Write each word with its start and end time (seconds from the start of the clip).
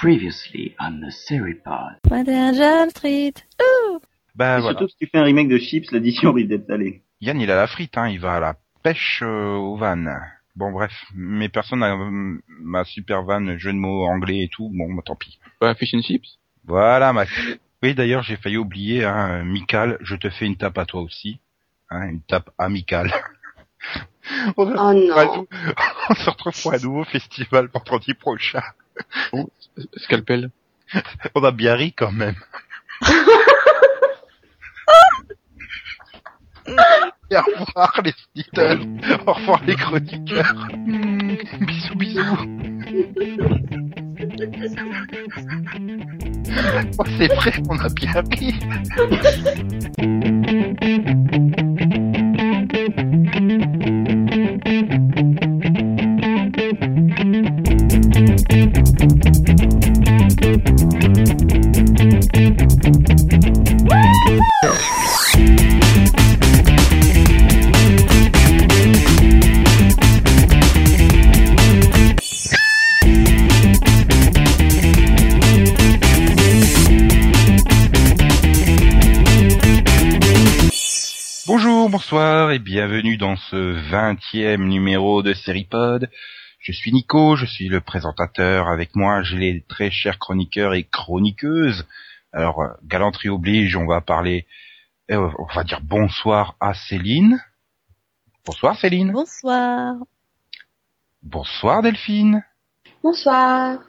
Previously 0.00 0.76
on 0.78 1.00
the 1.00 1.10
Seripod. 1.10 1.98
Street. 2.90 3.34
Ouh 3.60 3.98
Bah 4.36 4.60
voilà. 4.60 4.78
Surtout 4.78 4.86
que 4.86 4.90
si 4.92 4.96
tu 4.98 5.06
fais 5.10 5.18
un 5.18 5.24
remake 5.24 5.48
de 5.48 5.58
Chips, 5.58 5.90
l'addition 5.90 6.32
risque 6.32 6.48
d'être 6.48 6.68
salée. 6.68 7.02
Yann, 7.20 7.40
il 7.40 7.50
a 7.50 7.56
la 7.56 7.66
frite, 7.66 7.98
hein, 7.98 8.08
il 8.08 8.20
va 8.20 8.34
à 8.36 8.40
la 8.40 8.54
pêche 8.84 9.22
euh, 9.24 9.56
aux 9.56 9.76
vannes. 9.76 10.16
Bon 10.54 10.70
bref, 10.70 10.92
mais 11.16 11.48
personne 11.48 11.80
n'a 11.80 11.94
euh, 11.96 12.38
ma 12.60 12.84
super 12.84 13.24
vanne, 13.24 13.58
jeu 13.58 13.72
de 13.72 13.76
mots 13.78 14.04
anglais 14.06 14.44
et 14.44 14.48
tout, 14.48 14.70
bon 14.72 14.94
bah, 14.94 15.02
tant 15.04 15.16
pis. 15.16 15.40
Bah, 15.60 15.74
fish 15.74 15.92
and 15.94 16.02
chips. 16.02 16.38
Voilà 16.64 17.12
Max. 17.12 17.32
Oui 17.82 17.94
d'ailleurs 17.94 18.22
j'ai 18.22 18.36
failli 18.36 18.56
oublier, 18.56 19.04
hein, 19.04 19.42
Michael, 19.42 19.98
je 20.00 20.14
te 20.14 20.30
fais 20.30 20.46
une 20.46 20.56
tape 20.56 20.78
à 20.78 20.86
toi 20.86 21.00
aussi. 21.00 21.40
Hein, 21.90 22.08
une 22.08 22.22
tape 22.22 22.50
amicale. 22.56 23.12
on, 24.56 24.64
se- 24.64 24.74
Oh 24.76 24.94
non. 24.94 25.46
on 26.10 26.14
se 26.14 26.30
retrouve 26.30 26.62
pour 26.62 26.72
un 26.74 26.78
nouveau 26.78 27.04
festival 27.04 27.68
vendredi 27.72 28.14
prochain. 28.14 28.62
Scalpel. 29.96 30.50
On 31.34 31.44
a 31.44 31.50
bien 31.50 31.74
ri 31.74 31.92
quand 31.92 32.12
même. 32.12 32.36
Et 37.30 37.36
au 37.36 37.64
revoir 37.64 38.00
les 38.04 38.14
auditeurs. 38.34 38.78
Au 39.26 39.32
revoir 39.32 39.62
les 39.64 39.76
chroniqueurs. 39.76 40.68
Mm, 40.74 41.36
bisous 41.60 41.94
bisous. 41.96 42.38
Oh, 46.98 47.04
c'est 47.18 47.32
vrai, 47.34 47.52
on 47.68 47.78
a 47.78 47.88
bien 47.90 48.22
ri. 48.32 48.54
bonsoir 82.48 82.54
et 82.54 82.58
bienvenue 82.60 83.18
dans 83.18 83.36
ce 83.36 83.90
vingtième 83.90 84.68
numéro 84.68 85.22
de 85.22 85.34
Seripod. 85.34 86.08
Je 86.60 86.72
suis 86.72 86.92
Nico, 86.92 87.36
je 87.36 87.44
suis 87.44 87.68
le 87.68 87.82
présentateur. 87.82 88.68
Avec 88.68 88.96
moi, 88.96 89.20
j'ai 89.20 89.36
les 89.36 89.64
très 89.68 89.90
chers 89.90 90.18
chroniqueurs 90.18 90.72
et 90.72 90.84
chroniqueuses. 90.84 91.86
Alors, 92.32 92.62
euh, 92.62 92.68
galanterie 92.84 93.28
oblige, 93.28 93.76
on 93.76 93.86
va 93.86 94.00
parler, 94.00 94.46
euh, 95.10 95.30
on 95.38 95.54
va 95.54 95.62
dire 95.62 95.82
bonsoir 95.82 96.56
à 96.58 96.72
Céline. 96.72 97.38
Bonsoir 98.46 98.78
Céline. 98.78 99.12
Bonsoir. 99.12 99.96
Bonsoir 101.22 101.82
Delphine. 101.82 102.42
Bonsoir. 103.02 103.80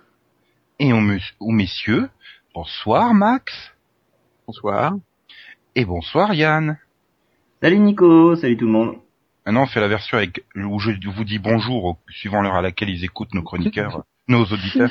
Et 0.80 0.92
aux, 0.92 1.02
aux 1.40 1.52
messieurs, 1.52 2.10
bonsoir 2.54 3.14
Max. 3.14 3.54
Bonsoir. 4.46 4.96
Et 5.76 5.86
bonsoir 5.86 6.34
Yann. 6.34 6.78
Salut 7.62 7.80
Nico, 7.80 8.36
salut 8.36 8.58
tout 8.58 8.66
le 8.66 8.72
monde. 8.72 8.96
Maintenant, 9.46 9.64
on 9.64 9.68
fait 9.68 9.80
la 9.82 9.88
version 9.88 10.18
avec 10.18 10.44
où 10.56 10.80
je 10.80 10.92
vous 11.10 11.24
dis 11.24 11.40
bonjour 11.40 11.98
suivant 12.10 12.42
l'heure 12.42 12.56
à 12.56 12.62
laquelle 12.62 12.90
ils 12.90 13.04
écoutent 13.04 13.34
nos 13.34 13.42
chroniqueurs, 13.42 14.04
nos 14.28 14.44
auditeurs. 14.46 14.90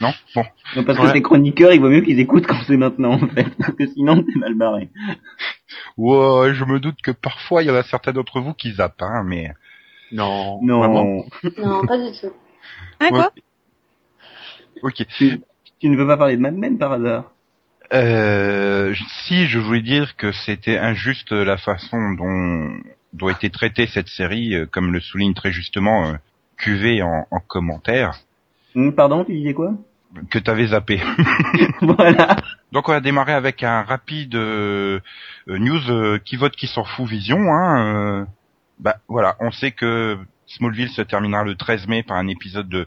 Non? 0.00 0.12
Bon. 0.34 0.44
Non, 0.76 0.84
parce 0.84 0.98
Ouais. 0.98 1.06
que 1.06 1.12
ces 1.14 1.22
chroniqueurs, 1.22 1.72
il 1.72 1.80
vaut 1.80 1.90
mieux 1.90 2.00
qu'ils 2.02 2.20
écoutent 2.20 2.46
quand 2.46 2.60
c'est 2.66 2.76
maintenant, 2.76 3.12
en 3.14 3.26
fait. 3.28 3.48
Parce 3.58 3.72
que 3.74 3.86
sinon, 3.88 4.24
c'est 4.26 4.38
mal 4.38 4.54
barré. 4.54 4.88
Ouais, 5.98 6.54
je 6.54 6.64
me 6.64 6.80
doute 6.80 7.02
que 7.02 7.10
parfois 7.10 7.62
il 7.62 7.66
y 7.66 7.70
en 7.70 7.74
a 7.74 7.82
certains 7.82 8.12
d'entre 8.12 8.40
vous 8.40 8.54
qui 8.54 8.72
zappent, 8.72 9.02
hein, 9.02 9.22
mais 9.26 9.52
Non. 10.12 10.60
Non. 10.62 10.78
Vraiment. 10.78 11.24
Non, 11.58 11.86
pas 11.86 11.98
du 11.98 12.18
tout. 12.18 12.32
Ah 13.00 13.08
quoi? 13.10 13.32
Ok. 14.82 15.04
Tu, 15.18 15.40
tu 15.80 15.88
ne 15.90 15.96
veux 15.96 16.06
pas 16.06 16.16
parler 16.16 16.36
de 16.36 16.40
Mad 16.40 16.54
Men 16.54 16.78
par 16.78 16.92
hasard? 16.92 17.32
Euh, 17.92 18.94
si 19.24 19.46
je 19.46 19.58
voulais 19.58 19.82
dire 19.82 20.16
que 20.16 20.32
c'était 20.32 20.78
injuste 20.78 21.32
la 21.32 21.56
façon 21.56 22.12
dont 22.12 22.76
doit 23.14 23.32
été 23.32 23.48
traitée 23.50 23.86
cette 23.86 24.08
série, 24.08 24.54
euh, 24.54 24.66
comme 24.66 24.92
le 24.92 25.00
souligne 25.00 25.34
très 25.34 25.52
justement 25.52 26.06
euh, 26.08 26.14
QV 26.58 27.02
en, 27.02 27.26
en 27.30 27.40
commentaire, 27.40 28.18
Hum, 28.74 28.94
Pardon, 28.94 29.24
tu 29.24 29.32
disais 29.32 29.54
quoi? 29.54 29.72
Que 30.30 30.38
t'avais 30.38 30.68
zappé. 30.68 31.00
Voilà. 31.80 32.36
Donc 32.72 32.88
on 32.88 32.92
va 32.92 33.00
démarrer 33.00 33.32
avec 33.32 33.62
un 33.62 33.82
rapide 33.82 34.34
euh, 34.34 35.00
euh, 35.48 35.58
news 35.58 35.90
euh, 35.90 36.18
qui 36.18 36.36
vote 36.36 36.54
qui 36.54 36.66
s'en 36.66 36.84
fout 36.84 37.08
vision. 37.08 37.38
Hein, 37.38 37.94
euh, 37.94 38.24
bah 38.78 38.98
voilà, 39.08 39.36
on 39.40 39.50
sait 39.50 39.72
que 39.72 40.18
Smallville 40.46 40.90
se 40.90 41.02
terminera 41.02 41.44
le 41.44 41.56
13 41.56 41.88
mai 41.88 42.02
par 42.02 42.16
un 42.18 42.28
épisode 42.28 42.68
de, 42.68 42.86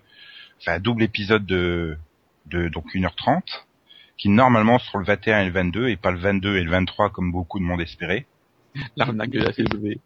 enfin 0.62 0.74
un 0.74 0.80
double 0.80 1.04
épisode 1.04 1.46
de, 1.46 1.98
de 2.46 2.70
donc 2.70 2.86
1h30, 2.94 3.42
qui 4.18 4.30
normalement 4.30 4.80
sera 4.80 5.00
le 5.00 5.06
21 5.06 5.42
et 5.42 5.46
le 5.46 5.52
22 5.52 5.90
et 5.90 5.98
pas 5.98 6.12
le 6.12 6.20
22 6.20 6.58
et 6.58 6.64
le 6.64 6.72
23 6.72 7.10
comme 7.10 7.32
beaucoup 7.32 7.60
de 7.60 7.64
monde 7.64 7.82
espérait. 7.82 8.26
L'arnaque 8.96 9.32
de 9.32 9.40
la 9.40 9.52
CW. 9.52 10.00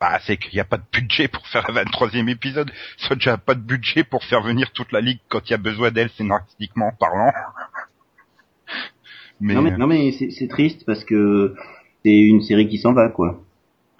Bah 0.00 0.18
c'est 0.24 0.36
qu'il 0.36 0.54
n'y 0.54 0.60
a 0.60 0.64
pas 0.64 0.76
de 0.76 0.84
budget 0.92 1.26
pour 1.26 1.46
faire 1.48 1.68
un 1.68 1.72
23e 1.72 2.28
épisode, 2.28 2.70
soit 2.98 3.16
déjà 3.16 3.36
pas 3.36 3.54
de 3.54 3.60
budget 3.60 4.04
pour 4.04 4.22
faire 4.24 4.42
venir 4.42 4.70
toute 4.72 4.92
la 4.92 5.00
ligue 5.00 5.18
quand 5.28 5.48
il 5.48 5.50
y 5.50 5.54
a 5.54 5.58
besoin 5.58 5.90
d'elle 5.90 6.10
scénaristiquement 6.10 6.92
parlant. 6.98 7.32
Mais, 9.40 9.54
Non 9.54 9.62
mais, 9.62 9.70
non, 9.76 9.86
mais 9.86 10.10
c'est 10.10 10.30
c'est 10.30 10.48
triste 10.48 10.84
parce 10.84 11.04
que 11.04 11.54
c'est 12.04 12.16
une 12.16 12.42
série 12.42 12.68
qui 12.68 12.78
s'en 12.78 12.92
va, 12.92 13.08
quoi. 13.08 13.40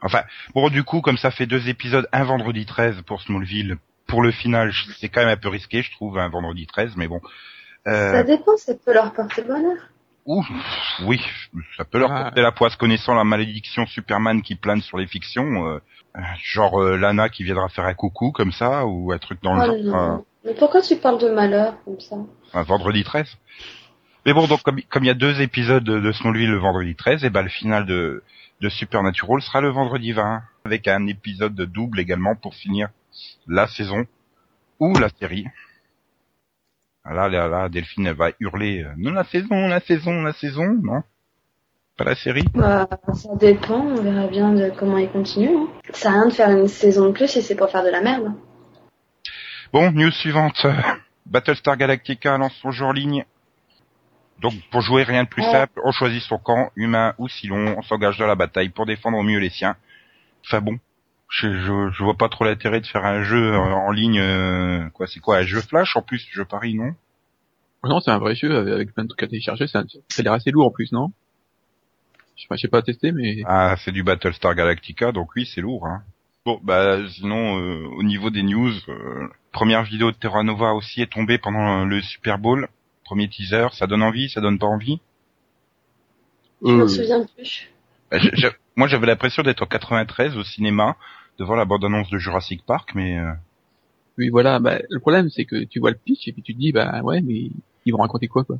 Enfin, 0.02 0.22
bon, 0.54 0.68
du 0.68 0.84
coup, 0.84 1.00
comme 1.00 1.16
ça 1.16 1.30
fait 1.30 1.46
deux 1.46 1.68
épisodes, 1.68 2.08
un 2.12 2.24
vendredi 2.24 2.66
13 2.66 3.02
pour 3.02 3.20
Smallville, 3.22 3.76
pour 4.06 4.22
le 4.22 4.30
final, 4.30 4.72
c'est 4.98 5.08
quand 5.08 5.20
même 5.20 5.28
un 5.28 5.36
peu 5.36 5.48
risqué, 5.48 5.82
je 5.82 5.90
trouve, 5.92 6.18
un 6.18 6.28
vendredi 6.28 6.66
13, 6.66 6.96
mais 6.96 7.08
bon. 7.08 7.20
Ça 7.88 8.18
Euh, 8.18 8.22
dépend, 8.24 8.56
ça 8.56 8.74
peut 8.74 8.92
leur 8.92 9.12
porter 9.12 9.42
bonheur. 9.42 9.76
ouh, 10.26 10.44
oui, 11.06 11.20
ça 11.76 11.84
peut 11.84 11.98
leur 11.98 12.12
Ah. 12.12 12.24
porter 12.24 12.42
la 12.42 12.52
poisse, 12.52 12.76
connaissant 12.76 13.14
la 13.14 13.24
malédiction 13.24 13.86
Superman 13.86 14.42
qui 14.42 14.56
plane 14.56 14.82
sur 14.82 14.98
les 14.98 15.06
fictions, 15.06 15.66
euh, 15.68 15.78
genre 16.42 16.82
euh, 16.82 16.96
Lana 16.96 17.28
qui 17.28 17.44
viendra 17.44 17.68
faire 17.68 17.86
un 17.86 17.94
coucou 17.94 18.30
comme 18.32 18.52
ça, 18.52 18.84
ou 18.86 19.10
un 19.12 19.18
truc 19.18 19.42
dans 19.42 19.56
Oh 19.56 19.72
le 19.72 19.82
genre, 19.84 20.08
non. 20.08 20.24
Mais 20.44 20.54
pourquoi 20.54 20.82
tu 20.82 20.96
parles 20.96 21.18
de 21.20 21.30
malheur 21.30 21.74
comme 21.84 22.00
ça? 22.00 22.16
un 22.54 22.62
vendredi 22.62 23.04
13. 23.04 23.36
Mais 24.26 24.32
bon, 24.34 24.46
donc 24.46 24.62
comme 24.62 24.80
comme 24.90 25.04
il 25.04 25.08
y 25.08 25.10
a 25.10 25.14
deux 25.14 25.40
épisodes 25.40 25.82
de, 25.84 25.98
de 26.00 26.12
Smallville 26.12 26.50
le 26.50 26.58
vendredi 26.58 26.94
13, 26.94 27.24
et 27.24 27.30
ben 27.30 27.42
le 27.42 27.48
final 27.48 27.86
de 27.86 28.22
de 28.60 28.68
Supernatural 28.68 29.40
sera 29.40 29.60
le 29.60 29.68
vendredi 29.70 30.12
20, 30.12 30.42
avec 30.64 30.88
un 30.88 31.06
épisode 31.06 31.54
de 31.54 31.64
double 31.64 32.00
également 32.00 32.34
pour 32.34 32.54
finir 32.54 32.88
la 33.46 33.66
saison 33.68 34.04
ou 34.80 34.98
la 34.98 35.08
série. 35.20 35.46
Ah 37.04 37.14
Là, 37.14 37.28
là, 37.28 37.48
là, 37.48 37.68
Delphine, 37.68 38.06
elle 38.06 38.14
va 38.16 38.30
hurler 38.40 38.82
euh, 38.84 38.92
non 38.96 39.12
la 39.12 39.24
saison, 39.24 39.68
la 39.68 39.80
saison, 39.80 40.22
la 40.22 40.32
saison, 40.32 40.66
non, 40.82 41.02
pas 41.96 42.04
la 42.04 42.14
série? 42.14 42.44
bah, 42.54 42.86
Ça 43.14 43.34
dépend, 43.36 43.80
on 43.80 44.02
verra 44.02 44.26
bien 44.26 44.52
de 44.52 44.70
comment 44.70 44.98
ils 44.98 45.08
continuent. 45.10 45.56
Hein. 45.56 45.68
Ça 45.92 45.94
sert 45.94 46.10
à 46.10 46.14
rien 46.14 46.26
de 46.26 46.32
faire 46.32 46.50
une 46.50 46.68
saison 46.68 47.06
de 47.06 47.12
plus 47.12 47.28
si 47.28 47.42
c'est 47.42 47.54
pour 47.56 47.70
faire 47.70 47.84
de 47.84 47.90
la 47.90 48.00
merde. 48.00 48.32
Bon, 49.72 49.90
news 49.92 50.10
suivante. 50.10 50.66
Battlestar 51.26 51.76
Galactica 51.76 52.38
lance 52.38 52.54
son 52.62 52.70
jeu 52.70 52.84
en 52.84 52.92
ligne. 52.92 53.24
Donc, 54.40 54.54
pour 54.70 54.80
jouer, 54.82 55.02
rien 55.02 55.24
de 55.24 55.28
plus 55.28 55.42
Ouais. 55.42 55.50
simple. 55.52 55.80
On 55.84 55.92
choisit 55.92 56.22
son 56.22 56.38
camp, 56.38 56.70
humain 56.76 57.14
ou 57.18 57.28
silon. 57.28 57.74
On 57.76 57.82
s'engage 57.82 58.18
dans 58.18 58.26
la 58.26 58.34
bataille 58.36 58.68
pour 58.70 58.86
défendre 58.86 59.18
au 59.18 59.22
mieux 59.22 59.38
les 59.38 59.50
siens. 59.50 59.76
Enfin 60.46 60.60
bon, 60.60 60.78
je, 61.28 61.48
je, 61.60 61.90
je 61.92 62.02
vois 62.02 62.16
pas 62.16 62.28
trop 62.28 62.44
l'intérêt 62.44 62.80
de 62.80 62.86
faire 62.86 63.04
un 63.04 63.22
jeu 63.22 63.56
en, 63.56 63.86
en 63.86 63.90
ligne. 63.90 64.18
euh, 64.20 64.88
quoi, 64.90 65.06
c'est 65.06 65.20
quoi, 65.20 65.38
un 65.38 65.42
jeu 65.42 65.60
flash 65.60 65.96
en 65.96 66.02
plus, 66.02 66.26
je 66.30 66.42
parie, 66.42 66.74
non? 66.74 66.94
Oh 67.82 67.88
non, 67.88 68.00
c'est 68.00 68.10
un 68.10 68.18
vrai 68.18 68.34
jeu 68.34 68.56
avec, 68.56 68.72
avec 68.74 68.94
plein 68.94 69.04
de 69.04 69.08
trucs 69.08 69.22
à 69.22 69.28
télécharger. 69.28 69.66
Ça, 69.66 69.84
ça 70.08 70.20
a 70.20 70.22
l'air 70.22 70.32
assez 70.32 70.50
lourd 70.50 70.66
en 70.66 70.70
plus, 70.70 70.90
non? 70.92 71.12
Je 72.36 72.42
sais 72.42 72.48
pas, 72.48 72.56
je 72.56 72.62
sais 72.62 72.68
pas 72.68 72.82
tester, 72.82 73.12
mais 73.12 73.42
Ah, 73.46 73.76
c'est 73.78 73.92
du 73.92 74.02
Battlestar 74.02 74.54
Galactica, 74.54 75.12
donc 75.12 75.34
oui, 75.36 75.44
c'est 75.46 75.60
lourd. 75.60 75.86
Hein. 75.86 76.02
Bon, 76.46 76.60
bah 76.62 76.98
sinon, 77.10 77.58
euh, 77.60 77.84
au 77.96 78.02
niveau 78.02 78.30
des 78.30 78.42
news, 78.42 78.72
euh, 78.88 79.28
première 79.52 79.82
vidéo 79.82 80.10
de 80.12 80.16
Terra 80.16 80.42
Nova 80.44 80.72
aussi 80.72 81.02
est 81.02 81.12
tombée 81.12 81.38
pendant 81.38 81.84
le 81.84 82.00
Super 82.00 82.38
Bowl. 82.38 82.68
Premier 83.04 83.28
teaser, 83.28 83.68
ça 83.72 83.86
donne 83.86 84.02
envie, 84.02 84.28
ça 84.30 84.40
donne 84.40 84.58
pas 84.58 84.66
envie? 84.66 85.00
Je 86.64 86.70
me 86.72 86.82
Euh, 86.84 86.88
souviens 86.88 87.24
plus. 87.36 87.68
Bah, 88.10 88.18
je- 88.18 88.30
je- 88.34 88.48
moi, 88.76 88.88
j'avais 88.88 89.06
l'impression 89.06 89.42
d'être 89.42 89.62
en 89.62 89.66
93 89.66 90.36
au 90.36 90.44
cinéma 90.44 90.96
devant 91.38 91.54
la 91.54 91.64
bande-annonce 91.64 92.10
de 92.10 92.18
Jurassic 92.18 92.64
Park, 92.64 92.90
mais 92.94 93.18
euh, 93.18 93.32
oui, 94.18 94.28
voilà. 94.30 94.58
Bah, 94.58 94.78
le 94.88 94.98
problème, 94.98 95.30
c'est 95.30 95.44
que 95.44 95.64
tu 95.64 95.78
vois 95.78 95.90
le 95.90 95.96
pitch 95.96 96.26
et 96.26 96.32
puis 96.32 96.42
tu 96.42 96.54
te 96.54 96.58
dis, 96.58 96.72
bah 96.72 97.00
ouais, 97.02 97.20
mais 97.20 97.50
ils 97.84 97.92
vont 97.92 98.02
raconter 98.02 98.26
quoi, 98.26 98.44
quoi? 98.44 98.58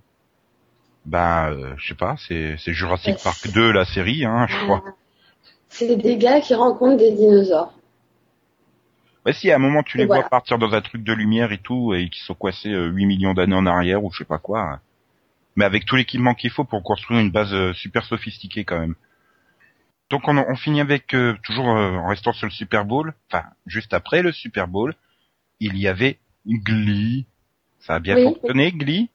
Bah, 1.05 1.51
euh, 1.51 1.75
je 1.77 1.89
sais 1.89 1.95
pas, 1.95 2.17
c'est 2.17 2.57
c'est 2.59 2.73
Jurassic 2.73 3.17
Ouais. 3.17 3.21
Park 3.23 3.53
2 3.53 3.73
la 3.73 3.85
série, 3.85 4.25
hein, 4.25 4.47
je 4.49 4.57
crois. 4.65 4.85
C'est 5.69 5.97
des 5.97 6.17
gars 6.17 6.41
qui 6.41 6.55
rencontrent 6.55 6.99
des 6.99 7.13
dinosaures. 7.13 7.75
Bah 9.25 9.33
si, 9.33 9.51
à 9.51 9.57
un 9.57 9.59
moment, 9.59 9.83
tu 9.83 9.99
les 9.99 10.07
vois 10.07 10.23
partir 10.23 10.59
dans 10.59 10.73
un 10.73 10.81
truc 10.81 11.03
de 11.03 11.13
lumière 11.13 11.53
et 11.53 11.59
tout, 11.59 11.93
et 11.93 12.09
qui 12.09 12.21
sont 12.21 12.35
coincés 12.35 12.71
euh, 12.71 12.87
8 12.89 13.07
millions 13.07 13.35
d'années 13.35 13.57
en 13.57 13.67
arrière, 13.67 14.03
ou 14.03 14.11
je 14.13 14.19
sais 14.19 14.25
pas 14.25 14.39
quoi. 14.39 14.81
Mais 15.57 15.65
avec 15.65 15.85
tout 15.85 15.97
l'équipement 15.97 16.35
qu'il 16.35 16.51
faut 16.51 16.65
pour 16.65 16.83
construire 16.83 17.21
une 17.21 17.31
base 17.31 17.53
euh, 17.53 17.73
super 17.75 18.05
sophistiquée 18.05 18.65
quand 18.65 18.79
même. 18.79 18.95
Donc 20.11 20.27
on, 20.27 20.37
on 20.39 20.57
finit 20.57 20.81
avec, 20.81 21.15
euh, 21.15 21.35
toujours 21.43 21.69
euh, 21.71 21.93
en 21.97 22.09
restant 22.09 22.33
sur 22.33 22.47
le 22.47 22.53
Super 22.53 22.85
Bowl, 22.85 23.15
enfin, 23.31 23.45
juste 23.67 23.93
après 23.93 24.23
le 24.23 24.33
Super 24.33 24.67
Bowl, 24.69 24.95
il 25.61 25.77
y 25.77 25.87
avait 25.89 26.19
Glee. 26.47 27.27
Ça 27.81 27.97
a 27.97 27.99
bien 27.99 28.17
Oui. 28.17 28.25
fonctionné, 28.25 28.73
Glee? 28.73 29.11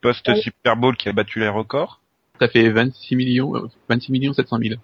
Post 0.00 0.26
Oui. 0.28 0.40
Super 0.42 0.76
Bowl 0.76 0.96
qui 0.96 1.08
a 1.08 1.12
battu 1.12 1.38
les 1.40 1.48
records? 1.48 2.00
Ça 2.40 2.48
fait 2.48 2.68
26 2.68 3.16
millions, 3.16 3.54
euh, 3.56 3.68
26 3.88 4.10
millions 4.12 4.32
700 4.32 4.58
000. 4.58 4.74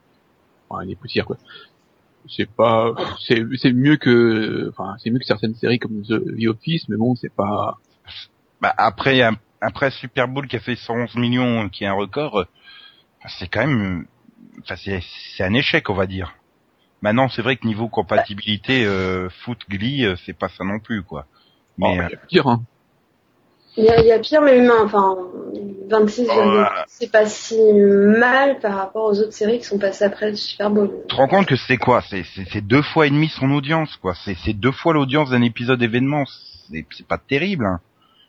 Enfin, 0.68 0.84
les 0.84 0.94
poussières, 0.94 1.26
quoi. 1.26 1.36
C'est 2.28 2.48
pas, 2.48 2.94
c'est, 3.26 3.42
c'est 3.56 3.72
mieux 3.72 3.96
que, 3.96 4.68
enfin, 4.70 4.94
c'est 4.98 5.10
mieux 5.10 5.18
que 5.18 5.24
certaines 5.24 5.54
séries 5.54 5.78
comme 5.78 6.02
The, 6.02 6.20
The 6.38 6.46
Office, 6.48 6.88
mais 6.88 6.96
bon, 6.96 7.16
c'est 7.16 7.32
pas, 7.34 7.78
Bah, 8.60 8.72
après, 8.76 9.22
après 9.60 9.90
Super 9.90 10.28
Bowl 10.28 10.46
qui 10.46 10.56
a 10.56 10.60
fait 10.60 10.76
111 10.76 11.16
millions, 11.16 11.64
euh, 11.64 11.68
qui 11.68 11.84
est 11.84 11.86
un 11.88 11.94
record, 11.94 12.40
euh, 12.40 12.44
c'est 13.38 13.48
quand 13.48 13.66
même, 13.66 14.00
euh, 14.02 14.06
enfin, 14.62 14.76
c'est, 14.76 15.44
un 15.44 15.54
échec, 15.54 15.88
on 15.90 15.94
va 15.94 16.06
dire. 16.06 16.34
Maintenant, 17.02 17.28
c'est 17.28 17.42
vrai 17.42 17.56
que 17.56 17.66
niveau 17.66 17.88
compatibilité 17.88 18.84
euh, 18.84 19.28
foot 19.44 19.58
Glee, 19.68 20.04
euh, 20.04 20.16
c'est 20.26 20.36
pas 20.36 20.48
ça 20.48 20.64
non 20.64 20.78
plus, 20.78 21.02
quoi. 21.02 21.26
bon, 21.78 21.92
Mais 21.92 21.98
bah, 21.98 22.08
y 22.10 22.14
a 22.14 22.18
pire, 22.26 22.46
hein. 22.46 22.62
Il 23.76 23.84
y 23.84 23.88
a, 23.88 24.00
il 24.00 24.06
y 24.06 24.12
a 24.12 24.18
pire, 24.18 24.42
mais 24.42 24.58
humain. 24.58 24.82
Enfin, 24.84 25.16
26, 25.88 26.28
Ouais. 26.28 26.64
c'est 26.88 27.10
pas 27.10 27.26
si 27.26 27.56
mal 27.72 28.58
par 28.58 28.74
rapport 28.74 29.04
aux 29.04 29.20
autres 29.20 29.32
séries 29.32 29.58
qui 29.58 29.64
sont 29.64 29.78
passées 29.78 30.04
après 30.04 30.30
le 30.30 30.36
Super 30.36 30.70
Bowl. 30.70 30.90
tu 31.02 31.06
te 31.08 31.14
rends 31.14 31.28
compte 31.28 31.46
que 31.46 31.56
c'est 31.56 31.76
quoi? 31.76 32.02
C'est, 32.02 32.60
deux 32.60 32.82
fois 32.82 33.06
et 33.06 33.10
demi 33.10 33.28
son 33.28 33.50
audience, 33.52 33.96
quoi. 33.96 34.14
C'est, 34.14 34.52
deux 34.52 34.72
fois 34.72 34.92
l'audience 34.92 35.30
d'un 35.30 35.42
épisode 35.42 35.82
événement. 35.82 36.24
C'est, 36.70 36.84
c'est 36.90 37.06
pas 37.06 37.18
terrible. 37.18 37.64
Hein. 37.64 37.80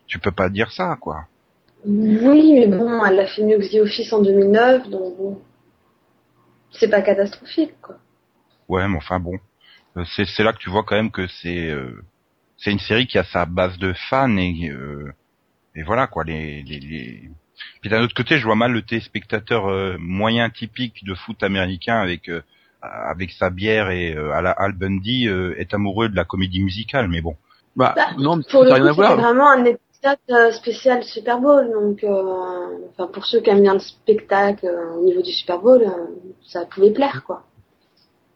Tu 0.06 0.18
peux 0.18 0.30
pas 0.32 0.48
dire 0.48 0.70
ça, 0.72 0.96
quoi. 1.00 1.24
Oui, 1.84 2.52
mais 2.54 2.68
bon, 2.68 3.04
elle 3.04 3.18
a 3.18 3.26
fait 3.26 3.42
mieux 3.42 3.58
que 3.58 3.70
The 3.70 3.82
Office 3.82 4.12
en 4.12 4.22
2009, 4.22 4.88
donc 4.88 5.16
bon. 5.16 5.38
C'est 6.72 6.88
pas 6.88 7.02
catastrophique, 7.02 7.80
quoi. 7.80 7.96
Ouais, 8.68 8.86
mais 8.88 8.96
enfin 8.96 9.20
bon, 9.20 9.38
Euh, 9.96 10.04
c'est 10.16 10.24
c'est 10.26 10.42
là 10.44 10.52
que 10.54 10.58
tu 10.58 10.70
vois 10.70 10.84
quand 10.84 10.96
même 10.96 11.10
que 11.10 11.26
c'est 11.28 11.68
euh, 11.70 12.02
c'est 12.56 12.72
une 12.72 12.78
série 12.78 13.06
qui 13.06 13.18
a 13.18 13.24
sa 13.24 13.44
base 13.46 13.76
de 13.78 13.92
fans 14.10 14.36
et 14.38 14.70
euh, 14.70 15.12
et 15.74 15.82
voilà 15.82 16.06
quoi 16.06 16.24
les 16.24 16.62
les, 16.62 16.80
les... 16.80 17.30
puis 17.80 17.90
d'un 17.90 18.02
autre 18.02 18.14
côté 18.14 18.38
je 18.38 18.44
vois 18.44 18.56
mal 18.56 18.72
le 18.72 18.82
téléspectateur 18.82 19.66
euh, 19.70 19.96
moyen 19.98 20.48
typique 20.50 21.04
de 21.04 21.14
foot 21.14 21.42
américain 21.42 21.96
avec 22.00 22.28
euh, 22.30 22.42
avec 22.82 23.32
sa 23.32 23.50
bière 23.50 23.90
et 23.90 24.14
euh, 24.14 24.32
à 24.32 24.40
la 24.42 24.52
Al 24.52 24.72
Bundy 24.72 25.28
euh, 25.28 25.54
est 25.58 25.74
amoureux 25.74 26.08
de 26.08 26.16
la 26.16 26.24
comédie 26.24 26.62
musicale 26.62 27.08
mais 27.08 27.20
bon 27.20 27.36
Bah, 27.76 27.92
Bah, 27.96 28.12
non, 28.18 28.36
mais 28.36 28.44
Pour 28.50 28.64
le 28.64 28.70
coup, 28.90 28.96
voir. 28.96 29.16
vraiment 29.16 29.50
un 29.50 29.64
épisode 30.02 30.18
euh, 30.30 30.50
spécial 30.52 31.02
Super 31.04 31.40
Bowl, 31.40 31.70
donc 31.72 32.02
euh, 32.04 32.78
enfin 32.90 33.06
pour 33.12 33.24
ceux 33.26 33.40
qui 33.40 33.50
aiment 33.50 33.62
bien 33.62 33.74
le 33.74 33.80
spectacle 33.80 34.66
euh, 34.66 34.94
au 34.96 35.04
niveau 35.04 35.22
du 35.22 35.32
Super 35.32 35.58
Bowl, 35.60 35.82
euh, 35.82 36.06
ça 36.44 36.64
pouvait 36.66 36.90
plaire, 36.90 37.22
quoi. 37.24 37.44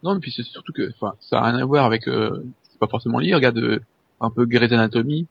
Non, 0.03 0.15
mais 0.15 0.21
puis 0.21 0.33
c'est 0.33 0.45
surtout 0.45 0.73
que, 0.73 0.91
enfin, 1.01 1.15
ça 1.21 1.39
a 1.41 1.51
rien 1.51 1.59
à 1.59 1.65
voir 1.65 1.85
avec, 1.85 2.07
euh, 2.09 2.45
c'est 2.71 2.79
pas 2.79 2.87
forcément 2.87 3.19
lié. 3.19 3.35
Regarde 3.35 3.59
euh, 3.59 3.81
un 4.21 4.31
peu 4.31 4.47
Grey's 4.47 4.71
Anatomy, 4.73 5.27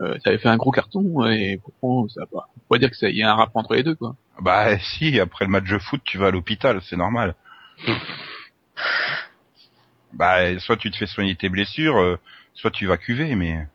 euh, 0.00 0.14
ça 0.24 0.30
avait 0.30 0.38
fait 0.38 0.48
un 0.48 0.56
gros 0.56 0.70
carton 0.70 1.26
et 1.26 1.60
pourtant, 1.62 2.08
ça 2.08 2.24
pas. 2.26 2.48
On 2.56 2.60
pourrait 2.66 2.78
dire 2.78 2.90
que 2.90 2.96
ça 2.96 3.10
y 3.10 3.22
a 3.22 3.30
un 3.30 3.34
rapport 3.34 3.60
entre 3.60 3.74
les 3.74 3.82
deux, 3.82 3.94
quoi. 3.94 4.16
bah 4.40 4.78
si 4.78 5.20
après 5.20 5.44
le 5.44 5.50
match 5.50 5.68
de 5.68 5.78
foot 5.78 6.00
tu 6.04 6.18
vas 6.18 6.26
à 6.26 6.30
l'hôpital 6.30 6.80
c'est 6.82 6.96
normal 6.96 7.34
bah 10.12 10.58
soit 10.58 10.76
tu 10.76 10.90
te 10.90 10.96
fais 10.96 11.06
soigner 11.06 11.34
tes 11.36 11.48
blessures 11.48 11.96
euh, 11.96 12.18
soit 12.54 12.70
tu 12.70 12.86
vas 12.86 12.98
cuver 12.98 13.34
mais 13.34 13.66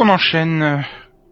On 0.00 0.08
enchaîne, 0.10 0.84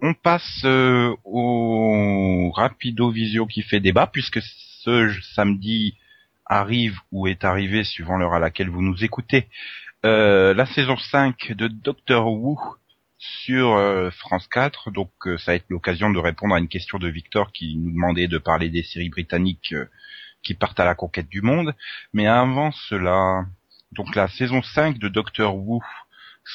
on 0.03 0.13
passe 0.13 0.63
euh, 0.65 1.15
au 1.23 2.51
Rapido 2.51 3.11
Visio 3.11 3.47
qui 3.47 3.63
fait 3.63 3.79
débat 3.79 4.09
puisque 4.09 4.41
ce 4.43 5.09
samedi 5.37 5.97
arrive 6.45 6.99
ou 7.13 7.29
est 7.29 7.45
arrivé 7.45 7.85
suivant 7.85 8.17
l'heure 8.17 8.35
à 8.35 8.41
laquelle 8.41 8.69
vous 8.69 8.83
nous 8.83 9.05
écoutez 9.05 9.47
euh, 10.05 10.53
la 10.53 10.67
saison 10.67 10.97
5 10.97 11.53
de 11.53 11.69
Doctor 11.69 12.27
Who 12.27 12.59
sur 13.19 13.75
euh, 13.75 14.11
France 14.11 14.49
4. 14.49 14.91
Donc 14.91 15.13
ça 15.39 15.53
va 15.53 15.55
être 15.55 15.71
l'occasion 15.71 16.11
de 16.11 16.19
répondre 16.19 16.57
à 16.57 16.59
une 16.59 16.67
question 16.67 16.99
de 16.99 17.07
Victor 17.07 17.53
qui 17.53 17.77
nous 17.77 17.93
demandait 17.93 18.27
de 18.27 18.39
parler 18.39 18.69
des 18.69 18.83
séries 18.83 19.11
britanniques 19.11 19.77
qui 20.43 20.55
partent 20.55 20.81
à 20.81 20.85
la 20.85 20.97
conquête 20.97 21.29
du 21.29 21.41
monde. 21.41 21.73
Mais 22.13 22.27
avant 22.27 22.73
cela, 22.73 23.47
donc 23.93 24.17
la 24.17 24.27
saison 24.27 24.61
5 24.61 24.99
de 24.99 25.07
Doctor 25.07 25.57
Who 25.57 25.83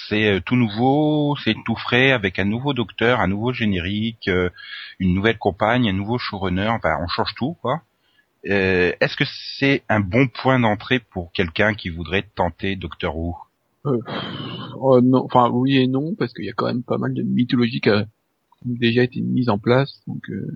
c'est 0.10 0.28
euh, 0.36 0.40
tout 0.40 0.56
nouveau, 0.56 1.36
c'est 1.44 1.56
tout 1.66 1.76
frais 1.76 2.12
avec 2.12 2.40
un 2.40 2.46
nouveau 2.46 2.74
docteur, 2.74 3.20
un 3.20 3.28
nouveau 3.28 3.54
générique, 3.54 4.28
euh, 4.28 4.50
une 5.00 5.14
nouvelle 5.14 5.38
compagne, 5.38 5.90
un 5.90 5.94
nouveau 5.94 6.18
showrunner. 6.18 6.68
Enfin, 6.70 6.96
on 7.04 7.08
change 7.08 7.34
tout, 7.36 7.56
quoi. 7.62 7.82
Euh, 8.50 8.94
Est-ce 9.00 9.16
que 9.16 9.26
c'est 9.60 9.84
un 9.90 10.00
bon 10.00 10.28
point 10.28 10.60
d'entrée 10.60 11.00
pour 11.00 11.32
quelqu'un 11.32 11.74
qui 11.74 11.90
voudrait 11.90 12.24
tenter 12.36 12.76
Doctor 12.76 13.16
Who? 13.18 13.36
Oh, 14.76 15.02
non, 15.02 15.24
enfin 15.26 15.50
oui 15.52 15.78
et 15.78 15.88
non 15.88 16.14
parce 16.18 16.34
qu'il 16.34 16.46
y 16.46 16.50
a 16.50 16.54
quand 16.54 16.68
même 16.68 16.84
pas 16.84 16.98
mal 16.98 17.14
de 17.14 17.24
mythologie 17.24 17.82
qui 17.82 17.90
a 17.90 18.06
déjà 18.64 19.04
été 19.04 19.22
mise 19.22 19.50
en 19.50 19.58
place, 19.58 20.02
donc 20.08 20.30
euh, 20.30 20.48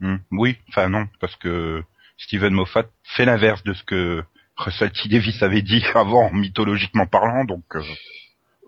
Hmm, 0.00 0.16
Oui, 0.30 0.56
enfin 0.68 0.88
non, 0.90 1.06
parce 1.20 1.36
que 1.36 1.82
Steven 2.18 2.52
Moffat 2.52 2.84
fait 3.04 3.24
l'inverse 3.24 3.62
de 3.64 3.72
ce 3.72 3.82
que 3.84 4.22
Russell 4.56 4.90
T 4.92 5.08
Davis 5.08 5.42
avait 5.42 5.62
dit 5.62 5.82
avant, 5.94 6.30
mythologiquement 6.32 7.06
parlant. 7.06 7.44
Donc, 7.44 7.64
euh, 7.74 7.82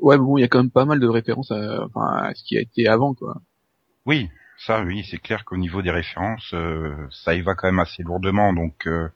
ouais, 0.01 0.19
bon, 0.19 0.37
il 0.39 0.43
y 0.43 0.45
a 0.45 0.49
quand 0.49 0.59
même 0.59 0.71
pas 0.71 0.85
mal 0.85 1.01
de 1.01 1.09
références 1.09 1.51
à, 1.51 1.85
enfin, 1.85 2.07
à 2.07 2.35
ce 2.35 2.43
qui 2.45 2.57
a 2.57 2.61
été 2.61 2.87
avant, 2.89 3.15
quoi. 3.15 3.41
oui, 4.07 4.29
ça, 4.67 4.83
oui, 4.83 5.07
c'est 5.09 5.19
clair 5.19 5.45
qu'au 5.45 5.57
niveau 5.57 5.83
des 5.83 5.91
références, 5.93 6.51
euh, 6.53 6.95
ça 7.11 7.35
y 7.35 7.43
va 7.43 7.55
quand 7.55 7.69
même 7.69 7.79
assez 7.79 8.03
lourdement. 8.03 8.53
Donc, 8.53 8.87
euh, 8.87 9.09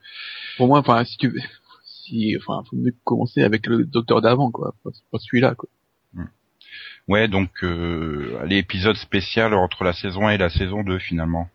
Pour 0.57 0.67
moi, 0.67 0.79
enfin, 0.79 1.03
si 1.03 1.17
tu 1.17 1.27
veux, 1.27 1.39
si, 1.85 2.37
enfin, 2.37 2.63
faut 2.69 2.77
mieux 2.77 2.95
commencer 3.03 3.43
avec 3.43 3.67
le 3.67 3.85
docteur 3.85 4.21
d'avant, 4.21 4.51
quoi, 4.51 4.73
pas, 4.83 4.91
pas 5.11 5.17
celui-là, 5.19 5.55
quoi. 5.55 5.69
Ouais, 7.09 7.27
donc 7.27 7.51
euh, 7.63 8.41
l'épisode 8.45 8.95
spécial 8.95 9.53
entre 9.53 9.83
la 9.83 9.91
saison 9.91 10.27
1 10.27 10.31
et 10.31 10.37
la 10.37 10.49
saison 10.49 10.83
2 10.83 10.99
finalement. 10.99 11.49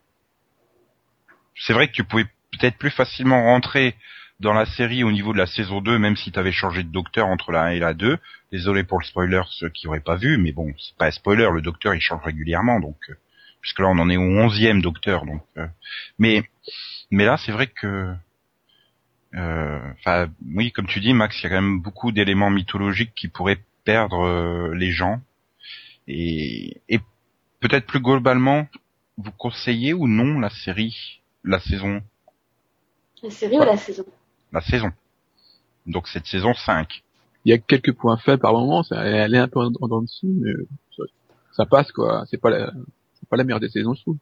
C'est 1.57 1.73
vrai 1.73 1.89
que 1.89 1.93
tu 1.93 2.05
pouvais 2.05 2.27
peut-être 2.53 2.77
plus 2.77 2.91
facilement 2.91 3.43
rentrer 3.45 3.97
dans 4.41 4.53
la 4.53 4.67
série 4.67 5.03
au 5.05 5.11
niveau 5.13 5.33
de 5.33 5.39
la 5.39 5.47
saison 5.47 5.81
2, 5.81 5.99
même 5.99 6.17
si 6.17 6.31
tu 6.31 6.39
avais 6.39 6.53
changé 6.53 6.83
de 6.85 6.91
docteur 6.91 7.27
entre 7.27 7.51
la 7.53 7.63
1 7.65 7.69
et 7.71 7.79
la 7.81 7.95
2. 7.95 8.19
Désolé 8.53 8.85
pour 8.85 8.99
le 9.01 9.05
spoiler, 9.05 9.43
ceux 9.51 9.69
qui 9.69 9.87
auraient 9.89 10.01
pas 10.01 10.17
vu, 10.17 10.39
mais 10.39 10.53
bon, 10.53 10.73
c'est 10.79 10.97
pas 10.97 11.07
un 11.07 11.11
spoiler, 11.11 11.49
le 11.53 11.61
docteur 11.61 11.95
il 11.95 12.01
change 12.01 12.23
régulièrement, 12.25 12.81
donc 12.81 12.97
euh, 13.11 13.15
puisque 13.61 13.81
là 13.81 13.87
on 13.89 13.99
en 13.99 14.09
est 14.11 14.17
au 14.17 14.23
11e 14.23 14.81
docteur, 14.81 15.27
donc. 15.27 15.43
euh, 15.57 15.67
mais 16.19 16.45
mais 17.11 17.25
là 17.25 17.37
c'est 17.37 17.53
vrai 17.53 17.67
que, 17.67 18.15
euh, 19.35 19.81
enfin 19.99 20.29
oui, 20.55 20.73
comme 20.73 20.87
tu 20.87 21.01
dis 21.01 21.13
Max, 21.15 21.39
il 21.41 21.45
y 21.45 21.47
a 21.47 21.51
quand 21.51 21.63
même 21.63 21.81
beaucoup 21.81 22.13
d'éléments 22.13 22.51
mythologiques 22.51 23.15
qui 23.15 23.29
pourraient 23.29 23.61
perdre 23.85 24.23
euh, 24.25 24.75
les 24.75 24.93
gens 24.93 25.21
et, 26.07 26.81
et 26.89 27.01
peut-être 27.61 27.87
plus 27.87 28.01
globalement, 28.01 28.67
vous 29.19 29.33
conseillez 29.33 29.93
ou 29.95 30.07
non 30.07 30.39
la 30.39 30.49
série, 30.51 31.21
la 31.45 31.59
saison, 31.61 32.03
La 33.23 33.31
série 33.31 33.59
ou 33.59 33.65
la 33.65 33.77
saison? 33.77 34.05
La 34.53 34.61
saison. 34.61 34.91
Donc 35.87 36.09
cette 36.09 36.27
saison 36.27 36.55
5. 36.55 37.03
Il 37.45 37.51
y 37.51 37.55
a 37.55 37.59
quelques 37.59 37.93
points 37.93 38.17
faibles 38.19 38.41
par 38.41 38.53
moment, 38.53 38.83
ça, 38.83 39.03
elle 39.05 39.35
est 39.35 39.39
un 39.39 39.49
peu 39.49 39.61
en, 39.61 39.71
en 39.81 40.03
dessous, 40.03 40.35
mais 40.41 40.53
ça, 40.97 41.03
ça 41.53 41.67
passe, 41.67 41.93
quoi. 41.93 42.25
C'est 42.31 42.37
pas 42.41 42.51
la, 42.51 42.73
c'est 43.19 43.29
pas 43.29 43.37
la 43.37 43.45
meilleure 43.45 43.61
des 43.61 43.69
saisons, 43.71 43.95
je 43.95 44.03
trouve. 44.03 44.17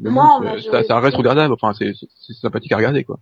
Mais 0.00 0.10
Moi, 0.10 0.24
bon, 0.40 0.46
en 0.48 0.58
c'est- 0.58 0.70
ça, 0.70 0.82
ça 0.84 1.00
reste 1.00 1.16
regardable. 1.16 1.54
Enfin, 1.54 1.72
c'est 1.72 1.94
sympathique 2.34 2.72
à 2.72 2.76
regarder, 2.76 3.04
quoi. 3.04 3.18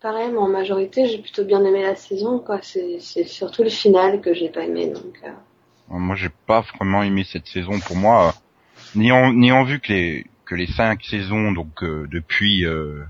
Pareil, 0.00 0.30
mais 0.30 0.38
en 0.38 0.48
majorité, 0.48 1.06
j'ai 1.06 1.18
plutôt 1.18 1.44
bien 1.44 1.62
aimé 1.64 1.82
la 1.82 1.94
saison, 1.94 2.38
quoi. 2.38 2.60
C'est 2.62 3.00
c'est 3.00 3.24
surtout 3.24 3.62
le 3.62 3.68
final 3.68 4.20
que 4.22 4.32
j'ai 4.32 4.48
pas 4.48 4.64
aimé, 4.64 4.88
donc. 4.88 5.20
euh, 5.24 5.30
Moi, 5.88 6.16
j'ai 6.16 6.30
pas 6.46 6.62
vraiment 6.62 7.02
aimé 7.02 7.24
cette 7.24 7.46
saison. 7.46 7.78
Pour 7.80 7.96
moi, 7.96 8.28
euh, 8.28 8.32
n'ayant 8.94 9.32
n'ayant 9.32 9.64
vu 9.64 9.78
que 9.80 9.92
les 9.92 10.26
que 10.46 10.54
les 10.54 10.66
cinq 10.68 11.04
saisons, 11.04 11.52
donc 11.52 11.82
euh, 11.82 12.06
depuis 12.10 12.64
euh, 12.64 13.04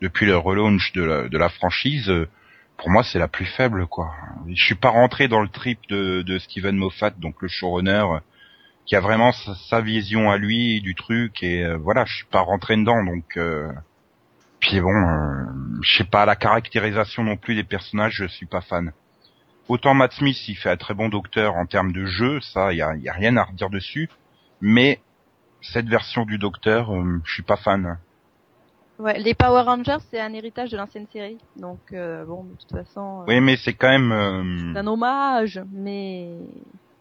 depuis 0.00 0.26
le 0.26 0.36
relaunch 0.36 0.92
de 0.92 1.02
la 1.02 1.28
de 1.28 1.38
la 1.38 1.48
franchise, 1.48 2.08
euh, 2.10 2.28
pour 2.76 2.90
moi, 2.90 3.02
c'est 3.04 3.18
la 3.18 3.28
plus 3.28 3.46
faible, 3.46 3.86
quoi. 3.86 4.12
Je 4.48 4.64
suis 4.64 4.74
pas 4.74 4.90
rentré 4.90 5.28
dans 5.28 5.40
le 5.40 5.48
trip 5.48 5.78
de 5.88 6.22
de 6.22 6.38
Steven 6.38 6.76
Moffat, 6.76 7.10
donc 7.10 7.40
le 7.42 7.48
showrunner, 7.48 8.04
qui 8.86 8.96
a 8.96 9.00
vraiment 9.00 9.32
sa, 9.32 9.54
sa 9.70 9.80
vision 9.80 10.30
à 10.30 10.36
lui 10.38 10.80
du 10.80 10.94
truc, 10.94 11.42
et 11.42 11.64
euh, 11.64 11.76
voilà, 11.76 12.04
je 12.04 12.14
suis 12.16 12.26
pas 12.26 12.40
rentré 12.40 12.76
dedans, 12.76 13.02
donc. 13.04 13.36
euh, 13.36 13.70
puis 14.60 14.80
bon, 14.80 14.88
euh, 14.94 15.44
je 15.82 15.98
sais 15.98 16.04
pas 16.04 16.24
la 16.24 16.36
caractérisation 16.36 17.22
non 17.22 17.36
plus 17.36 17.54
des 17.54 17.64
personnages, 17.64 18.14
je 18.14 18.24
suis 18.26 18.46
pas 18.46 18.62
fan. 18.62 18.92
Autant 19.68 19.94
Matt 19.94 20.12
Smith, 20.12 20.48
il 20.48 20.56
fait 20.56 20.70
un 20.70 20.76
très 20.76 20.94
bon 20.94 21.08
docteur 21.10 21.54
en 21.56 21.66
termes 21.66 21.92
de 21.92 22.06
jeu, 22.06 22.40
ça, 22.40 22.72
y 22.72 22.80
a, 22.82 22.94
y 22.96 23.08
a 23.08 23.12
rien 23.12 23.36
à 23.36 23.44
redire 23.44 23.68
dessus. 23.70 24.08
Mais 24.62 25.00
cette 25.60 25.86
version 25.86 26.24
du 26.24 26.38
docteur, 26.38 26.94
euh, 26.94 27.20
je 27.24 27.32
suis 27.32 27.42
pas 27.42 27.56
fan. 27.56 27.98
Ouais, 28.98 29.18
les 29.18 29.34
Power 29.34 29.62
Rangers, 29.62 29.98
c'est 30.10 30.20
un 30.20 30.32
héritage 30.32 30.70
de 30.70 30.76
l'ancienne 30.76 31.06
série. 31.12 31.38
Donc, 31.56 31.80
euh, 31.92 32.24
bon, 32.24 32.44
de 32.44 32.54
toute 32.56 32.70
façon, 32.70 33.22
euh, 33.22 33.24
Oui, 33.26 33.40
mais 33.40 33.56
c'est 33.56 33.74
quand 33.74 33.88
même. 33.88 34.12
euh, 34.12 34.72
c'est 34.72 34.78
un 34.78 34.86
hommage, 34.86 35.60
mais... 35.72 36.38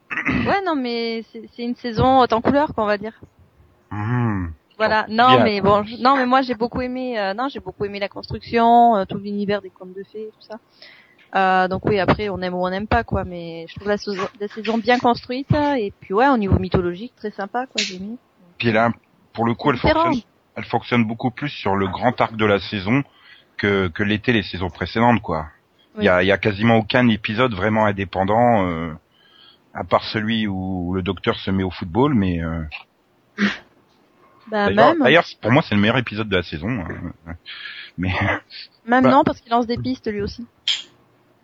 ouais, 0.48 0.62
non, 0.66 0.76
mais 0.76 1.24
c'est 1.32 1.64
une 1.64 1.76
saison 1.76 2.20
haute 2.22 2.34
en 2.34 2.42
couleur, 2.42 2.74
quoi, 2.74 2.84
on 2.84 2.88
va 2.88 2.98
dire. 2.98 3.20
hmm, 3.92 4.48
Voilà. 4.78 5.06
Non, 5.08 5.36
bien. 5.36 5.44
mais 5.44 5.62
bon, 5.62 5.84
je- 5.84 5.98
non, 6.02 6.18
mais 6.18 6.26
moi 6.26 6.42
j'ai 6.42 6.56
beaucoup 6.56 6.82
aimé, 6.82 7.20
euh, 7.20 7.34
non, 7.36 7.48
j'ai 7.48 7.60
beaucoup 7.60 7.86
aimé 7.86 8.00
la 8.00 8.10
construction, 8.10 8.96
euh, 8.96 9.06
tout 9.06 9.18
l'univers 9.20 9.62
des 9.62 9.70
contes 9.70 9.94
de 9.94 10.04
fées, 10.12 10.32
tout 10.34 10.42
ça. 10.42 10.58
Euh, 11.36 11.68
donc 11.68 11.86
oui, 11.86 12.00
après 12.00 12.30
on 12.30 12.40
aime 12.42 12.54
ou 12.56 12.66
on 12.66 12.70
n'aime 12.70 12.88
pas, 12.88 13.04
quoi. 13.04 13.24
Mais 13.24 13.66
je 13.70 13.76
trouve 13.76 13.88
la 13.90 13.98
saison, 13.98 14.28
la 14.40 14.48
saison 14.48 14.78
bien 14.80 14.98
construite 15.00 15.52
et 15.78 15.94
puis 16.00 16.14
ouais, 16.14 16.28
au 16.30 16.38
niveau 16.38 16.58
mythologique, 16.60 17.16
très 17.16 17.32
sympa, 17.32 17.68
quoi. 17.68 17.82
J'ai 17.84 17.96
aimé. 17.96 18.18
Puis 18.58 18.72
là, 18.72 18.92
pour 19.34 19.46
le 19.46 19.54
coup, 19.56 19.70
elle 19.72 19.78
fonctionne, 19.78 20.14
elle 20.56 20.66
fonctionne 20.66 21.06
beaucoup 21.06 21.32
plus 21.32 21.50
sur 21.50 21.76
le 21.76 21.88
grand 21.88 22.20
arc 22.22 22.36
de 22.36 22.46
la 22.46 22.60
saison 22.60 23.04
que, 23.58 23.88
que 23.88 24.04
l'été 24.04 24.34
les 24.34 24.44
saisons 24.44 24.70
précédentes, 24.70 25.22
quoi. 25.22 25.48
Il 25.96 26.00
Oui. 26.00 26.06
y, 26.06 26.10
a, 26.10 26.24
il 26.24 26.28
y 26.28 26.32
a 26.32 26.38
quasiment 26.38 26.78
aucun 26.78 27.08
épisode 27.10 27.54
vraiment 27.54 27.86
indépendant, 27.86 28.68
euh, 28.68 28.94
à 29.74 29.84
part 29.84 30.04
celui 30.06 30.48
où 30.48 30.94
le 30.96 31.02
docteur 31.04 31.36
se 31.38 31.52
met 31.52 31.64
au 31.64 31.70
football, 31.72 32.14
mais 32.16 32.42
euh, 32.42 32.64
Bah 34.48 34.70
d'ailleurs, 34.74 35.26
pour 35.42 35.52
moi, 35.52 35.62
c'est 35.68 35.76
le 35.76 35.82
meilleur 35.82 35.98
épisode 35.98 36.28
de 36.30 36.36
la 36.36 36.44
saison. 36.44 36.70
hein. 36.70 37.36
Mais 37.98 38.12
même 38.86 39.04
bah- 39.04 39.12
non, 39.12 39.24
parce 39.24 39.40
qu'il 39.40 39.52
lance 39.52 39.68
des 39.68 39.78
pistes 39.78 40.12
lui 40.12 40.22
aussi. 40.22 40.46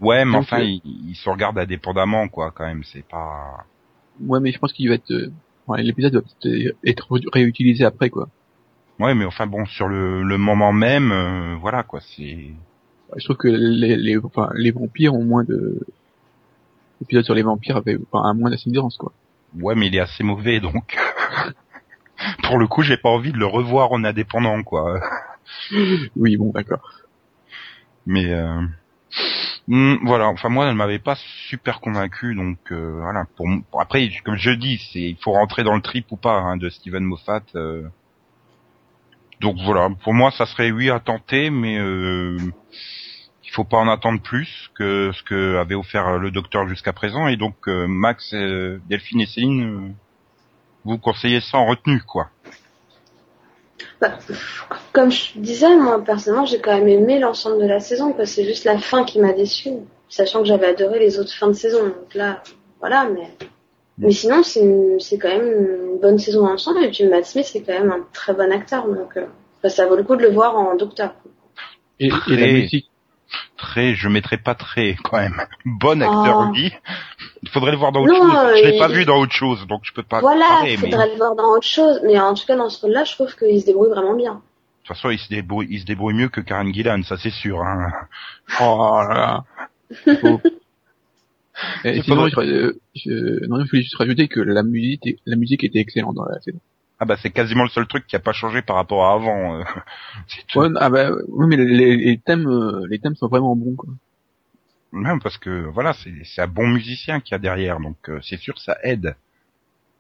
ouais, 0.02 0.26
mais 0.26 0.38
enfin, 0.38 0.60
euh, 0.62 0.64
il, 0.66 0.82
il 0.84 1.16
se 1.16 1.30
regarde 1.30 1.58
indépendamment, 1.58 2.28
quoi, 2.28 2.52
quand 2.52 2.66
même. 2.66 2.84
C'est 2.84 3.08
pas. 3.08 3.66
Ouais, 4.20 4.40
mais 4.40 4.52
je 4.52 4.60
pense 4.60 4.74
qu'il 4.74 4.90
va 4.90 4.96
être, 4.96 5.12
euh, 5.12 5.32
ouais, 5.68 5.82
l'épisode 5.84 6.16
va 6.16 6.22
être 6.86 7.08
réutilisé 7.32 7.86
après, 7.86 8.10
quoi. 8.10 8.28
Ouais, 9.00 9.16
mais 9.16 9.26
enfin 9.26 9.48
bon, 9.48 9.66
sur 9.66 9.88
le, 9.88 10.24
le 10.24 10.38
moment 10.38 10.74
même, 10.74 11.12
euh, 11.12 11.56
voilà, 11.60 11.84
quoi. 11.84 12.02
C'est. 12.02 12.52
Je 13.16 13.24
trouve 13.24 13.38
que 13.38 13.48
les, 13.48 13.96
les, 13.96 14.18
enfin, 14.18 14.50
les 14.56 14.72
vampires 14.72 15.16
ont 15.16 15.24
moins 15.24 15.44
de, 15.44 15.80
l'épisode 17.02 17.24
sur 17.24 17.34
les 17.34 17.42
vampires 17.44 17.78
avait, 17.78 17.98
enfin, 18.12 18.34
moins 18.34 18.50
d'incidence, 18.50 18.98
quoi. 18.98 19.12
Ouais, 19.60 19.74
mais 19.76 19.88
il 19.88 19.96
est 19.96 20.00
assez 20.00 20.24
mauvais, 20.24 20.60
donc. 20.60 20.98
pour 22.44 22.58
le 22.58 22.68
coup, 22.68 22.82
j'ai 22.84 22.98
pas 22.98 23.10
envie 23.10 23.32
de 23.32 23.38
le 23.38 23.46
revoir 23.46 23.92
en 23.92 24.04
indépendant, 24.04 24.62
quoi. 24.64 25.00
Oui, 26.16 26.38
bon, 26.38 26.52
d'accord. 26.52 27.02
Mais 28.06 28.26
euh, 28.32 28.62
hmm, 29.68 29.96
voilà, 30.06 30.28
enfin 30.28 30.50
moi 30.50 30.68
elle 30.68 30.76
m'avait 30.76 31.00
pas 31.00 31.16
super 31.50 31.80
convaincu 31.80 32.36
donc 32.36 32.58
euh, 32.72 33.00
voilà. 33.02 33.26
Pour, 33.36 33.48
m- 33.48 33.64
pour- 33.70 33.82
après 33.82 34.10
comme 34.24 34.38
je 34.38 34.52
dis, 34.52 34.78
c'est 34.92 35.02
il 35.02 35.18
faut 35.18 35.32
rentrer 35.32 35.64
dans 35.64 35.76
le 35.76 35.82
trip 35.82 36.12
ou 36.12 36.18
pas 36.18 36.38
hein, 36.38 36.58
de 36.58 36.70
Steven 36.70 37.04
Moffat. 37.04 37.42
euh. 37.56 37.84
Donc 39.40 39.58
voilà, 39.64 39.90
pour 40.04 40.14
moi 40.14 40.32
ça 40.32 40.46
serait 40.46 40.72
oui 40.72 40.90
à 40.90 41.00
tenter, 41.00 41.50
mais 41.50 41.78
euh, 41.78 42.38
il 43.50 43.52
faut 43.52 43.64
pas 43.64 43.78
en 43.78 43.88
attendre 43.88 44.22
plus 44.22 44.70
que 44.76 45.12
ce 45.14 45.24
que 45.24 45.58
avait 45.58 45.76
offert 45.76 46.18
le 46.18 46.30
Docteur 46.30 46.68
jusqu'à 46.68 46.94
présent. 46.94 47.28
Et 47.28 47.38
donc 47.38 47.56
euh, 47.68 47.88
Max, 47.88 48.34
euh, 48.34 48.80
Delphine 48.88 49.22
et 49.22 49.26
Céline, 49.26 49.64
euh, 49.64 49.92
vous 50.84 50.98
conseillez 50.98 51.42
ça 51.42 51.58
en 51.58 51.66
retenue 51.66 52.02
quoi. 52.04 52.30
Bah, 54.02 54.18
comme 54.94 55.12
je 55.12 55.38
disais, 55.38 55.76
moi 55.76 56.04
personnellement, 56.04 56.46
j'ai 56.46 56.60
quand 56.60 56.76
même 56.78 56.88
aimé 56.88 57.18
l'ensemble 57.20 57.62
de 57.62 57.68
la 57.68 57.80
saison. 57.80 58.16
C'est 58.26 58.46
juste 58.46 58.66
la 58.66 58.78
fin 58.78 59.04
qui 59.04 59.20
m'a 59.20 59.34
déçu, 59.34 59.70
sachant 60.10 60.40
que 60.40 60.46
j'avais 60.46 60.68
adoré 60.68 61.00
les 61.00 61.18
autres 61.18 61.34
fins 61.34 61.48
de 61.48 61.54
saison. 61.54 61.86
Donc 61.86 62.14
là, 62.14 62.44
voilà, 62.80 63.10
mais 63.10 63.30
mais 64.00 64.12
sinon, 64.12 64.42
c'est 64.44 65.18
quand 65.18 65.28
même 65.30 65.48
une 65.94 66.00
bonne 66.02 66.18
saison 66.18 66.48
ensemble. 66.48 66.84
Et 66.84 66.90
puis 66.92 67.06
Matt 67.06 67.26
Smith, 67.26 67.46
c'est 67.52 67.62
quand 67.62 67.74
même 67.74 67.92
un 67.92 68.06
très 68.14 68.34
bon 68.34 68.52
acteur, 68.52 68.88
donc 68.88 69.16
euh, 69.18 69.26
bah, 69.62 69.70
ça 69.70 69.88
vaut 69.88 69.96
le 69.96 70.04
coup 70.04 70.16
de 70.16 70.22
le 70.24 70.30
voir 70.32 70.56
en 70.58 70.76
docteur. 70.76 71.14
Et, 72.00 72.08
et 72.08 72.10
la 72.10 72.18
Très- 72.20 72.52
musique, 72.54 72.86
Très, 73.58 73.94
je 73.94 74.08
mettrais 74.08 74.38
pas 74.38 74.56
très 74.56 74.96
quand 75.04 75.18
même. 75.18 75.40
Bon 75.66 76.02
acteur 76.02 76.46
Oh. 76.48 76.52
oui. 76.54 76.72
Il 77.44 77.50
faudrait 77.50 77.72
le 77.72 77.78
voir 77.78 77.92
dans 77.92 78.02
autre 78.02 78.12
Non, 78.14 78.32
chose. 78.32 78.58
Je 78.58 78.64
l'ai 78.64 78.76
il- 78.76 78.80
pas 78.80 78.88
vu 78.88 79.06
dans 79.06 79.18
autre 79.20 79.34
chose, 79.34 79.68
donc 79.68 79.82
je 79.84 79.94
peux 79.94 80.02
pas 80.04 80.20
Voilà, 80.22 80.62
il 80.64 80.70
mais 80.72 80.78
faudrait 80.78 81.10
le 81.10 81.16
voir 81.18 81.36
dans 81.36 81.50
autre 81.52 81.68
chose. 81.68 82.00
Mais 82.06 82.18
en 82.20 82.34
tout 82.34 82.46
cas, 82.48 82.56
dans 82.56 82.70
ce 82.70 82.82
rôle-là, 82.82 83.04
je 83.04 83.14
trouve 83.14 83.36
qu'il 83.36 83.60
se 83.62 83.66
débrouille 83.66 83.90
vraiment 83.90 84.16
bien. 84.16 84.34
de 84.34 84.40
toute 84.88 84.96
façon, 84.96 85.10
il 85.12 85.20
se 85.20 85.30
débrouille, 85.30 85.68
il 85.70 85.80
se 85.82 85.86
débrouille 85.86 86.16
mieux 86.16 86.30
que 86.30 86.42
Karen 86.42 86.74
Gillan, 86.74 87.04
ça 87.04 87.18
c'est 87.18 87.30
sûr. 87.32 87.62
Hein. 87.62 87.92
oh 88.62 89.00
là 89.08 89.44
là. 90.00 90.16
Faut- 90.22 90.42
Et 91.84 91.98
Il 91.98 92.04
sinon, 92.04 92.28
je, 92.28 92.40
euh, 92.40 92.80
je, 92.96 93.46
non, 93.48 93.64
je 93.64 93.70
voulais 93.70 93.82
juste 93.82 93.96
rajouter 93.96 94.28
que 94.28 94.40
la 94.40 94.64
musique, 94.64 95.18
la 95.26 95.36
musique 95.36 95.64
était 95.64 95.80
excellente 95.80 96.16
dans 96.16 96.26
la 96.26 96.40
saison. 96.42 96.60
Ah 97.00 97.06
bah 97.06 97.16
c'est 97.22 97.30
quasiment 97.32 97.64
le 97.64 97.70
seul 97.70 97.88
truc 97.88 98.06
qui 98.08 98.16
a 98.18 98.20
pas 98.20 98.34
changé 98.34 98.62
par 98.62 98.76
rapport 98.76 99.06
à 99.06 99.14
avant. 99.14 99.60
euh. 99.60 99.64
Ouais, 100.56 100.68
ah 100.76 100.90
bah, 100.90 101.12
oui, 101.30 101.48
mais 101.48 101.58
les, 101.58 101.96
les 101.96 102.18
thèmes, 102.18 102.48
euh, 102.48 102.86
les 102.90 103.00
thèmes 103.00 103.16
sont 103.16 103.28
vraiment 103.28 103.56
bons, 103.56 103.76
quoi. 103.76 103.90
Même 104.92 105.22
parce 105.22 105.38
que 105.38 105.68
voilà, 105.68 105.94
c'est 105.94 106.42
un 106.42 106.48
bon 106.48 106.68
musicien 106.68 107.20
qu'il 107.20 107.34
y 107.34 107.36
a 107.36 107.40
derrière, 107.40 107.80
donc 107.80 107.98
c'est 108.24 108.40
sûr 108.40 108.58
ça 108.60 108.78
aide. 108.84 109.16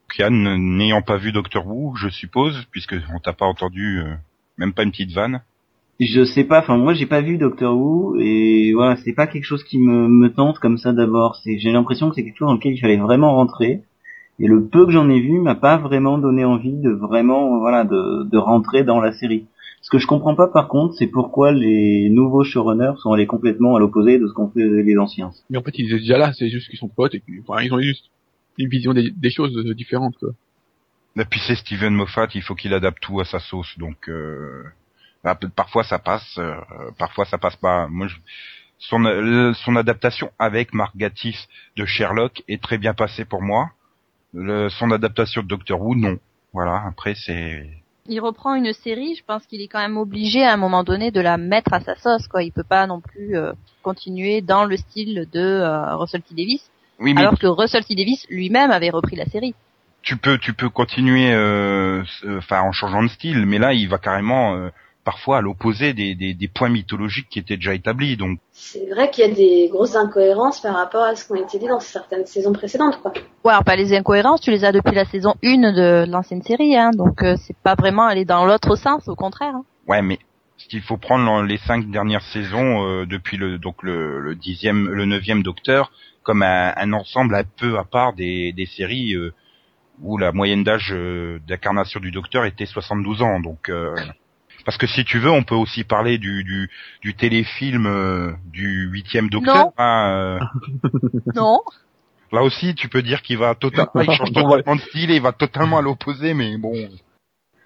Kian, 0.09 0.31
n'ayant 0.31 1.01
pas 1.01 1.17
vu 1.17 1.31
Doctor 1.31 1.65
Who, 1.67 1.95
je 1.95 2.09
suppose, 2.09 2.65
puisque 2.71 2.95
on 3.13 3.19
t'a 3.19 3.33
pas 3.33 3.45
entendu, 3.45 3.99
euh, 3.99 4.15
même 4.57 4.73
pas 4.73 4.83
une 4.83 4.91
petite 4.91 5.11
vanne. 5.11 5.41
Je 5.99 6.23
sais 6.23 6.45
pas, 6.45 6.59
enfin 6.59 6.77
moi 6.77 6.93
j'ai 6.93 7.05
pas 7.05 7.21
vu 7.21 7.37
Doctor 7.37 7.77
Who 7.77 8.15
et 8.19 8.71
voilà, 8.73 8.95
c'est 9.03 9.13
pas 9.13 9.27
quelque 9.27 9.43
chose 9.43 9.63
qui 9.65 9.79
me, 9.79 10.07
me 10.07 10.29
tente 10.33 10.59
comme 10.59 10.77
ça 10.77 10.93
d'abord. 10.93 11.35
C'est 11.43 11.59
j'ai 11.59 11.71
l'impression 11.71 12.09
que 12.09 12.15
c'est 12.15 12.23
quelque 12.23 12.37
chose 12.37 12.47
dans 12.47 12.53
lequel 12.53 12.73
il 12.73 12.79
fallait 12.79 12.97
vraiment 12.97 13.35
rentrer. 13.35 13.81
Et 14.39 14.47
le 14.47 14.65
peu 14.67 14.85
que 14.85 14.93
j'en 14.93 15.09
ai 15.09 15.19
vu 15.19 15.39
m'a 15.39 15.55
pas 15.55 15.77
vraiment 15.77 16.17
donné 16.17 16.45
envie 16.45 16.77
de 16.79 16.91
vraiment 16.91 17.59
voilà 17.59 17.83
de, 17.83 18.23
de 18.23 18.37
rentrer 18.37 18.85
dans 18.85 19.01
la 19.01 19.11
série. 19.11 19.47
Ce 19.81 19.89
que 19.89 19.97
je 19.97 20.07
comprends 20.07 20.35
pas 20.35 20.47
par 20.47 20.69
contre, 20.69 20.93
c'est 20.95 21.07
pourquoi 21.07 21.51
les 21.51 22.09
nouveaux 22.09 22.45
showrunners 22.45 22.97
sont 22.99 23.11
allés 23.11 23.27
complètement 23.27 23.75
à 23.75 23.79
l'opposé 23.79 24.19
de 24.19 24.27
ce 24.27 24.33
qu'ont 24.33 24.49
fait 24.49 24.65
les 24.65 24.97
anciens. 24.97 25.31
Mais 25.49 25.57
en 25.57 25.63
fait, 25.63 25.77
ils 25.77 25.87
étaient 25.87 25.99
déjà 25.99 26.17
là, 26.17 26.31
c'est 26.31 26.47
juste 26.47 26.69
qu'ils 26.69 26.79
sont 26.79 26.87
potes 26.87 27.15
et 27.15 27.19
puis, 27.19 27.41
enfin, 27.45 27.61
ils 27.61 27.73
ont 27.73 27.79
juste 27.79 28.05
une 28.57 28.69
vision 28.69 28.93
des, 28.93 29.11
des 29.11 29.29
choses 29.29 29.55
euh, 29.57 29.73
différentes, 29.73 30.17
quoi. 30.17 30.29
Et 31.17 31.25
puis 31.25 31.41
c'est 31.45 31.55
Steven 31.55 31.93
Moffat, 31.93 32.27
il 32.35 32.41
faut 32.41 32.55
qu'il 32.55 32.73
adapte 32.73 33.01
tout 33.01 33.19
à 33.19 33.25
sa 33.25 33.39
sauce, 33.39 33.77
donc 33.77 34.07
euh, 34.07 34.63
bah, 35.23 35.37
parfois 35.55 35.83
ça 35.83 35.99
passe, 35.99 36.37
euh, 36.37 36.55
parfois 36.97 37.25
ça 37.25 37.37
passe 37.37 37.55
pas. 37.57 37.87
Moi, 37.87 38.07
je- 38.07 38.17
son 38.79 39.03
euh, 39.05 39.53
son 39.53 39.75
adaptation 39.75 40.31
avec 40.39 40.73
Mark 40.73 40.95
Gatiss 40.95 41.47
de 41.75 41.85
Sherlock 41.85 42.43
est 42.47 42.61
très 42.61 42.77
bien 42.77 42.93
passée 42.93 43.25
pour 43.25 43.41
moi. 43.41 43.69
Le- 44.33 44.69
son 44.69 44.91
adaptation 44.91 45.41
de 45.41 45.47
Doctor 45.47 45.81
Who, 45.81 45.95
non. 45.95 46.17
Voilà, 46.53 46.83
après 46.87 47.13
c'est 47.15 47.69
Il 48.07 48.19
reprend 48.21 48.55
une 48.55 48.73
série, 48.73 49.15
je 49.15 49.23
pense 49.23 49.45
qu'il 49.45 49.61
est 49.61 49.67
quand 49.67 49.79
même 49.79 49.97
obligé 49.97 50.43
à 50.43 50.53
un 50.53 50.57
moment 50.57 50.83
donné 50.83 51.11
de 51.11 51.19
la 51.21 51.37
mettre 51.37 51.73
à 51.73 51.79
sa 51.81 51.95
sauce, 51.95 52.27
quoi. 52.27 52.41
Il 52.41 52.51
peut 52.51 52.63
pas 52.63 52.87
non 52.87 53.01
plus 53.01 53.35
euh, 53.37 53.51
continuer 53.83 54.41
dans 54.41 54.65
le 54.65 54.77
style 54.77 55.27
de 55.31 55.39
euh, 55.39 55.95
Russell 55.97 56.21
T 56.23 56.33
Davis, 56.33 56.71
oui, 56.99 57.13
mais 57.13 57.21
alors 57.21 57.37
que 57.37 57.45
Russell 57.47 57.83
T 57.85 57.95
Davis 57.95 58.25
lui-même 58.29 58.71
avait 58.71 58.89
repris 58.89 59.15
la 59.15 59.25
série. 59.25 59.53
tu 60.01 60.15
peux 60.17 60.37
tu 60.39 60.53
peux 60.53 60.69
continuer, 60.69 61.31
euh, 61.33 62.01
euh, 62.23 62.37
enfin 62.39 62.61
en 62.61 62.71
changeant 62.71 63.03
de 63.03 63.09
style, 63.09 63.45
mais 63.45 63.59
là 63.59 63.73
il 63.73 63.87
va 63.89 63.97
carrément 63.99 64.55
euh, 64.55 64.69
parfois 65.11 65.37
à 65.39 65.41
l'opposé 65.41 65.93
des, 65.93 66.13
des 66.21 66.33
des 66.33 66.47
points 66.47 66.69
mythologiques 66.69 67.29
qui 67.31 67.39
étaient 67.39 67.55
déjà 67.61 67.73
établis, 67.73 68.15
donc 68.17 68.37
C'est 68.51 68.87
vrai 68.93 69.09
qu'il 69.09 69.25
y 69.25 69.31
a 69.31 69.33
des 69.33 69.67
grosses 69.73 69.95
incohérences 69.95 70.59
par 70.61 70.75
rapport 70.75 71.03
à 71.03 71.15
ce 71.15 71.25
qui 71.25 71.33
a 71.33 71.41
été 71.45 71.57
dit 71.57 71.67
dans 71.67 71.79
certaines 71.79 72.25
saisons 72.27 72.53
précédentes, 72.53 72.97
quoi. 73.01 73.11
Ouais, 73.43 73.51
alors 73.53 73.63
pas 73.63 73.75
les 73.75 73.91
incohérences, 73.95 74.41
tu 74.41 74.51
les 74.51 74.63
as 74.65 74.71
depuis 74.71 74.93
la 74.95 75.05
saison 75.05 75.33
1 75.43 75.71
de 75.73 76.05
l'ancienne 76.11 76.43
série, 76.43 76.75
hein, 76.77 76.91
donc 76.93 77.23
euh, 77.23 77.35
c'est 77.43 77.57
pas 77.57 77.75
vraiment 77.75 78.05
aller 78.05 78.25
dans 78.25 78.45
l'autre 78.45 78.75
sens, 78.75 79.07
au 79.07 79.15
contraire. 79.15 79.55
hein. 79.55 79.65
Ouais, 79.87 80.01
mais 80.03 80.19
ce 80.57 80.67
qu'il 80.67 80.81
faut 80.81 80.97
prendre 80.97 81.25
dans 81.25 81.41
les 81.41 81.57
cinq 81.57 81.89
dernières 81.89 82.21
saisons 82.33 82.85
euh, 82.85 83.05
depuis 83.07 83.37
le 83.37 83.57
donc 83.57 83.81
le, 83.81 84.19
le 84.19 84.35
dixième, 84.35 84.89
le 84.89 85.05
neuvième 85.05 85.41
Docteur 85.41 85.91
comme 86.21 86.43
un, 86.43 86.73
un 86.75 86.93
ensemble 86.93 87.33
un 87.33 87.43
peu 87.61 87.79
à 87.79 87.85
part 87.85 88.13
des, 88.13 88.51
des 88.53 88.67
séries 88.67 89.13
euh, 89.15 89.33
où 90.01 90.17
la 90.17 90.31
moyenne 90.31 90.63
d'âge 90.63 90.91
euh, 90.93 91.39
d'incarnation 91.47 91.99
du 91.99 92.11
Docteur 92.11 92.45
était 92.45 92.65
72 92.67 93.21
ans. 93.21 93.39
Donc 93.39 93.69
euh, 93.69 93.95
parce 94.69 94.77
que 94.77 94.85
si 94.85 95.03
tu 95.03 95.17
veux, 95.17 95.31
on 95.31 95.41
peut 95.41 95.55
aussi 95.55 95.83
parler 95.83 96.19
du 96.19 96.43
du, 96.43 96.69
du 97.01 97.15
téléfilm 97.15 97.87
euh, 97.87 98.33
du 98.53 98.87
huitième 98.91 99.27
Docteur. 99.27 99.55
Non. 99.55 99.73
hein, 99.79 100.11
euh, 100.13 101.09
Non. 101.33 101.61
Là 102.31 102.43
aussi, 102.43 102.75
tu 102.75 102.87
peux 102.87 103.01
dire 103.01 103.23
qu'il 103.23 103.39
va 103.39 103.55
totalement, 103.55 103.89
il 103.95 104.11
change 104.11 104.31
totalement 104.31 104.75
de 104.75 104.81
style 104.81 105.09
et 105.09 105.15
il 105.15 105.23
va 105.23 105.31
totalement 105.31 105.79
à 105.79 105.81
l'opposé, 105.81 106.35
mais 106.35 106.55
bon. 106.59 106.87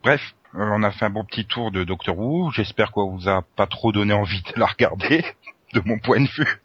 Bref, 0.02 0.22
euh, 0.56 0.70
on 0.72 0.82
a 0.82 0.92
fait 0.92 1.04
un 1.04 1.10
bon 1.10 1.26
petit 1.26 1.46
tour 1.46 1.72
de 1.72 1.84
Doctor 1.84 2.18
Who. 2.18 2.52
J'espère 2.52 2.94
qu'on 2.94 3.18
vous 3.18 3.28
a 3.28 3.42
pas 3.58 3.68
trop 3.68 3.92
donné 3.92 4.14
envie 4.14 4.42
de 4.42 4.58
la 4.58 4.68
regarder, 4.68 5.26
de 5.74 5.82
mon 5.84 6.00
point 6.00 6.22
de 6.22 6.30
vue. 6.30 6.58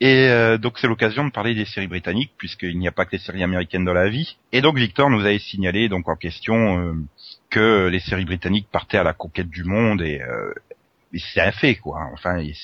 Et 0.00 0.26
euh, 0.28 0.58
donc 0.58 0.78
c'est 0.80 0.88
l'occasion 0.88 1.24
de 1.24 1.30
parler 1.30 1.54
des 1.54 1.66
séries 1.66 1.86
britanniques, 1.86 2.32
puisqu'il 2.36 2.78
n'y 2.80 2.88
a 2.88 2.92
pas 2.92 3.04
que 3.04 3.12
les 3.12 3.18
séries 3.18 3.44
américaines 3.44 3.84
dans 3.84 3.94
la 3.94 4.08
vie. 4.08 4.36
Et 4.50 4.60
donc 4.60 4.76
Victor 4.76 5.08
nous 5.08 5.20
avait 5.20 5.38
signalé 5.38 5.88
donc 5.88 6.08
en 6.08 6.16
question 6.16 6.80
euh, 6.80 6.94
que 7.52 7.88
les 7.88 8.00
séries 8.00 8.24
britanniques 8.24 8.66
partaient 8.72 8.98
à 8.98 9.02
la 9.04 9.12
conquête 9.12 9.48
du 9.50 9.62
monde 9.64 10.00
et, 10.02 10.20
euh, 10.22 10.52
et 11.12 11.18
c'est 11.18 11.42
un 11.42 11.52
fait 11.52 11.74
quoi. 11.76 12.00
Enfin, 12.14 12.38
il 12.40 12.54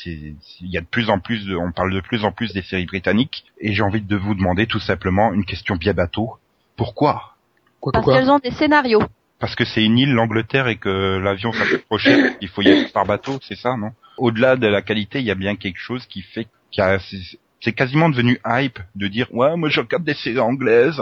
y 0.62 0.78
a 0.78 0.80
de 0.80 0.86
plus 0.86 1.10
en 1.10 1.18
plus, 1.20 1.44
de, 1.46 1.54
on 1.54 1.70
parle 1.72 1.92
de 1.94 2.00
plus 2.00 2.24
en 2.24 2.32
plus 2.32 2.52
des 2.54 2.62
séries 2.62 2.86
britanniques. 2.86 3.44
Et 3.60 3.74
j'ai 3.74 3.82
envie 3.82 4.00
de 4.00 4.16
vous 4.16 4.34
demander 4.34 4.66
tout 4.66 4.80
simplement 4.80 5.32
une 5.34 5.44
question 5.44 5.76
bien 5.76 5.92
bateau. 5.92 6.38
Pourquoi? 6.76 7.34
Quoi, 7.80 7.92
Parce 7.92 8.06
qu'elles 8.06 8.30
ont 8.30 8.38
des 8.38 8.50
scénarios. 8.50 9.02
Parce 9.38 9.54
que 9.54 9.64
c'est 9.64 9.84
une 9.84 9.98
île, 9.98 10.12
l'Angleterre, 10.12 10.66
et 10.68 10.76
que 10.76 11.18
l'avion 11.18 11.52
s'approchait, 11.52 12.18
il 12.40 12.48
faut 12.48 12.62
y 12.62 12.70
aller 12.70 12.86
par 12.92 13.04
bateau, 13.04 13.38
c'est 13.46 13.54
ça, 13.56 13.76
non? 13.76 13.90
Au-delà 14.16 14.56
de 14.56 14.66
la 14.66 14.82
qualité, 14.82 15.20
il 15.20 15.26
y 15.26 15.30
a 15.30 15.36
bien 15.36 15.54
quelque 15.54 15.78
chose 15.78 16.06
qui 16.06 16.22
fait 16.22 16.46
qu'il 16.72 16.82
y 16.82 16.86
a- 16.86 16.98
c'est- 16.98 17.38
c'est 17.60 17.72
quasiment 17.72 18.08
devenu 18.08 18.40
hype 18.46 18.78
de 18.96 19.06
dire 19.08 19.26
ouais, 19.32 19.56
moi 19.56 19.68
je 19.68 19.80
regarde 19.80 20.04
des 20.04 20.14
séries 20.14 20.40
anglaises. 20.40 21.00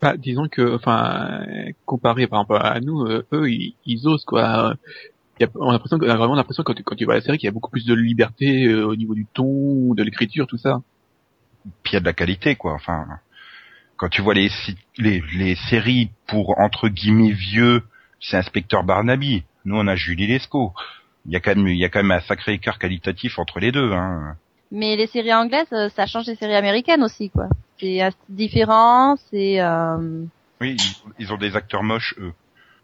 Bah, 0.00 0.16
disons 0.16 0.46
que, 0.48 0.76
enfin, 0.76 1.44
comparé 1.84 2.26
par 2.28 2.42
exemple 2.42 2.64
à 2.64 2.80
nous, 2.80 3.02
euh, 3.06 3.26
eux, 3.32 3.50
ils, 3.50 3.74
ils 3.84 4.06
osent 4.06 4.24
quoi. 4.24 4.74
Il 5.40 5.42
y 5.42 5.46
a, 5.46 5.50
on 5.56 5.70
a 5.70 5.72
l'impression, 5.72 5.98
que- 5.98 6.04
on 6.06 6.10
a 6.10 6.16
vraiment 6.16 6.34
l'impression 6.36 6.62
quand 6.62 6.74
tu, 6.74 6.82
quand 6.84 6.94
tu 6.94 7.04
vois 7.04 7.14
la 7.14 7.20
série 7.20 7.38
qu'il 7.38 7.46
y 7.46 7.48
a 7.48 7.52
beaucoup 7.52 7.70
plus 7.70 7.84
de 7.84 7.94
liberté 7.94 8.66
euh, 8.66 8.86
au 8.86 8.94
niveau 8.96 9.14
du 9.14 9.26
ton, 9.34 9.94
de 9.94 10.02
l'écriture, 10.02 10.46
tout 10.46 10.56
ça. 10.58 10.82
Puis 11.82 11.92
il 11.92 11.94
y 11.94 11.96
a 11.96 12.00
de 12.00 12.04
la 12.04 12.12
qualité, 12.12 12.54
quoi. 12.54 12.74
Enfin, 12.74 13.06
quand 13.96 14.08
tu 14.08 14.22
vois 14.22 14.34
les 14.34 14.50
les, 14.98 15.22
les 15.36 15.56
séries 15.68 16.10
pour 16.28 16.58
entre 16.60 16.88
guillemets 16.88 17.32
vieux, 17.32 17.82
c'est 18.20 18.36
Inspecteur 18.36 18.84
Barnaby. 18.84 19.42
Nous 19.64 19.76
on 19.76 19.86
a 19.88 19.96
Julie 19.96 20.28
Lescaut. 20.28 20.72
Il 21.26 21.32
y 21.32 21.36
a 21.36 21.40
quand 21.40 21.56
même 21.56 21.66
il 21.66 21.76
y 21.78 21.84
a 21.84 21.88
quand 21.88 22.02
même 22.02 22.12
un 22.12 22.20
sacré 22.20 22.52
écart 22.52 22.78
qualitatif 22.78 23.38
entre 23.38 23.58
les 23.58 23.72
deux. 23.72 23.92
Hein. 23.92 24.36
Mais 24.70 24.96
les 24.96 25.08
séries 25.08 25.34
anglaises, 25.34 25.72
euh, 25.72 25.88
ça 25.90 26.06
change 26.06 26.26
des 26.26 26.36
séries 26.36 26.54
américaines 26.54 27.02
aussi, 27.02 27.30
quoi. 27.30 27.48
C'est 27.80 28.00
un 28.00 28.10
style 28.10 28.34
différent, 28.34 29.16
c'est... 29.30 29.60
Euh... 29.60 30.24
Oui, 30.60 30.76
ils, 30.78 31.24
ils 31.26 31.32
ont 31.32 31.36
des 31.36 31.54
acteurs 31.56 31.82
moches, 31.82 32.14
eux. 32.18 32.32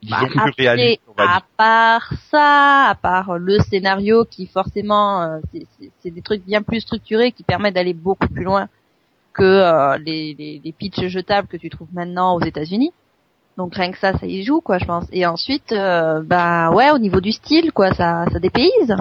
Disons 0.02 0.16
bah, 0.20 0.26
plus 0.28 0.38
après, 0.40 0.52
réalistes, 0.58 1.02
on 1.08 1.12
va 1.12 1.24
à 1.24 1.26
dire. 1.38 1.46
part 1.56 2.12
ça, 2.30 2.88
à 2.90 2.94
part 2.94 3.38
le 3.38 3.58
scénario 3.58 4.24
qui 4.24 4.46
forcément, 4.46 5.22
euh, 5.22 5.38
c'est- 6.02 6.10
des 6.10 6.22
trucs 6.22 6.44
bien 6.44 6.62
plus 6.62 6.80
structurés 6.80 7.32
qui 7.32 7.42
permettent 7.42 7.74
d'aller 7.74 7.94
beaucoup 7.94 8.28
plus 8.28 8.44
loin 8.44 8.68
que 9.32 9.42
euh, 9.42 9.96
les, 9.98 10.34
les, 10.38 10.60
les 10.62 10.72
pitchs 10.72 11.06
jetables 11.08 11.48
que 11.48 11.56
tu 11.56 11.70
trouves 11.70 11.88
maintenant 11.92 12.34
aux 12.34 12.42
États-Unis. 12.42 12.92
Donc 13.56 13.74
rien 13.76 13.90
que 13.92 13.98
ça, 13.98 14.16
ça 14.18 14.26
y 14.26 14.42
joue, 14.42 14.60
quoi, 14.60 14.78
je 14.78 14.84
pense. 14.84 15.06
Et 15.10 15.26
ensuite, 15.26 15.72
euh, 15.72 16.22
bah 16.22 16.70
ouais, 16.70 16.90
au 16.90 16.98
niveau 16.98 17.20
du 17.20 17.32
style, 17.32 17.72
quoi, 17.72 17.94
ça, 17.94 18.26
ça 18.30 18.38
dépayse. 18.38 18.94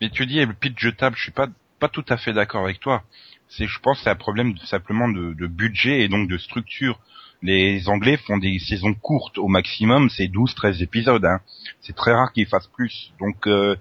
Mais 0.00 0.08
tu 0.10 0.24
dis, 0.24 0.44
le 0.44 0.52
pitch 0.52 0.78
jetable, 0.78 1.16
je 1.16 1.22
suis 1.24 1.32
pas, 1.32 1.48
pas 1.80 1.88
tout 1.88 2.04
à 2.08 2.16
fait 2.16 2.32
d'accord 2.32 2.64
avec 2.64 2.80
toi. 2.80 3.02
C'est, 3.56 3.66
je 3.66 3.78
pense, 3.80 3.98
que 3.98 4.04
c'est 4.04 4.10
un 4.10 4.14
problème 4.16 4.54
de- 4.54 4.60
simplement 4.60 5.08
de, 5.08 5.32
de 5.34 5.46
budget 5.46 6.00
et 6.02 6.08
donc 6.08 6.28
de 6.28 6.38
structure. 6.38 6.98
Les 7.42 7.88
Anglais 7.88 8.16
font 8.16 8.38
des 8.38 8.58
saisons 8.58 8.94
courtes 8.94 9.36
au 9.36 9.48
maximum, 9.48 10.08
c'est 10.08 10.28
12-13 10.28 10.82
épisodes. 10.82 11.24
Hein. 11.24 11.40
C'est 11.82 11.94
très 11.94 12.12
rare 12.12 12.32
qu'ils 12.32 12.46
fassent 12.46 12.70
plus. 12.74 13.12
Donc, 13.20 13.46
euh, 13.46 13.76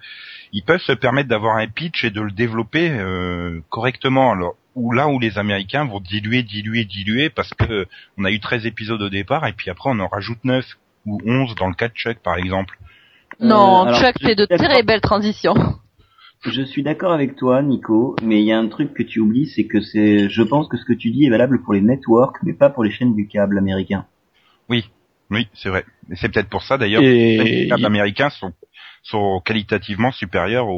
ils 0.52 0.64
peuvent 0.64 0.82
se 0.82 0.92
permettre 0.92 1.30
d'avoir 1.30 1.56
un 1.58 1.68
pitch 1.68 2.04
et 2.04 2.10
de 2.12 2.20
le 2.22 2.32
développer 2.32 2.90
euh, 2.92 3.62
correctement. 3.70 4.32
Alors, 4.34 4.56
ou 4.76 4.92
là 4.92 5.08
où 5.08 5.18
les 5.20 5.38
Américains 5.38 5.86
vont 5.86 6.02
diluer, 6.02 6.44
diluer, 6.44 6.84
diluer, 6.84 7.30
parce 7.30 7.54
que 7.54 7.88
on 8.18 8.26
a 8.26 8.32
eu 8.32 8.40
13 8.42 8.66
épisodes 8.66 9.02
au 9.02 9.10
départ 9.10 9.46
et 9.48 9.54
puis 9.54 9.70
après 9.70 9.90
on 9.92 10.00
en 10.00 10.08
rajoute 10.08 10.40
9 10.44 10.66
ou 11.06 11.22
11 11.26 11.56
dans 11.56 11.68
le 11.68 11.76
cas 11.76 11.88
de 11.88 11.94
Chuck, 11.94 12.18
par 12.20 12.38
exemple. 12.38 12.78
non, 13.40 13.86
Euh, 13.86 13.88
alors, 13.90 14.00
Chuck 14.02 14.20
fait 14.22 14.36
de 14.36 14.46
très 14.46 14.84
belles 14.84 15.02
transitions. 15.02 15.54
Je 16.46 16.62
suis 16.62 16.84
d'accord 16.84 17.14
avec 17.14 17.36
toi, 17.36 17.62
Nico, 17.62 18.16
mais 18.22 18.42
il 18.42 18.46
y 18.46 18.52
a 18.52 18.60
un 18.60 18.68
truc 18.68 18.94
que 18.94 19.04
tu 19.04 19.20
oublies, 19.20 19.48
c'est 19.48 19.66
que 19.66 19.80
c'est, 19.82 20.30
je 20.30 20.42
pense 20.44 20.68
que 20.68 20.78
ce 20.78 20.84
que 20.86 20.94
tu 20.94 21.10
dis 21.12 21.26
est 21.26 21.30
valable 21.30 21.62
pour 21.64 21.74
les 21.74 21.82
networks, 21.82 22.38
mais 22.44 22.54
pas 22.54 22.70
pour 22.70 22.84
les 22.84 22.92
chaînes 22.92 23.16
du 23.16 23.28
câble 23.28 23.58
américain. 23.58 24.06
Oui, 25.30 25.48
c'est 25.56 25.70
vrai. 25.70 25.84
Et 26.12 26.16
c'est 26.16 26.30
peut-être 26.30 26.50
pour 26.50 26.62
ça 26.64 26.78
d'ailleurs 26.78 27.02
Et 27.02 27.38
les 27.44 27.68
câbles 27.70 27.86
américains 27.86 28.30
sont, 28.30 28.54
sont 29.02 29.42
qualitativement 29.44 30.12
supérieurs 30.12 30.68
aux, 30.68 30.74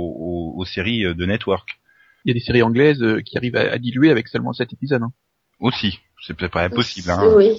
aux- 0.56 0.60
aux 0.62 0.66
séries 0.66 1.04
euh, 1.04 1.14
de 1.14 1.26
network. 1.26 1.78
il 2.24 2.30
y 2.30 2.32
a 2.32 2.34
des 2.36 2.40
séries 2.40 2.62
anglaises 2.64 3.02
euh, 3.04 3.20
qui 3.22 3.38
arrivent 3.38 3.58
à, 3.58 3.72
à 3.74 3.78
diluer 3.78 4.12
avec 4.12 4.30
seulement 4.30 4.54
7 4.54 4.72
épisodes. 4.72 5.02
Hein. 5.02 5.12
Aussi, 5.60 6.00
c'est 6.26 6.36
peut-être 6.38 6.54
pas 6.54 6.64
impossible. 6.64 7.10
Hein. 7.10 7.34
Oui. 7.36 7.52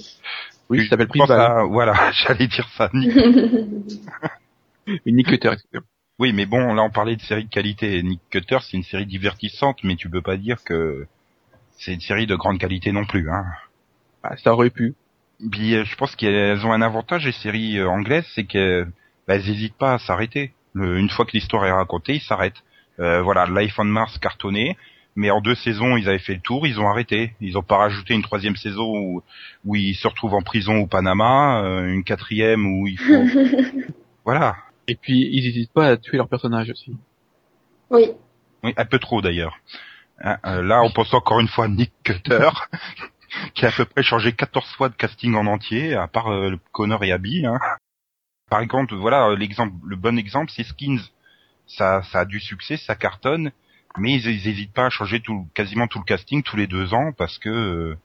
Oui, 0.69 0.79
ça 0.85 0.91
s'appelle 0.91 1.07
à- 1.31 1.63
Voilà, 1.65 1.93
j'allais 2.25 2.47
dire 2.47 2.67
ça. 2.69 2.89
Nick. 2.93 3.11
Une 5.05 5.17
Nick 5.17 5.27
Cutter, 5.27 5.49
excusez-moi. 5.53 5.83
Oui, 6.19 6.33
mais 6.33 6.45
bon, 6.45 6.73
là 6.73 6.83
on 6.83 6.89
parlait 6.89 7.15
de 7.15 7.21
série 7.21 7.45
de 7.45 7.49
qualité. 7.49 8.01
Nick 8.01 8.21
Cutter, 8.29 8.57
c'est 8.61 8.77
une 8.77 8.83
série 8.83 9.05
divertissante, 9.05 9.83
mais 9.83 9.95
tu 9.95 10.09
peux 10.09 10.21
pas 10.21 10.37
dire 10.37 10.63
que 10.63 11.05
c'est 11.77 11.93
une 11.93 12.01
série 12.01 12.25
de 12.25 12.35
grande 12.35 12.59
qualité 12.59 12.91
non 12.91 13.05
plus. 13.05 13.29
Hein. 13.29 13.45
Bah, 14.23 14.35
ça 14.43 14.53
aurait 14.53 14.71
pu. 14.71 14.95
Puis 15.51 15.75
euh, 15.75 15.85
je 15.85 15.95
pense 15.95 16.15
qu'elles 16.15 16.65
ont 16.65 16.71
un 16.71 16.81
avantage 16.81 17.25
les 17.25 17.31
séries 17.31 17.77
euh, 17.77 17.87
anglaises, 17.87 18.25
c'est 18.33 18.45
qu'elles 18.45 18.91
bah, 19.27 19.35
elles 19.35 19.49
hésitent 19.49 19.77
pas 19.77 19.93
à 19.93 19.99
s'arrêter. 19.99 20.53
Une 20.75 21.09
fois 21.09 21.25
que 21.25 21.31
l'histoire 21.31 21.65
est 21.65 21.71
racontée, 21.71 22.15
ils 22.15 22.21
s'arrêtent. 22.21 22.63
Euh, 22.99 23.21
voilà, 23.21 23.45
Life 23.45 23.77
on 23.77 23.83
Mars 23.83 24.17
cartonné, 24.17 24.75
mais 25.15 25.29
en 25.29 25.41
deux 25.41 25.55
saisons 25.55 25.97
ils 25.97 26.09
avaient 26.09 26.17
fait 26.19 26.33
le 26.33 26.41
tour, 26.41 26.65
ils 26.65 26.79
ont 26.79 26.89
arrêté. 26.89 27.33
Ils 27.41 27.57
ont 27.57 27.63
pas 27.63 27.77
rajouté 27.77 28.15
une 28.15 28.23
troisième 28.23 28.55
saison 28.55 28.97
où, 28.97 29.23
où 29.65 29.75
ils 29.75 29.95
se 29.95 30.07
retrouvent 30.07 30.33
en 30.33 30.41
prison 30.41 30.77
au 30.77 30.87
Panama, 30.87 31.61
euh, 31.63 31.93
une 31.93 32.03
quatrième 32.03 32.65
où 32.65 32.87
il 32.87 32.97
faut. 32.97 33.23
voilà, 34.25 34.55
Et 34.87 34.95
puis, 34.95 35.29
ils 35.31 35.47
hésitent 35.47 35.73
pas 35.73 35.87
à 35.87 35.97
tuer 35.97 36.17
leurs 36.17 36.29
personnages 36.29 36.69
aussi. 36.69 36.95
oui. 37.89 38.11
oui, 38.63 38.73
un 38.75 38.85
peu 38.85 38.99
trop 38.99 39.21
d'ailleurs. 39.21 39.57
Hein, 40.19 40.37
euh, 40.45 40.63
là, 40.63 40.81
on 40.81 40.91
pense 40.91 41.13
encore 41.13 41.39
une 41.39 41.47
fois 41.47 41.65
à 41.65 41.67
Nick 41.67 41.91
Cutter, 42.03 42.49
qui 43.53 43.65
a 43.65 43.69
à 43.69 43.71
peu 43.71 43.85
près 43.85 44.03
changé 44.03 44.33
14 44.33 44.65
fois 44.75 44.89
de 44.89 44.95
casting 44.95 45.35
en 45.35 45.45
entier, 45.45 45.93
à 45.93 46.07
part 46.07 46.27
euh, 46.27 46.49
le 46.49 46.59
Connor 46.71 47.03
et 47.03 47.11
Abby. 47.11 47.45
Hein. 47.45 47.59
Par 48.49 48.61
exemple, 48.61 48.95
voilà, 48.95 49.29
euh, 49.29 49.35
l'exemple, 49.35 49.75
le 49.85 49.95
bon 49.95 50.17
exemple, 50.17 50.51
c'est 50.55 50.63
Skins. 50.63 51.01
Ça, 51.67 52.01
ça 52.03 52.21
a 52.21 52.25
du 52.25 52.39
succès, 52.39 52.77
ça 52.77 52.95
cartonne, 52.95 53.51
mais 53.97 54.13
ils, 54.13 54.25
ils 54.27 54.47
hésitent 54.47 54.73
pas 54.73 54.85
à 54.85 54.89
changer 54.89 55.19
tout, 55.19 55.47
quasiment 55.53 55.87
tout 55.87 55.99
le 55.99 56.05
casting 56.05 56.41
tous 56.43 56.55
les 56.55 56.67
deux 56.67 56.93
ans 56.93 57.11
parce 57.17 57.37
que, 57.39 57.49
euh, 57.49 57.97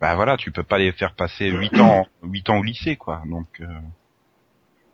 bah 0.00 0.14
voilà, 0.14 0.38
tu 0.38 0.50
peux 0.50 0.62
pas 0.62 0.78
les 0.78 0.92
faire 0.92 1.14
passer 1.14 1.50
8 1.50 1.78
ans, 1.80 2.06
8 2.22 2.50
ans 2.50 2.58
au 2.58 2.62
lycée, 2.62 2.96
quoi. 2.96 3.22
Donc, 3.26 3.60
euh, 3.60 3.66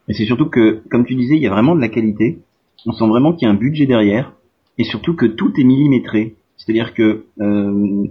Et 0.08 0.14
c'est 0.14 0.24
surtout 0.24 0.46
que, 0.48 0.82
comme 0.90 1.04
tu 1.04 1.14
disais, 1.14 1.36
il 1.36 1.42
y 1.42 1.46
a 1.46 1.50
vraiment 1.50 1.74
de 1.76 1.80
la 1.80 1.88
qualité. 1.88 2.40
On 2.86 2.92
sent 2.92 3.06
vraiment 3.06 3.32
qu'il 3.32 3.46
y 3.46 3.50
a 3.50 3.52
un 3.54 3.56
budget 3.58 3.86
derrière, 3.86 4.32
et 4.78 4.84
surtout 4.84 5.14
que 5.14 5.26
tout 5.26 5.52
est 5.58 5.64
millimétré. 5.64 6.34
C'est-à-dire 6.56 6.94
que 6.94 7.24
euh, 7.40 8.04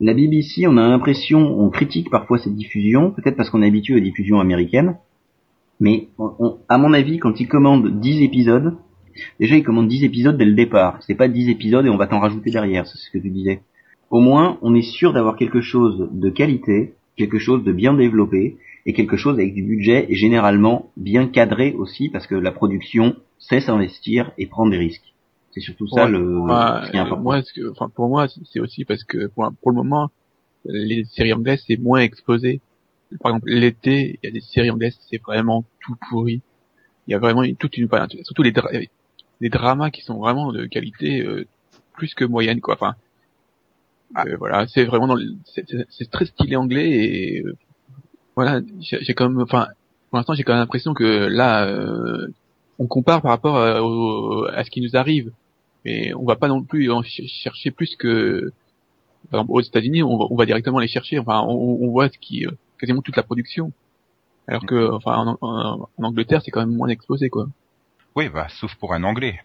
la 0.00 0.14
BBC, 0.14 0.66
on 0.66 0.76
a 0.76 0.88
l'impression, 0.88 1.38
on 1.60 1.70
critique 1.70 2.10
parfois 2.10 2.38
cette 2.38 2.54
diffusion, 2.54 3.10
peut-être 3.12 3.36
parce 3.36 3.50
qu'on 3.50 3.62
est 3.62 3.66
habitué 3.68 3.94
aux 3.94 4.00
diffusions 4.00 4.40
américaines, 4.40 4.96
mais 5.80 6.08
on- 6.18 6.32
on- 6.38 6.56
à 6.68 6.78
mon 6.78 6.92
avis, 6.92 7.18
quand 7.18 7.40
ils 7.40 7.48
commandent 7.48 8.00
10 8.00 8.22
épisodes, 8.22 8.74
déjà 9.40 9.56
ils 9.56 9.62
commandent 9.64 9.88
10 9.88 10.04
épisodes 10.04 10.36
dès 10.36 10.44
le 10.44 10.54
départ. 10.54 10.98
C'est 11.06 11.14
pas 11.14 11.28
10 11.28 11.48
épisodes 11.48 11.86
et 11.86 11.90
on 11.90 11.96
va 11.96 12.06
t'en 12.06 12.20
rajouter 12.20 12.50
derrière, 12.50 12.86
c'est 12.86 12.98
ce 12.98 13.10
que 13.10 13.18
tu 13.18 13.30
disais. 13.30 13.60
Au 14.10 14.20
moins, 14.20 14.58
on 14.62 14.74
est 14.74 14.82
sûr 14.82 15.12
d'avoir 15.12 15.36
quelque 15.36 15.60
chose 15.60 16.08
de 16.12 16.30
qualité, 16.30 16.94
quelque 17.16 17.38
chose 17.38 17.64
de 17.64 17.72
bien 17.72 17.94
développé, 17.94 18.56
et 18.86 18.92
quelque 18.92 19.16
chose 19.16 19.34
avec 19.38 19.52
du 19.52 19.62
budget 19.62 20.06
et 20.08 20.14
généralement 20.14 20.90
bien 20.96 21.26
cadré 21.28 21.72
aussi 21.72 22.08
parce 22.08 22.26
que 22.26 22.34
la 22.36 22.52
production 22.52 23.16
sait 23.38 23.60
s'investir 23.60 24.30
et 24.38 24.46
prendre 24.46 24.70
des 24.70 24.78
risques. 24.78 25.12
C'est 25.52 25.60
surtout 25.60 25.86
ça 25.88 26.04
Ouais. 26.04 26.10
le 26.10 26.18
ce 26.18 26.90
qui 26.90 26.96
est 26.96 27.00
important. 27.00 27.22
moi, 27.22 27.42
ce 27.42 27.52
que- 27.52 27.70
enfin, 27.70 27.88
pour 27.88 28.08
moi, 28.08 28.26
c'est 28.52 28.60
aussi 28.60 28.84
parce 28.84 29.04
que 29.04 29.26
pour, 29.26 29.50
pour 29.60 29.70
le 29.72 29.76
moment, 29.76 30.10
les 30.64 31.04
séries 31.04 31.32
anglaises 31.32 31.62
c'est 31.66 31.76
moins 31.78 32.00
exposé. 32.00 32.60
Par 33.20 33.30
exemple, 33.32 33.48
l'été, 33.50 34.18
il 34.22 34.26
y 34.26 34.28
a 34.28 34.32
des 34.32 34.40
séries 34.40 34.70
anglaises, 34.70 34.98
c'est 35.10 35.20
vraiment 35.22 35.64
tout 35.80 35.94
pourri. 36.10 36.40
Il 37.06 37.12
y 37.12 37.14
a 37.14 37.18
vraiment 37.18 37.42
une- 37.44 37.56
toute 37.56 37.76
une, 37.78 37.86
enfin, 37.86 38.06
surtout 38.24 38.42
les, 38.42 38.50
dra- 38.52 38.70
les 39.40 39.48
dramas 39.48 39.90
qui 39.90 40.02
sont 40.02 40.18
vraiment 40.18 40.52
de 40.52 40.66
qualité 40.66 41.22
euh, 41.22 41.46
plus 41.94 42.14
que 42.14 42.24
moyenne, 42.24 42.60
quoi. 42.60 42.74
Enfin, 42.74 42.94
euh, 44.18 44.36
voilà, 44.38 44.66
c'est 44.68 44.84
vraiment 44.84 45.06
dans, 45.08 45.14
le- 45.14 45.34
c'est 45.90 46.10
très 46.10 46.26
stylé 46.26 46.56
anglais 46.56 46.90
et 46.90 47.42
euh, 47.42 47.56
voilà, 48.36 48.60
j'ai 48.80 48.98
j'ai 49.02 49.14
quand 49.14 49.28
même, 49.28 49.40
enfin, 49.42 49.68
pour 50.10 50.18
l'instant, 50.18 50.34
j'ai 50.34 50.42
quand 50.44 50.52
même 50.52 50.60
l'impression 50.60 50.94
que 50.94 51.04
là, 51.04 51.66
euh, 51.66 52.28
on 52.78 52.86
compare 52.86 53.22
par 53.22 53.30
rapport 53.32 53.56
à, 53.58 53.82
au- 53.82 54.44
à 54.46 54.62
ce 54.64 54.70
qui 54.70 54.80
nous 54.82 54.96
arrive 54.96 55.32
mais 55.84 56.12
on 56.14 56.24
va 56.24 56.34
pas 56.36 56.48
non 56.48 56.62
plus 56.64 56.90
en 56.90 57.02
ch- 57.02 57.22
chercher 57.28 57.70
plus 57.70 57.94
que 57.96 58.52
par 59.30 59.40
exemple, 59.40 59.52
aux 59.52 59.60
États-Unis, 59.60 60.02
on, 60.02 60.18
va- 60.18 60.26
on 60.30 60.36
va 60.36 60.44
directement 60.46 60.78
les 60.80 60.88
chercher. 60.88 61.18
Enfin, 61.18 61.42
on, 61.48 61.78
on 61.80 61.90
voit 61.90 62.08
ce 62.08 62.18
qui, 62.18 62.44
euh, 62.46 62.50
quasiment 62.78 63.02
toute 63.02 63.16
la 63.16 63.22
production. 63.22 63.72
Alors 64.48 64.66
que, 64.66 64.90
enfin, 64.92 65.16
en, 65.16 65.38
en- 65.40 65.88
en 65.96 66.04
Angleterre, 66.04 66.42
c'est 66.44 66.50
quand 66.50 66.60
même 66.60 66.74
moins 66.76 66.88
exposé, 66.88 67.28
quoi. 67.28 67.46
Oui, 68.16 68.28
bah, 68.28 68.48
sauf 68.50 68.74
pour 68.76 68.94
un 68.94 69.04
anglais. 69.04 69.40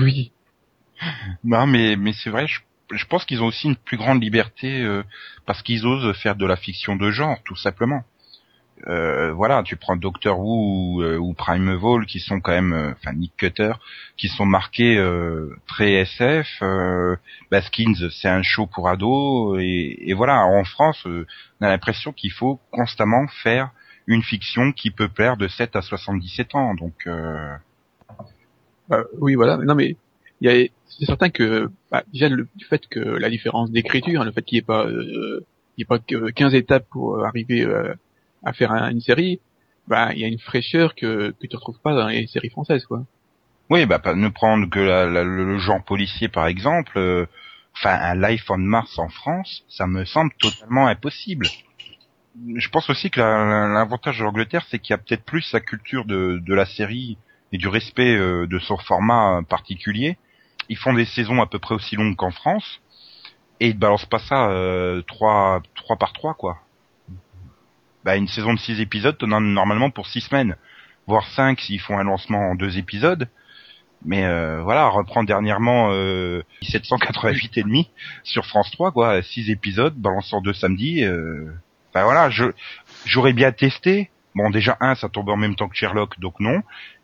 Oui. 0.00 0.32
Non, 1.44 1.66
mais 1.66 1.96
mais 1.96 2.12
c'est 2.12 2.30
vrai. 2.30 2.46
Je, 2.46 2.60
je 2.92 3.04
pense 3.06 3.24
qu'ils 3.24 3.42
ont 3.42 3.46
aussi 3.46 3.68
une 3.68 3.76
plus 3.76 3.96
grande 3.96 4.22
liberté 4.22 4.80
euh, 4.82 5.02
parce 5.46 5.62
qu'ils 5.62 5.86
osent 5.86 6.14
faire 6.16 6.36
de 6.36 6.46
la 6.46 6.56
fiction 6.56 6.96
de 6.96 7.10
genre, 7.10 7.38
tout 7.44 7.56
simplement. 7.56 8.04
Euh, 8.88 9.32
voilà, 9.32 9.62
tu 9.62 9.76
prends 9.76 9.96
Doctor 9.96 10.38
Who 10.38 10.96
ou, 10.96 11.02
euh, 11.02 11.16
ou 11.16 11.32
Primeval 11.32 12.06
qui 12.06 12.18
sont 12.18 12.40
quand 12.40 12.52
même, 12.52 12.72
euh, 12.72 12.92
enfin 12.92 13.12
Nick 13.14 13.34
Cutter, 13.36 13.72
qui 14.16 14.28
sont 14.28 14.44
marqués 14.44 14.98
euh, 14.98 15.56
très 15.66 15.92
SF. 15.92 16.48
Euh, 16.60 17.16
Baskins, 17.50 17.94
c'est 18.10 18.28
un 18.28 18.42
show 18.42 18.66
pour 18.66 18.88
ados 18.88 19.58
et, 19.60 20.10
et 20.10 20.12
voilà. 20.12 20.44
En 20.44 20.64
France, 20.64 21.06
euh, 21.06 21.26
on 21.60 21.66
a 21.66 21.68
l'impression 21.68 22.12
qu'il 22.12 22.32
faut 22.32 22.60
constamment 22.72 23.26
faire 23.42 23.70
une 24.06 24.22
fiction 24.22 24.72
qui 24.72 24.90
peut 24.90 25.08
plaire 25.08 25.36
de 25.36 25.48
7 25.48 25.76
à 25.76 25.82
77 25.82 26.54
ans. 26.54 26.74
Donc 26.74 27.06
euh, 27.06 27.54
Bah, 28.88 29.04
oui, 29.18 29.34
voilà. 29.34 29.56
Non, 29.56 29.74
mais 29.74 29.96
il 30.44 30.50
y 30.50 30.64
a, 30.64 30.68
c'est 30.86 31.06
certain 31.06 31.30
que 31.30 31.68
bah, 31.90 32.04
déjà 32.12 32.28
le 32.28 32.48
fait 32.68 32.86
que 32.88 33.00
la 33.00 33.30
différence 33.30 33.70
d'écriture, 33.70 34.20
hein, 34.22 34.24
le 34.24 34.32
fait 34.32 34.42
qu'il 34.42 34.56
n'y 34.56 34.60
ait 34.60 34.62
pas, 34.62 34.86
euh, 34.86 35.40
il 35.76 35.82
ait 35.82 35.86
pas 35.86 35.98
que 35.98 36.30
15 36.30 36.54
étapes 36.54 36.86
pour 36.90 37.16
euh, 37.16 37.24
arriver 37.24 37.62
euh, 37.62 37.94
à 38.44 38.52
faire 38.52 38.72
un- 38.72 38.90
une 38.90 39.00
série, 39.00 39.40
bah 39.88 40.12
il 40.14 40.20
y 40.20 40.24
a 40.24 40.28
une 40.28 40.38
fraîcheur 40.38 40.94
que 40.94 41.32
que 41.40 41.46
tu 41.46 41.56
retrouves 41.56 41.80
pas 41.82 41.94
dans 41.94 42.08
les 42.08 42.26
séries 42.26 42.50
françaises, 42.50 42.84
quoi. 42.86 43.04
Oui, 43.70 43.86
bah 43.86 44.00
ne 44.14 44.28
prendre 44.28 44.68
que 44.68 44.78
le 44.78 45.58
genre 45.58 45.82
policier 45.84 46.28
par 46.28 46.46
exemple. 46.46 46.98
euh, 46.98 47.26
Enfin, 47.76 47.98
un 48.00 48.14
Life 48.28 48.48
on 48.50 48.58
Mars 48.58 48.98
en 49.00 49.08
France, 49.08 49.62
ça 49.68 49.88
me 49.88 50.04
semble 50.04 50.30
totalement 50.38 50.86
impossible. 50.86 51.50
Je 52.56 52.68
pense 52.68 52.88
aussi 52.90 53.10
que 53.10 53.20
la- 53.20 53.44
la- 53.44 53.68
l'avantage 53.74 54.18
de 54.18 54.24
l'Angleterre, 54.24 54.64
c'est 54.70 54.78
qu'il 54.78 54.90
y 54.90 54.94
a 54.94 54.98
peut-être 54.98 55.24
plus 55.24 55.52
la 55.52 55.60
culture 55.60 56.04
de, 56.04 56.40
la 56.54 56.66
série 56.66 57.18
et 57.52 57.58
du 57.58 57.68
respect 57.68 58.16
euh, 58.16 58.46
de 58.46 58.58
son 58.58 58.76
format 58.78 59.42
particulier. 59.48 60.16
Ils 60.68 60.76
font 60.76 60.94
des 60.94 61.04
saisons 61.04 61.40
à 61.42 61.46
peu 61.46 61.58
près 61.58 61.74
aussi 61.74 61.96
longues 61.96 62.16
qu'en 62.16 62.30
France 62.30 62.80
et 63.60 63.68
ils 63.68 63.78
balancent 63.78 64.06
pas 64.06 64.18
ça 64.18 64.48
euh, 64.50 65.02
trois 65.02 65.62
trois 65.74 65.96
par 65.96 66.12
trois 66.12 66.34
quoi. 66.34 66.58
Bah 68.04 68.16
une 68.16 68.28
saison 68.28 68.52
de 68.52 68.58
six 68.58 68.80
épisodes, 68.80 69.16
t'en 69.16 69.32
as 69.32 69.40
normalement 69.40 69.90
pour 69.90 70.06
six 70.06 70.20
semaines, 70.20 70.56
voire 71.06 71.26
cinq 71.28 71.60
s'ils 71.60 71.80
font 71.80 71.98
un 71.98 72.04
lancement 72.04 72.50
en 72.50 72.54
deux 72.54 72.78
épisodes. 72.78 73.28
Mais 74.04 74.24
euh, 74.24 74.60
voilà, 74.62 74.88
reprend 74.88 75.24
dernièrement 75.24 75.88
euh, 75.92 76.42
788 76.62 77.56
et 77.56 77.62
demi 77.62 77.90
sur 78.22 78.44
France 78.44 78.70
3 78.72 78.92
quoi, 78.92 79.22
six 79.22 79.50
épisodes 79.50 79.94
balançant 79.94 80.42
deux 80.42 80.52
samedis. 80.52 81.04
Euh... 81.04 81.50
Enfin 81.90 82.04
voilà, 82.04 82.28
je 82.28 82.44
j'aurais 83.06 83.32
bien 83.32 83.50
testé. 83.52 84.10
Bon 84.34 84.50
déjà 84.50 84.76
un, 84.80 84.94
ça 84.94 85.08
tombe 85.08 85.30
en 85.30 85.36
même 85.36 85.54
temps 85.54 85.68
que 85.68 85.76
Sherlock, 85.76 86.18
donc 86.20 86.38
non. 86.40 86.62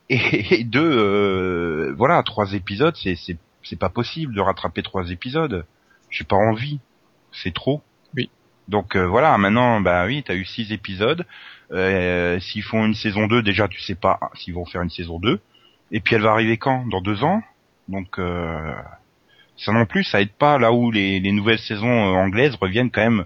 Et, 0.09 0.59
et 0.59 0.63
deux, 0.63 0.81
euh, 0.83 1.95
voilà, 1.97 2.21
trois 2.21 2.53
épisodes, 2.53 2.95
c'est 3.01 3.37
c'est 3.63 3.79
pas 3.79 3.89
possible 3.89 4.33
de 4.33 4.41
rattraper 4.41 4.81
trois 4.83 5.09
épisodes. 5.11 5.65
J'ai 6.09 6.23
pas 6.23 6.35
envie, 6.35 6.79
c'est 7.31 7.53
trop. 7.53 7.81
Oui. 8.15 8.29
Donc 8.67 8.95
euh, 8.95 9.05
voilà, 9.07 9.37
maintenant, 9.37 9.81
bah 9.81 10.05
oui, 10.05 10.23
t'as 10.25 10.35
eu 10.35 10.45
six 10.45 10.71
épisodes. 10.71 11.25
Euh, 11.71 12.39
s'ils 12.39 12.63
font 12.63 12.85
une 12.85 12.93
saison 12.95 13.27
2, 13.27 13.41
déjà 13.43 13.67
tu 13.67 13.79
sais 13.81 13.95
pas 13.95 14.19
s'ils 14.35 14.53
vont 14.53 14.65
faire 14.65 14.81
une 14.81 14.89
saison 14.89 15.19
2. 15.19 15.39
Et 15.91 15.99
puis 16.01 16.15
elle 16.15 16.21
va 16.21 16.31
arriver 16.31 16.57
quand? 16.57 16.85
Dans 16.87 17.01
deux 17.01 17.23
ans? 17.23 17.41
Donc 17.87 18.19
euh, 18.19 18.73
ça 19.57 19.71
non 19.71 19.85
plus, 19.85 20.03
ça 20.03 20.21
aide 20.21 20.31
pas 20.33 20.57
là 20.57 20.71
où 20.73 20.91
les, 20.91 21.19
les 21.19 21.31
nouvelles 21.31 21.59
saisons 21.59 21.87
euh, 21.87 22.17
anglaises 22.17 22.55
reviennent 22.55 22.91
quand 22.91 23.01
même 23.01 23.25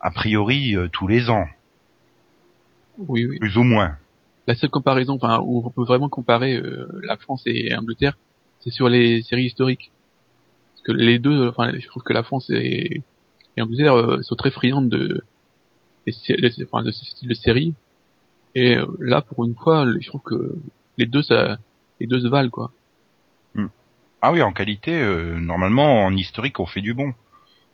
a 0.00 0.10
priori 0.10 0.76
euh, 0.76 0.88
tous 0.88 1.06
les 1.08 1.30
ans, 1.30 1.46
Oui, 2.98 3.26
oui. 3.26 3.38
plus 3.38 3.56
ou 3.56 3.62
moins. 3.62 3.96
La 4.46 4.54
seule 4.54 4.70
comparaison, 4.70 5.14
enfin, 5.20 5.40
où 5.42 5.62
on 5.66 5.70
peut 5.70 5.84
vraiment 5.84 6.08
comparer 6.08 6.54
euh, 6.56 6.86
la 7.02 7.16
France 7.16 7.42
et 7.46 7.68
l'Angleterre, 7.70 8.16
c'est 8.60 8.70
sur 8.70 8.88
les 8.88 9.22
séries 9.22 9.46
historiques. 9.46 9.90
Parce 10.74 10.82
que 10.86 10.92
les 10.92 11.18
deux, 11.18 11.48
enfin, 11.48 11.72
je 11.78 11.86
trouve 11.88 12.02
que 12.02 12.12
la 12.12 12.22
France 12.22 12.50
et, 12.50 13.02
et 13.56 13.62
euh, 13.62 14.22
sont 14.22 14.36
très 14.36 14.50
friandes 14.50 14.88
de, 14.88 15.24
des 16.06 16.14
des- 16.36 16.64
enfin, 16.64 16.82
de 16.82 16.90
ce 16.90 17.04
style 17.04 17.28
de 17.28 17.34
série. 17.34 17.74
Et 18.54 18.76
euh, 18.76 18.86
là, 19.00 19.20
pour 19.22 19.44
une 19.44 19.54
fois, 19.54 19.86
je 20.00 20.06
trouve 20.08 20.22
que 20.22 20.56
les 20.98 21.06
deux, 21.06 21.22
ça, 21.22 21.58
les 22.00 22.06
deux 22.06 22.20
se 22.20 22.28
valent, 22.28 22.50
quoi. 22.50 22.72
Ah 24.22 24.32
oui, 24.32 24.42
en 24.42 24.52
qualité, 24.52 24.92
euh, 24.92 25.38
normalement 25.38 26.04
en 26.04 26.16
historique 26.16 26.58
on 26.58 26.66
fait 26.66 26.80
du 26.80 26.94
bon. 26.94 27.12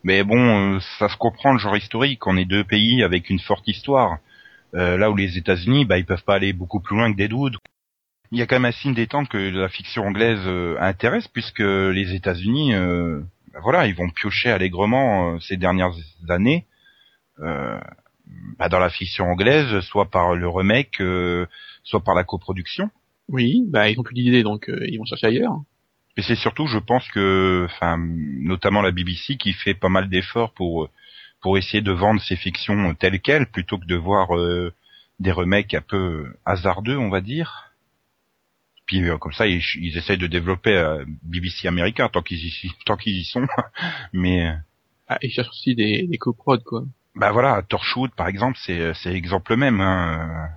Mais 0.04 0.24
bon, 0.24 0.74
euh, 0.74 0.80
ça 0.98 1.08
se 1.08 1.16
comprend 1.16 1.52
le 1.52 1.58
genre 1.58 1.76
historique. 1.76 2.26
On 2.26 2.36
est 2.36 2.44
deux 2.44 2.64
pays 2.64 3.02
avec 3.02 3.30
une 3.30 3.38
forte 3.38 3.66
histoire. 3.68 4.18
Euh, 4.74 4.96
là 4.98 5.10
où 5.10 5.16
les 5.16 5.38
États-Unis, 5.38 5.84
bah 5.84 5.98
ils 5.98 6.04
peuvent 6.04 6.24
pas 6.24 6.34
aller 6.34 6.52
beaucoup 6.52 6.80
plus 6.80 6.96
loin 6.96 7.12
que 7.12 7.16
Deadwood. 7.16 7.56
Il 8.32 8.38
y 8.38 8.42
a 8.42 8.46
quand 8.46 8.56
même 8.56 8.64
un 8.64 8.72
signe 8.72 8.94
des 8.94 9.06
temps 9.06 9.26
que 9.26 9.36
la 9.36 9.68
fiction 9.68 10.04
anglaise 10.04 10.40
euh, 10.46 10.76
intéresse 10.80 11.28
puisque 11.28 11.60
les 11.60 12.14
États-Unis, 12.14 12.74
euh, 12.74 13.20
bah 13.52 13.60
voilà, 13.62 13.86
ils 13.86 13.94
vont 13.94 14.08
piocher 14.08 14.50
allègrement 14.50 15.34
euh, 15.34 15.38
ces 15.38 15.58
dernières 15.58 15.92
années 16.30 16.64
euh, 17.40 17.78
bah, 18.58 18.70
dans 18.70 18.78
la 18.78 18.88
fiction 18.88 19.26
anglaise, 19.26 19.80
soit 19.80 20.10
par 20.10 20.34
le 20.34 20.48
remake, 20.48 21.00
euh, 21.00 21.46
soit 21.84 22.00
par 22.00 22.14
la 22.14 22.24
coproduction. 22.24 22.90
Oui, 23.28 23.64
bah, 23.68 23.90
ils 23.90 24.00
ont 24.00 24.02
plus 24.02 24.14
d'idées, 24.14 24.42
donc 24.42 24.68
euh, 24.68 24.86
ils 24.88 24.98
vont 24.98 25.04
chercher 25.04 25.26
ailleurs. 25.26 25.60
Et 26.16 26.22
c'est 26.22 26.34
surtout, 26.34 26.66
je 26.66 26.78
pense 26.78 27.08
que, 27.10 27.66
enfin, 27.70 27.96
notamment 27.98 28.82
la 28.82 28.90
BBC 28.92 29.36
qui 29.36 29.52
fait 29.52 29.74
pas 29.74 29.88
mal 29.88 30.08
d'efforts 30.08 30.52
pour 30.52 30.88
pour 31.40 31.58
essayer 31.58 31.82
de 31.82 31.92
vendre 31.92 32.22
ses 32.22 32.36
fictions 32.36 32.94
telles 32.94 33.20
quelles, 33.20 33.46
plutôt 33.46 33.76
que 33.76 33.84
de 33.84 33.96
voir 33.96 34.36
euh, 34.36 34.72
des 35.18 35.32
remakes 35.32 35.74
un 35.74 35.80
peu 35.80 36.32
hasardeux, 36.46 36.96
on 36.96 37.10
va 37.10 37.20
dire. 37.20 37.71
Puis 38.92 39.08
euh, 39.08 39.16
comme 39.16 39.32
ça, 39.32 39.46
ils, 39.46 39.62
ils 39.80 39.96
essayent 39.96 40.18
de 40.18 40.26
développer 40.26 40.76
euh, 40.76 41.02
BBC 41.22 41.66
américain 41.66 42.10
tant 42.10 42.20
qu'ils 42.20 42.44
y 42.44 42.70
tant 42.84 42.96
qu'ils 42.98 43.16
y 43.16 43.24
sont. 43.24 43.46
Mais 44.12 44.48
euh, 44.48 44.52
Ah, 45.08 45.18
ils 45.22 45.30
cherchent 45.30 45.48
aussi 45.48 45.74
des, 45.74 46.06
des 46.06 46.18
coprods, 46.18 46.62
quoi. 46.62 46.84
bah 47.14 47.32
voilà, 47.32 47.62
Torchwood 47.62 48.10
par 48.14 48.28
exemple, 48.28 48.58
c'est 48.62 48.92
c'est 48.94 49.12
l'exemple 49.12 49.56
même. 49.56 49.80
Hein. 49.80 50.48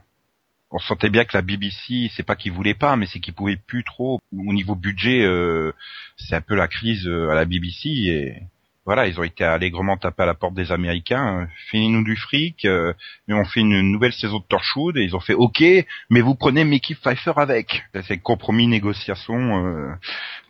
On 0.72 0.80
sentait 0.80 1.10
bien 1.10 1.24
que 1.24 1.38
la 1.38 1.42
BBC, 1.42 2.10
c'est 2.14 2.24
pas 2.24 2.36
qu'ils 2.36 2.52
voulaient 2.52 2.74
pas, 2.74 2.98
mais 2.98 3.06
c'est 3.06 3.22
qu'ils 3.22 3.34
pouvaient 3.34 3.56
plus 3.56 3.86
trop. 3.86 4.20
Au 4.34 4.52
niveau 4.54 4.76
budget, 4.76 5.22
euh, 5.24 5.72
c'est 6.18 6.36
un 6.36 6.42
peu 6.42 6.56
la 6.56 6.68
crise 6.68 7.08
euh, 7.08 7.30
à 7.30 7.36
la 7.36 7.46
BBC 7.46 7.88
et 7.90 8.42
voilà, 8.86 9.08
ils 9.08 9.20
ont 9.20 9.24
été 9.24 9.44
allègrement 9.44 9.98
tapés 9.98 10.24
à 10.24 10.26
la 10.28 10.36
porte 10.36 10.54
des 10.54 10.72
Américains. 10.72 11.48
Finis-nous 11.70 12.04
du 12.04 12.16
fric, 12.16 12.66
euh, 12.66 12.94
mais 13.28 13.34
on 13.34 13.44
fait 13.44 13.62
une 13.62 13.82
nouvelle 13.82 14.14
saison 14.14 14.38
de 14.38 14.44
Torchwood 14.48 14.98
et 14.98 15.04
ils 15.04 15.16
ont 15.16 15.20
fait 15.20 15.34
OK, 15.34 15.64
mais 16.12 16.22
vous 16.22 16.36
prenez 16.36 16.64
Mickey 16.64 16.94
Pfeiffer 16.94 17.34
avec. 17.36 17.84
C'est 18.04 18.20
compromis, 18.20 18.68
négociation. 18.68 19.66
Euh, 19.66 19.92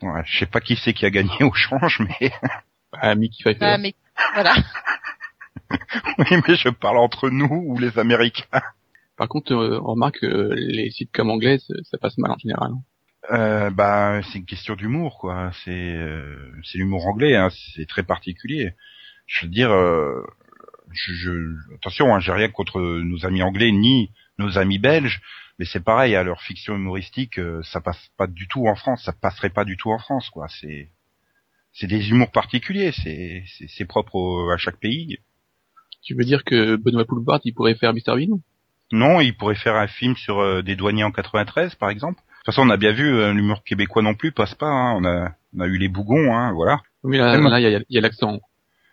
ouais, 0.02 0.22
je 0.26 0.40
sais 0.40 0.46
pas 0.46 0.60
qui 0.60 0.76
c'est 0.76 0.94
qui 0.94 1.06
a 1.06 1.10
gagné 1.10 1.44
au 1.44 1.54
change, 1.54 2.02
mais 2.02 2.32
Bah, 2.92 3.16
Mickey 3.16 3.42
Pfeiffer. 3.42 3.66
Ah, 3.66 3.78
mais 3.78 3.96
voilà. 4.34 4.56
oui, 6.20 6.42
mais 6.46 6.56
je 6.56 6.70
parle 6.70 6.98
entre 6.98 7.30
nous 7.30 7.64
ou 7.68 7.80
les 7.80 7.98
Américains. 7.98 8.62
Par 9.18 9.30
contre, 9.30 9.54
euh, 9.54 9.80
on 9.82 9.92
remarque 9.92 10.20
que 10.20 10.54
les 10.56 10.92
sitcoms 10.92 11.30
anglaises, 11.30 11.66
ça 11.84 11.98
passe 11.98 12.18
mal 12.18 12.32
en 12.32 12.38
général. 12.38 12.72
Euh, 13.32 13.70
bah, 13.72 14.22
c'est 14.24 14.40
une 14.40 14.46
question 14.46 14.76
d'humour, 14.76 15.18
quoi. 15.20 15.52
C'est 15.64 15.72
euh, 15.96 16.52
c'est 16.64 16.78
l'humour 16.78 17.08
anglais, 17.08 17.36
hein. 17.36 17.50
c'est 17.76 17.88
très 17.88 18.04
particulier. 18.04 18.74
Je 19.28 19.46
veux 19.46 19.52
dire, 19.52 19.72
euh, 19.72 20.22
je, 20.92 21.14
je- 21.14 21.76
attention, 21.76 22.14
hein, 22.16 22.20
j'ai 22.20 22.32
rien 22.34 22.50
contre 22.50 22.82
nos 22.82 23.26
amis 23.26 23.42
anglais 23.44 23.72
ni 23.72 24.12
nos 24.40 24.58
amis 24.58 24.80
belges, 24.80 25.22
mais 25.60 25.66
c'est 25.66 25.84
pareil, 25.84 26.16
à 26.16 26.24
leur 26.24 26.42
fiction 26.42 26.76
humoristique, 26.76 27.40
euh, 27.40 27.62
ça 27.64 27.82
passe 27.82 28.10
pas 28.18 28.28
du 28.28 28.48
tout 28.48 28.68
en 28.68 28.76
France, 28.76 29.04
ça 29.06 29.14
passerait 29.14 29.50
pas 29.50 29.66
du 29.66 29.78
tout 29.78 29.92
en 29.92 30.00
France, 30.00 30.30
quoi. 30.30 30.48
C'est 30.50 30.92
c'est 31.74 31.88
des 31.88 32.10
humours 32.12 32.32
particuliers, 32.32 32.92
c'est 32.94 33.44
c'est 33.58 33.68
c'est 33.70 33.86
propre 33.86 34.16
au- 34.16 34.50
à 34.52 34.58
chaque 34.58 34.78
pays. 34.80 35.20
Tu 36.04 36.16
veux 36.16 36.26
dire 36.26 36.44
que 36.46 36.76
Benoît 36.78 37.06
Poulvard, 37.06 37.42
il 37.46 37.54
pourrait 37.54 37.76
faire 37.76 37.94
Mr 37.94 38.16
Bean 38.18 38.40
Non, 38.92 39.22
il 39.22 39.36
pourrait 39.36 39.56
faire 39.56 39.76
un 39.76 39.88
film 39.88 40.16
sur 40.16 40.40
euh, 40.40 40.62
des 40.64 40.76
douaniers 40.76 41.04
en 41.04 41.12
93, 41.12 41.76
par 41.76 41.90
exemple. 41.90 42.22
De 42.46 42.52
toute 42.52 42.56
façon, 42.58 42.68
on 42.68 42.72
a 42.72 42.78
bien 42.78 42.92
vu, 42.92 43.08
euh, 43.08 43.34
l'humour 43.34 43.64
québécois 43.64 44.04
non 44.04 44.14
plus 44.14 44.32
passe 44.32 44.54
pas. 44.54 44.68
hein. 44.68 44.94
On 44.98 45.04
a, 45.06 45.32
on 45.58 45.62
a 45.62 45.66
eu 45.68 45.78
les 45.78 45.88
bougons, 45.88 46.32
hein, 46.36 46.52
voilà. 46.54 46.80
Oui, 47.04 47.18
là, 47.18 47.36
il 47.60 47.64
y 47.64 47.76
a, 47.76 47.80
il 47.80 47.86
y 47.90 47.98
a 47.98 48.02
l'accent. 48.02 48.40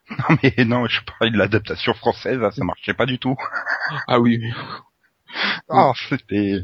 Non, 0.10 0.36
mais 0.42 0.64
non, 0.64 0.86
je 0.88 1.00
parlais 1.04 1.30
de 1.30 1.38
l'adaptation 1.38 1.94
française, 1.94 2.38
là, 2.38 2.50
ça 2.50 2.64
marchait 2.64 2.94
pas 2.94 3.06
du 3.06 3.18
tout. 3.18 3.36
Ah 4.08 4.20
oui. 4.20 4.40
Ah, 5.68 5.92
c'était. 6.08 6.60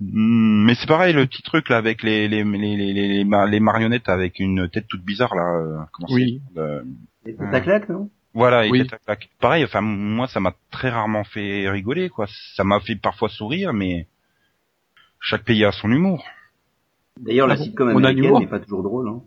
Hmm, 0.00 0.64
Mais 0.64 0.74
c'est 0.74 0.86
pareil, 0.88 1.12
le 1.14 1.26
petit 1.26 1.42
truc 1.42 1.68
là 1.68 1.76
avec 1.76 2.02
les 2.02 2.28
les 2.28 2.44
les 2.44 2.76
les, 2.76 2.92
les, 2.92 3.08
les 3.08 3.24
ma- 3.24 3.46
les 3.46 3.60
marionnettes 3.60 4.08
avec 4.08 4.38
une 4.40 4.68
tête 4.68 4.86
toute 4.88 5.04
bizarre 5.04 5.34
là. 5.34 5.42
euh, 5.56 5.78
Comment 5.92 6.08
c'est 6.08 6.14
Oui. 6.14 6.42
Euh, 6.56 6.82
Et 7.26 7.36
ça 7.52 7.60
claque, 7.60 7.88
non? 7.88 8.10
Voilà, 8.34 8.66
et 8.66 8.70
Oui. 8.70 8.80
tête 8.82 8.94
à 8.94 8.98
claque. 8.98 9.28
Pareil, 9.40 9.64
enfin 9.64 9.80
moi 9.80 10.26
ça 10.26 10.40
m'a 10.40 10.54
très 10.70 10.88
rarement 10.90 11.24
fait 11.24 11.68
rigoler 11.70 12.08
quoi. 12.08 12.26
Ça 12.56 12.64
m'a 12.64 12.80
fait 12.80 12.96
parfois 12.96 13.28
sourire, 13.28 13.72
mais 13.72 14.06
chaque 15.22 15.44
pays 15.44 15.64
a 15.64 15.72
son 15.72 15.90
humour. 15.90 16.22
D'ailleurs, 17.20 17.46
la 17.46 17.54
Ah 17.54 17.56
sitcom 17.58 17.88
américaine 17.88 18.38
n'est 18.38 18.46
pas 18.46 18.58
toujours 18.58 18.82
drôle. 18.82 19.08
Hein. 19.08 19.20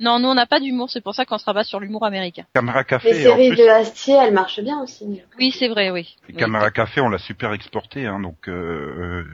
Non, 0.00 0.18
nous 0.18 0.28
on 0.28 0.34
n'a 0.34 0.46
pas 0.46 0.60
d'humour, 0.60 0.90
c'est 0.90 1.00
pour 1.00 1.14
ça 1.14 1.24
qu'on 1.24 1.38
se 1.38 1.44
rabat 1.44 1.64
sur 1.64 1.80
l'humour 1.80 2.04
américain. 2.04 2.44
Caméra 2.54 2.84
Café, 2.84 3.12
Les 3.12 3.26
en 3.28 3.36
séries 3.36 3.48
plus, 3.50 3.58
de 3.58 3.68
Astier, 3.68 4.14
elles 4.14 4.34
marchent 4.34 4.60
bien 4.60 4.80
aussi. 4.82 5.22
Oui, 5.38 5.52
c'est 5.52 5.68
vrai, 5.68 5.90
oui. 5.90 6.16
Oui. 6.28 6.34
Caméra 6.34 6.70
Café, 6.70 7.00
on 7.00 7.08
l'a 7.08 7.18
super 7.18 7.52
exporté, 7.52 8.06
hein, 8.06 8.20
donc. 8.20 8.48
Euh... 8.48 9.24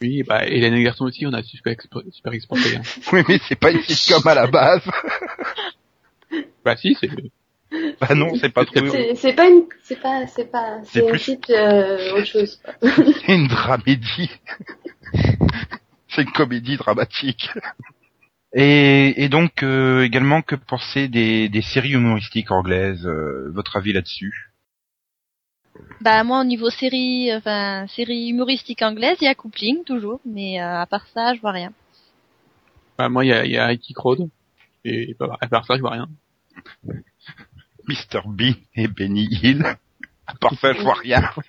Oui, 0.00 0.22
bah, 0.22 0.44
et 0.46 0.60
l'année 0.60 0.82
garçon 0.82 1.04
aussi, 1.04 1.26
on 1.26 1.32
a 1.32 1.42
super, 1.42 1.72
expo- 1.72 2.08
super 2.12 2.32
exporté. 2.32 2.76
Hein. 2.76 2.82
Oui, 3.12 3.22
mais 3.28 3.38
c'est 3.48 3.58
pas 3.58 3.70
une 3.70 3.80
sitcom 3.82 4.26
à 4.26 4.34
la 4.34 4.46
base. 4.46 4.82
bah 6.64 6.76
si, 6.76 6.96
c'est... 7.00 7.08
bah 8.00 8.14
non, 8.14 8.34
c'est 8.36 8.50
pas 8.52 8.64
trop. 8.66 8.86
C'est 8.88 9.14
c'est 9.16 9.32
pas 9.32 9.48
une, 9.48 9.64
c'est 9.82 10.00
pas, 10.00 10.26
c'est 10.26 10.50
pas, 10.50 10.78
C'est 10.84 10.92
c'est 10.92 11.00
une 11.00 11.06
plus- 11.10 11.18
petite 11.18 11.50
euh, 11.50 12.12
autre 12.16 12.26
chose. 12.26 12.60
C'est 12.82 13.34
une 13.34 13.48
dramédie. 13.48 14.30
C'est 16.08 16.22
une 16.22 16.32
comédie 16.32 16.76
dramatique. 16.76 17.50
Et, 18.52 19.24
et 19.24 19.28
donc 19.28 19.62
euh, 19.62 20.04
également 20.04 20.40
que 20.42 20.54
penser 20.54 21.08
des, 21.08 21.48
des 21.48 21.62
séries 21.62 21.94
humoristiques 21.94 22.52
anglaises 22.52 23.04
euh, 23.04 23.50
Votre 23.52 23.76
avis 23.76 23.92
là-dessus? 23.92 24.52
Bah 26.00 26.22
moi 26.22 26.40
au 26.40 26.44
niveau 26.44 26.70
série, 26.70 27.34
enfin 27.34 27.86
série 27.88 28.28
humoristique 28.28 28.82
anglaise, 28.82 29.16
il 29.20 29.24
y 29.24 29.28
a 29.28 29.34
Coupling 29.34 29.82
toujours, 29.82 30.20
mais 30.24 30.60
euh, 30.60 30.80
à 30.80 30.86
part 30.86 31.06
ça, 31.12 31.34
je 31.34 31.40
vois 31.40 31.50
rien. 31.50 31.72
Bah, 32.96 33.08
moi, 33.08 33.24
il 33.24 33.28
y 33.28 33.32
a, 33.32 33.44
il 33.44 33.52
y 33.52 33.58
a 33.58 33.66
Ike 33.66 33.92
Crowd. 33.94 34.28
Et 34.84 35.16
bah, 35.18 35.36
à 35.40 35.48
part 35.48 35.66
ça, 35.66 35.76
je 35.76 35.80
vois 35.80 35.92
rien. 35.92 36.08
Mr 37.88 38.22
Bean 38.26 38.54
et 38.74 38.88
Benny 38.88 39.28
Hill. 39.30 39.64
À 40.26 40.34
part 40.34 40.54
ça, 40.54 40.72
je 40.72 40.80
vois 40.80 40.94
rien. 40.94 41.22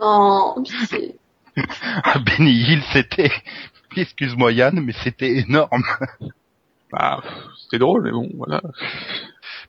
Non, 0.00 0.62
pitié. 0.62 1.16
Ah, 2.04 2.18
Benny 2.18 2.52
Hill, 2.52 2.82
c'était, 2.92 3.30
excuse-moi 3.96 4.52
Yann, 4.52 4.80
mais 4.80 4.92
c'était 5.04 5.38
énorme. 5.38 5.82
Bah, 6.92 7.20
c'était 7.64 7.80
drôle, 7.80 8.04
mais 8.04 8.12
bon, 8.12 8.30
voilà. 8.36 8.62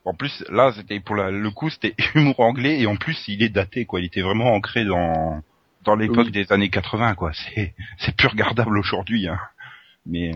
En 0.04 0.14
plus, 0.14 0.44
là, 0.50 0.72
c'était 0.72 1.00
pour 1.00 1.16
la- 1.16 1.32
le 1.32 1.50
coup, 1.50 1.68
c'était 1.68 1.94
humour 2.14 2.38
anglais 2.38 2.78
et 2.80 2.86
en 2.86 2.94
plus, 2.94 3.18
il 3.26 3.42
est 3.42 3.48
daté, 3.48 3.86
quoi. 3.86 3.98
Il 4.00 4.06
était 4.06 4.20
vraiment 4.22 4.54
ancré 4.54 4.84
dans 4.84 5.42
dans 5.84 5.96
l'époque 5.96 6.26
Oui. 6.26 6.32
des 6.32 6.52
années 6.52 6.70
80, 6.70 7.14
quoi. 7.16 7.32
C'est 7.32 7.74
c'est 7.98 8.14
plus 8.16 8.28
regardable 8.28 8.78
aujourd'hui, 8.78 9.26
hein. 9.26 9.38
Mais 10.06 10.30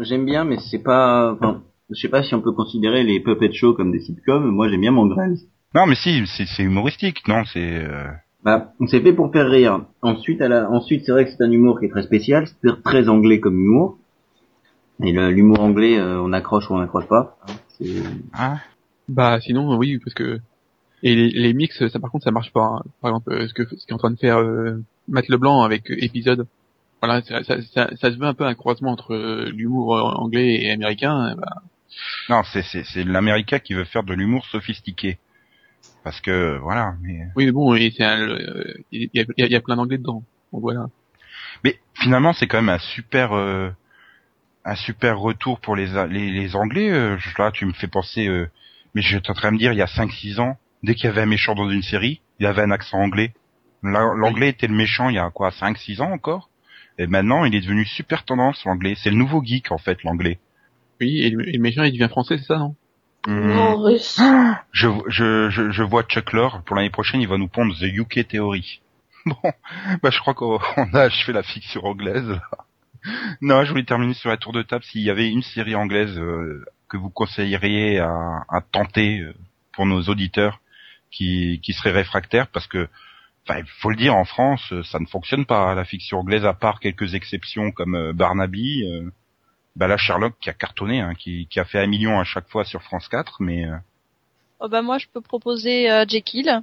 J'aime 0.00 0.24
bien, 0.24 0.44
mais 0.44 0.56
c'est 0.70 0.82
pas, 0.82 1.32
enfin, 1.34 1.62
je 1.90 2.00
sais 2.00 2.08
pas 2.08 2.22
si 2.22 2.34
on 2.34 2.40
peut 2.40 2.52
considérer 2.52 3.02
les 3.04 3.20
puppet 3.20 3.52
shows 3.52 3.74
comme 3.74 3.92
des 3.92 4.00
sitcoms. 4.00 4.50
Moi, 4.50 4.68
j'aime 4.70 4.80
bien 4.80 4.90
Mongrels. 4.90 5.36
non, 5.74 5.84
mais 5.86 5.96
si, 5.96 6.26
c'est 6.26 6.46
c'est 6.46 6.62
humoristique, 6.62 7.28
non 7.28 7.44
C'est 7.44 7.60
euh, 7.84 8.08
Bah, 8.44 8.72
c'est 8.88 9.00
fait 9.00 9.12
pour 9.12 9.30
faire 9.32 9.48
rire. 9.48 9.84
Ensuite, 10.02 10.40
à 10.42 10.48
la... 10.48 10.68
ensuite, 10.70 11.04
c'est 11.06 11.12
vrai 11.12 11.24
que 11.24 11.30
c'est 11.30 11.42
un 11.44 11.50
humour 11.50 11.78
qui 11.78 11.86
est 11.86 11.90
très 11.90 12.02
spécial, 12.02 12.46
c'est 12.62 12.82
très 12.82 13.08
anglais 13.08 13.38
comme 13.40 13.58
humour. 13.58 13.98
Et 15.04 15.12
l'humour 15.12 15.60
anglais, 15.60 15.98
euh, 15.98 16.20
on 16.20 16.32
accroche 16.32 16.68
ou 16.70 16.74
on 16.74 16.78
n'accroche 16.78 17.06
pas. 17.08 17.36
hein. 17.48 17.52
C'est- 17.78 18.02
hein 18.34 18.58
Bah, 19.08 19.40
sinon, 19.40 19.76
oui, 19.76 19.98
parce 19.98 20.14
que... 20.14 20.38
Et 21.04 21.16
les, 21.16 21.30
les 21.30 21.52
mix, 21.52 21.84
ça 21.88 21.98
par 21.98 22.10
contre, 22.12 22.24
ça 22.24 22.30
marche 22.30 22.52
pas. 22.52 22.64
hein. 22.64 22.82
Par 23.00 23.10
exemple, 23.10 23.32
euh, 23.32 23.48
ce 23.48 23.54
que 23.54 23.64
ce 23.76 23.84
qu'est 23.86 23.92
en 23.92 23.98
train 23.98 24.12
de 24.12 24.18
faire 24.18 24.38
euh, 24.38 24.80
Matt 25.08 25.28
Leblanc 25.28 25.62
avec 25.62 25.90
euh, 25.90 25.96
épisode. 25.98 26.46
Voilà, 27.00 27.22
ça, 27.22 27.42
ça, 27.42 27.60
ça, 27.74 27.90
ça 27.96 28.12
se 28.12 28.16
veut 28.16 28.26
un 28.26 28.34
peu 28.34 28.44
un 28.44 28.54
croisement 28.54 28.92
entre 28.92 29.12
euh, 29.14 29.50
l'humour 29.52 29.94
anglais 30.20 30.62
et 30.62 30.70
américain. 30.70 31.34
Bah, 31.36 31.62
Non, 32.28 32.42
c'est 32.52 32.62
c'est 32.62 32.84
c'est 32.84 33.02
l'américain 33.02 33.58
qui 33.58 33.74
veut 33.74 33.82
faire 33.82 34.04
de 34.04 34.14
l'humour 34.14 34.46
sophistiqué. 34.46 35.18
Parce 36.04 36.20
que 36.20 36.58
voilà, 36.58 36.94
mais 37.02 37.20
oui, 37.36 37.46
mais 37.46 37.52
bon, 37.52 37.74
euh, 37.74 37.78
il 37.78 39.08
y, 39.14 39.20
a, 39.20 39.24
y 39.38 39.54
y 39.54 39.60
plein 39.60 39.76
d'anglais 39.76 39.98
dedans. 39.98 40.24
Donc 40.52 40.62
voilà. 40.62 40.86
mais 41.64 41.78
finalement, 41.94 42.32
c'est 42.32 42.46
quand 42.48 42.58
même 42.60 42.74
un 42.74 42.78
super 42.78 43.32
euh, 43.36 43.70
un 44.64 44.74
super 44.74 45.18
retour 45.18 45.60
pour 45.60 45.76
les 45.76 45.86
les, 46.08 46.30
les 46.30 46.56
Anglais. 46.56 46.90
euh, 46.90 47.16
là, 47.38 47.50
tu 47.52 47.66
me 47.66 47.72
fais 47.72 47.88
penser. 47.88 48.26
euh, 48.26 48.48
mais 48.94 49.02
je 49.02 49.08
suis 49.08 49.16
en 49.30 49.34
train 49.34 49.48
de 49.50 49.54
me 49.54 49.58
dire, 49.58 49.72
il 49.72 49.78
y 49.78 49.82
a 49.82 49.86
5-6 49.86 50.40
ans, 50.40 50.56
dès 50.82 50.94
qu'il 50.94 51.04
y 51.04 51.08
avait 51.08 51.22
un 51.22 51.26
méchant 51.26 51.54
dans 51.54 51.70
une 51.70 51.82
série, 51.82 52.20
il 52.40 52.46
avait 52.46 52.62
un 52.62 52.70
accent 52.70 52.98
anglais. 52.98 53.32
L'anglais 53.82 54.50
était 54.50 54.66
le 54.68 54.74
méchant 54.74 55.08
il 55.08 55.16
y 55.16 55.18
a 55.18 55.30
quoi 55.30 55.50
5-6 55.50 56.00
ans 56.02 56.12
encore? 56.12 56.50
Et 56.98 57.06
maintenant, 57.06 57.44
il 57.44 57.54
est 57.54 57.60
devenu 57.62 57.84
super 57.86 58.24
tendance 58.24 58.64
l'anglais. 58.64 58.94
C'est 58.96 59.10
le 59.10 59.16
nouveau 59.16 59.42
geek 59.42 59.72
en 59.72 59.78
fait, 59.78 60.02
l'anglais. 60.04 60.38
Oui, 61.00 61.20
et 61.20 61.30
le 61.30 61.58
méchant, 61.58 61.82
il 61.84 61.92
devient 61.92 62.08
français, 62.08 62.38
c'est 62.38 62.44
ça, 62.44 62.58
non? 62.58 62.76
Russe. 63.26 64.20
Je, 64.72 64.88
je, 65.08 65.50
je, 65.50 65.70
je 65.70 65.82
vois 65.82 66.02
Chuck 66.02 66.32
Lorre, 66.32 66.62
pour 66.64 66.76
l'année 66.76 66.90
prochaine, 66.90 67.20
il 67.20 67.28
va 67.28 67.38
nous 67.38 67.48
pondre 67.48 67.74
The 67.78 67.82
UK 67.84 68.28
Theory. 68.28 68.80
Bon, 69.24 69.52
bah 70.02 70.10
je 70.10 70.18
crois 70.18 70.34
qu'on 70.34 70.58
on 70.76 70.94
a 70.94 71.02
achevé 71.02 71.32
la 71.32 71.44
fiction 71.44 71.84
anglaise. 71.84 72.28
là. 72.28 72.42
Non, 73.40 73.64
je 73.64 73.70
voulais 73.70 73.84
terminer 73.84 74.14
sur 74.14 74.30
la 74.30 74.36
tour 74.36 74.52
de 74.52 74.62
table. 74.62 74.84
S'il 74.84 75.02
y 75.02 75.10
avait 75.10 75.28
une 75.30 75.42
série 75.42 75.74
anglaise 75.74 76.16
euh, 76.18 76.64
que 76.88 76.96
vous 76.96 77.10
conseilleriez 77.10 77.98
à, 77.98 78.44
à 78.48 78.60
tenter 78.60 79.20
euh, 79.20 79.34
pour 79.72 79.86
nos 79.86 80.02
auditeurs 80.02 80.60
qui, 81.10 81.60
qui 81.62 81.72
seraient 81.72 81.92
réfractaires, 81.92 82.48
parce 82.48 82.66
que, 82.66 82.88
il 83.48 83.64
faut 83.80 83.90
le 83.90 83.96
dire, 83.96 84.14
en 84.14 84.24
France, 84.24 84.72
euh, 84.72 84.82
ça 84.84 84.98
ne 84.98 85.06
fonctionne 85.06 85.46
pas, 85.46 85.74
la 85.74 85.84
fiction 85.84 86.18
anglaise, 86.18 86.44
à 86.44 86.54
part 86.54 86.80
quelques 86.80 87.14
exceptions 87.14 87.70
comme 87.72 87.94
euh, 87.94 88.12
Barnaby. 88.12 88.84
Bah 89.76 89.86
là, 89.86 89.96
Sherlock 89.96 90.34
qui 90.40 90.50
a 90.50 90.52
cartonné, 90.52 91.00
hein, 91.00 91.14
qui, 91.14 91.46
qui 91.46 91.58
a 91.60 91.64
fait 91.64 91.78
un 91.80 91.86
million 91.86 92.18
à 92.20 92.24
chaque 92.24 92.48
fois 92.48 92.64
sur 92.64 92.82
France 92.82 93.08
4, 93.08 93.36
mais... 93.40 93.66
euh, 93.66 93.76
Oh 94.60 94.68
bah 94.68 94.82
moi 94.82 94.98
je 94.98 95.06
peux 95.12 95.20
proposer 95.20 95.90
euh, 95.90 96.04
Jekyll 96.08 96.60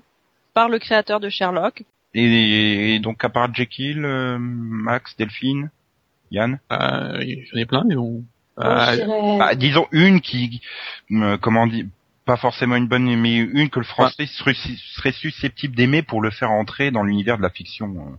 par 0.54 0.69
le 0.69 0.80
créateur 0.80 1.19
de 1.19 1.28
Sherlock. 1.30 1.84
Et, 2.13 2.95
et 2.95 3.00
donc 3.00 3.24
à 3.26 3.30
part 3.30 3.54
Jekyll, 3.54 4.04
euh, 4.06 4.38
Max, 4.39 5.15
Delphine, 5.17 5.69
Yann, 6.32 6.60
euh, 6.72 7.24
J'en 7.52 7.58
ai 7.60 7.65
plein, 7.65 7.84
mais 7.86 7.95
bon. 7.95 8.24
Euh, 8.60 8.95
dirais- 8.95 9.38
bah, 9.38 9.56
disons 9.56 9.88
une 9.91 10.22
qui, 10.22 10.62
euh, 11.12 11.38
comment 11.38 11.67
dire, 11.67 11.86
pas 12.26 12.38
forcément 12.38 12.76
une 12.76 12.88
bonne, 12.88 13.15
mais 13.19 13.38
une 13.38 13.69
que 13.69 13.80
le 13.80 13.86
français 13.86 14.28
serait, 14.28 14.54
serait 14.54 15.12
susceptible 15.12 15.76
d'aimer 15.76 16.04
pour 16.04 16.22
le 16.22 16.30
faire 16.30 16.52
entrer 16.52 16.91
dans 16.91 17.04
l'univers 17.04 17.38
de 17.38 17.41
la 17.43 17.50
fiction. 17.50 18.17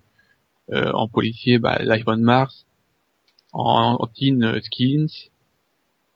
euh. 0.70 0.76
euh, 0.76 0.92
en 0.94 1.08
policier, 1.08 1.58
bah, 1.58 1.78
Life 1.80 2.04
on 2.06 2.16
Mars. 2.16 2.66
En, 3.52 3.96
en 4.00 4.06
teen, 4.06 4.42
euh, 4.44 4.60
Skins. 4.60 5.30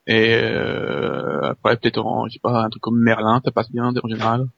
Et 0.07 0.35
euh, 0.35 1.51
après, 1.51 1.77
peut-être 1.77 2.05
en, 2.05 2.29
je 2.29 2.35
sais 2.35 2.39
pas, 2.39 2.63
un 2.63 2.69
truc 2.69 2.83
comme 2.83 3.01
Merlin, 3.01 3.41
ça 3.45 3.51
passe 3.51 3.71
bien 3.71 3.87
en 3.87 4.09
général. 4.09 4.49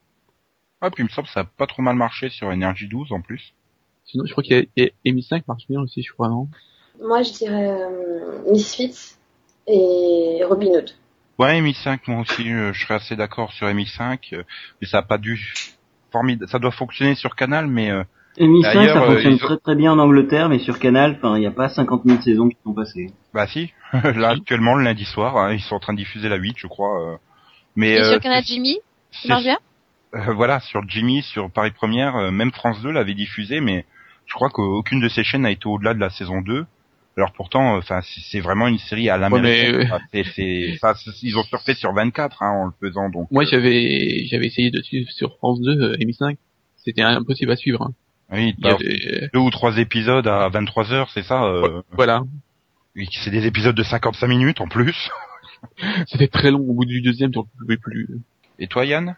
Ah, 0.81 0.91
puis 0.91 1.03
il 1.03 1.07
me 1.07 1.11
semble 1.11 1.29
que 1.29 1.33
ça 1.33 1.41
a 1.41 1.45
pas 1.45 1.67
trop 1.67 1.83
mal 1.83 1.97
marché 1.97 2.29
sur 2.29 2.49
Energy 2.49 2.89
12 2.89 3.13
en 3.13 3.21
plus. 3.21 3.55
Sinon, 4.05 4.25
je 4.27 4.33
crois 4.33 4.43
qu'il 4.43 4.57
y 4.57 4.61
a, 4.61 4.65
il 4.77 4.85
y 4.85 4.87
a 4.87 4.91
Emi 5.05 5.23
5 5.23 5.47
marche 5.49 5.67
bien 5.69 5.81
aussi, 5.81 6.03
je 6.03 6.13
crois, 6.13 6.29
non? 6.29 6.49
Moi, 7.01 7.23
je 7.23 7.33
dirais 7.33 7.71
euh, 7.71 8.51
Misfits 8.51 9.17
et 9.67 10.41
Robin 10.45 10.79
Hood. 10.79 10.91
Ouais, 11.39 11.61
MI5, 11.61 12.01
moi 12.07 12.21
aussi, 12.21 12.51
euh, 12.51 12.73
je 12.73 12.83
serais 12.83 12.95
assez 12.95 13.15
d'accord 13.15 13.53
sur 13.53 13.67
MI5, 13.67 14.35
euh, 14.35 14.43
mais 14.81 14.87
ça 14.87 14.99
a 14.99 15.03
pas 15.03 15.19
dû, 15.19 15.39
formidable, 16.11 16.51
ça 16.51 16.59
doit 16.59 16.71
fonctionner 16.71 17.15
sur 17.15 17.37
Canal, 17.37 17.67
mais 17.67 17.91
euh, 17.91 18.05
MI5, 18.39 18.63
D'ailleurs, 18.63 18.97
ça 18.97 19.03
euh, 19.05 19.13
fonctionne 19.15 19.35
ont- 19.35 19.39
très 19.39 19.57
très 19.59 19.75
bien 19.77 19.93
en 19.93 19.99
Angleterre, 19.99 20.49
mais 20.49 20.59
sur 20.59 20.79
Canal, 20.79 21.17
enfin, 21.19 21.37
il 21.37 21.41
n'y 21.41 21.47
a 21.47 21.51
pas 21.51 21.69
50 21.69 22.03
000 22.05 22.21
saisons 22.23 22.49
qui 22.49 22.57
sont 22.65 22.75
passées. 22.75 23.11
bah 23.35 23.47
si, 23.47 23.73
là 23.93 24.31
actuellement 24.31 24.75
le 24.75 24.85
lundi 24.85 25.05
soir, 25.05 25.37
hein, 25.37 25.53
ils 25.53 25.61
sont 25.61 25.75
en 25.77 25.81
train 25.81 25.93
de 25.95 25.99
diffuser 25.99 26.29
la 26.29 26.37
8, 26.37 26.55
je 26.59 26.67
crois. 26.67 27.01
euh, 27.13 27.17
mais 27.77 27.93
Et 27.95 28.01
euh, 28.01 28.13
sur 28.13 28.21
Canal 28.21 28.43
Jimmy, 28.45 28.77
ça 29.11 29.19
c'est- 29.23 29.29
marche 29.29 29.43
bien 29.45 29.59
Euh, 30.15 30.33
voilà, 30.35 30.61
sur 30.61 30.83
Jimmy, 30.89 31.23
sur 31.23 31.51
Paris 31.51 31.73
Première, 31.73 32.17
euh, 32.17 32.31
même 32.31 32.53
France 32.53 32.81
2 32.83 32.91
l'avait 32.91 33.15
diffusé, 33.15 33.61
mais 33.61 33.85
je 34.27 34.35
crois 34.35 34.49
qu'aucune 34.51 35.01
de 35.01 35.09
ces 35.09 35.25
chaînes 35.25 35.43
n'a 35.43 35.51
été 35.51 35.67
au-delà 35.67 35.95
de 35.95 36.01
la 36.01 36.11
saison 36.11 36.41
2. 36.43 36.65
Alors 37.19 37.33
pourtant, 37.33 37.77
enfin, 37.79 38.01
c'est 38.03 38.21
c'est 38.21 38.41
vraiment 38.41 38.69
une 38.69 38.77
série 38.79 39.09
à 39.09 39.17
l'américaine. 39.17 39.89
mais, 40.13 40.25
c'est- 40.25 40.79
ils 41.23 41.39
ont 41.39 41.43
surfé 41.45 41.73
sur 41.75 41.93
24 41.95 42.43
hein, 42.43 42.51
en 42.51 42.67
le 42.67 42.73
faisant, 42.81 43.09
donc. 43.09 43.29
Moi, 43.31 43.45
j'avais, 43.45 44.25
j'avais 44.31 44.47
essayé 44.47 44.71
de 44.71 44.83
suivre 44.83 45.11
sur 45.11 45.35
France 45.39 45.61
2, 45.63 45.71
euh, 45.81 45.97
Emi 45.99 46.13
5. 46.13 46.37
C'était 46.77 47.01
impossible 47.03 47.51
à 47.53 47.57
suivre. 47.57 47.83
Hein. 47.83 47.93
Oui, 48.33 48.55
Il 48.59 48.67
y 48.67 49.29
deux 49.33 49.39
ou 49.41 49.51
trois 49.51 49.79
épisodes 49.79 50.27
à 50.27 50.49
23 50.49 50.93
heures, 50.93 51.11
c'est 51.13 51.23
ça. 51.23 51.45
euh, 51.45 51.83
Voilà. 51.93 52.23
C'est 53.23 53.31
des 53.31 53.47
épisodes 53.47 53.75
de 53.77 53.83
55 53.83 54.27
minutes 54.27 54.61
en 54.61 54.69
plus. 54.69 55.11
C'était 56.07 56.29
très 56.29 56.51
long 56.51 56.61
au 56.61 56.73
bout 56.75 56.85
du 56.85 57.01
deuxième, 57.03 57.31
donc 57.31 57.47
je 57.55 57.61
pouvais 57.63 57.77
plus. 57.77 58.09
Et 58.59 58.67
toi, 58.67 58.85
Yann? 58.85 59.17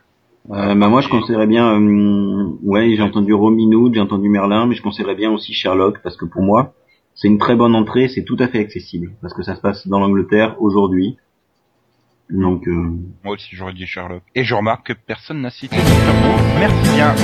Euh, 0.51 0.75
bah 0.75 0.89
moi 0.89 1.03
je 1.03 1.09
conseillerais 1.09 1.47
bien, 1.47 1.79
euh, 1.79 2.49
ouais 2.63 2.95
j'ai 2.97 3.03
entendu 3.03 3.35
Robin 3.35 3.71
Hood, 3.71 3.93
j'ai 3.95 4.01
entendu 4.01 4.31
Merlin, 4.31 4.67
mais 4.67 4.75
je 4.75 4.81
conseillerais 4.83 5.15
bien 5.15 5.31
aussi 5.31 5.53
Sherlock 5.53 6.01
parce 6.03 6.17
que 6.17 6.25
pour 6.25 6.41
moi 6.43 6.73
c'est 7.15 7.29
une 7.29 7.37
très 7.37 7.55
bonne 7.55 7.75
entrée, 7.75 8.09
c'est 8.09 8.25
tout 8.25 8.37
à 8.41 8.49
fait 8.49 8.61
accessible 8.61 9.11
parce 9.21 9.35
que 9.35 9.43
ça 9.43 9.57
se 9.57 9.61
passe 9.61 9.87
dans 9.87 9.99
l'Angleterre 10.01 10.57
aujourd'hui. 10.61 11.19
Donc 12.31 12.67
euh, 12.67 12.73
Moi 13.25 13.35
aussi, 13.35 13.49
j'aurais 13.57 13.75
dit 13.75 13.87
Sherlock. 13.87 14.23
Et 14.35 14.45
je 14.45 14.55
remarque 14.55 14.87
que 14.87 14.93
personne 14.95 15.43
n'a 15.43 15.51
cité. 15.51 15.77
Merci 16.59 16.95
bien. 16.95 17.15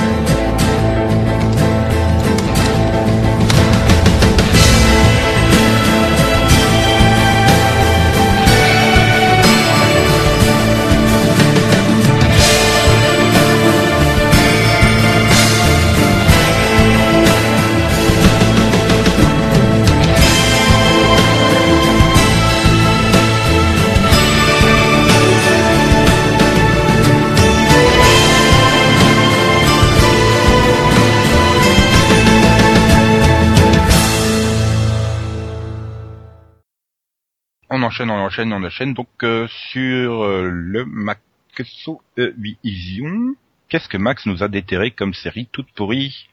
Enchaîne, 37.85 38.09
on 38.09 38.19
enchaîne, 38.19 38.51
on 38.53 38.63
enchaîne. 38.63 38.93
Donc 38.93 39.07
euh, 39.23 39.47
sur 39.71 40.23
euh, 40.23 40.49
le 40.51 40.85
Maxo 40.85 42.01
Vision, 42.17 43.35
qu'est-ce 43.69 43.87
que 43.87 43.97
Max 43.97 44.25
nous 44.25 44.43
a 44.43 44.47
déterré 44.47 44.91
comme 44.91 45.13
série 45.13 45.47
toute 45.51 45.71
pourrie 45.73 46.27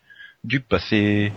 du 0.45 0.61
passé? 0.61 1.33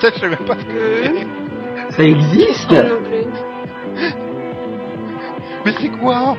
Putain, 0.00 0.12
je 0.14 0.20
sais 0.20 0.28
même 0.28 0.44
pas 0.46 0.54
ce 0.58 0.64
que 0.64 1.02
c'est. 1.02 1.92
Ça 1.96 2.02
existe 2.04 2.70
non 2.70 3.02
plus. 3.02 3.26
Mais 5.66 5.72
c'est 5.78 5.88
quoi 5.90 6.36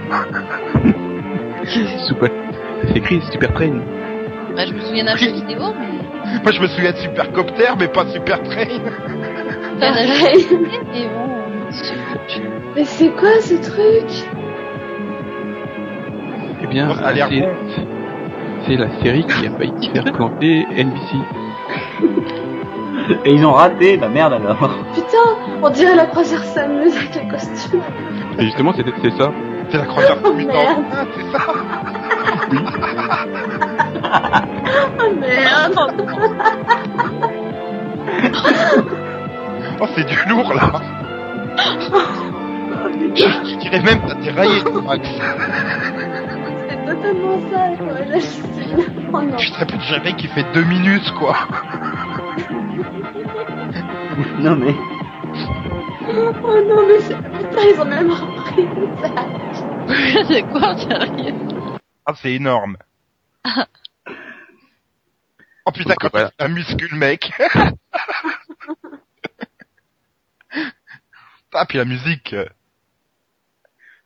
Super. 2.08 2.30
C'est 2.88 2.98
écrit 2.98 3.22
Super 3.32 3.54
Train. 3.54 3.80
Bah, 4.56 4.66
je 4.68 4.74
me 4.74 4.80
souviens 4.80 5.06
d'un 5.06 5.16
jeu 5.16 5.32
vidéo, 5.32 5.62
mais... 5.80 6.42
Moi, 6.44 6.52
je 6.52 6.62
me 6.62 6.68
souviens 6.68 6.92
de 6.92 6.98
Supercopter, 6.98 7.70
mais 7.80 7.88
pas 7.88 8.06
Super 8.08 8.42
Train. 8.42 8.80
Pareil. 9.80 10.10
Et 10.96 11.08
bon, 11.08 11.30
euh. 11.30 12.50
Mais 12.76 12.84
c'est 12.86 13.10
quoi 13.12 13.40
ce 13.42 13.56
truc? 13.56 14.28
Eh 16.64 16.68
bien, 16.68 16.94
ça 16.96 17.12
l'air 17.14 17.28
c'est- 17.30 17.42
bon. 17.42 17.50
c'est 18.68 18.76
la 18.76 18.90
série 19.02 19.24
qui 19.26 19.48
a 19.48 19.52
failli 19.52 19.90
faire 19.94 20.04
planter 20.14 20.66
NBC. 20.76 21.16
Et 23.26 23.34
ils 23.34 23.46
ont 23.46 23.54
raté, 23.54 23.98
bah 23.98 24.10
merde 24.10 24.34
alors. 24.34 24.58
Putain, 24.94 25.38
on 25.62 25.70
dirait 25.70 25.96
la 25.96 26.06
croisière 26.06 26.44
s'amuse 26.44 26.96
avec 26.96 27.16
les 27.16 27.28
costumes. 27.28 27.82
Et 28.38 28.44
justement, 28.46 28.74
c'est 28.76 28.86
c'est 29.02 29.18
ça. 29.18 29.32
C'est 29.70 29.78
la 29.78 29.86
croisière 29.86 30.18
Oh, 30.24 30.34
merde. 30.34 30.84
Ah, 30.92 31.06
c'est 31.16 31.32
ça. 31.32 31.40
Oh 35.00 35.10
merde 35.20 35.76
Oh, 39.80 39.86
c'est 39.96 40.06
du 40.06 40.18
lourd 40.30 40.54
là. 40.54 40.72
Je 43.16 43.56
dirais 43.58 43.82
même 43.82 44.02
t'as 44.08 44.16
déraillé, 44.16 44.62
Max. 44.86 45.08
C'est 46.70 46.86
totalement 46.86 47.40
ça, 47.52 47.76
quoi. 47.78 47.94
J'hallucine. 47.98 48.86
Oh 49.14 49.22
non. 49.22 49.38
Je 49.38 49.54
répète 49.54 49.82
jamais 49.82 50.14
qu'il 50.14 50.30
fait 50.30 50.46
deux 50.54 50.64
minutes, 50.64 51.12
quoi. 51.20 51.36
Non 54.40 54.56
mais, 54.56 54.76
Oh 56.14 56.64
non, 56.68 56.88
mais 56.88 57.00
c'est... 57.02 57.16
Putain, 57.16 57.64
ils 57.74 57.80
ont 57.80 57.86
même 57.86 58.12
repris 58.12 58.68
ça. 59.02 60.26
c'est 60.28 60.44
quoi, 60.44 60.76
sérieux? 60.78 61.34
Ah, 62.06 62.14
c'est 62.16 62.34
énorme. 62.34 62.78
Oh 65.64 65.72
putain, 65.72 65.94
quand 66.00 66.10
Voilà. 66.12 66.32
un 66.40 66.48
muscule, 66.48 66.96
mec. 66.96 67.32
ah, 71.54 71.66
puis 71.68 71.78
la 71.78 71.86
musique. 71.86 72.36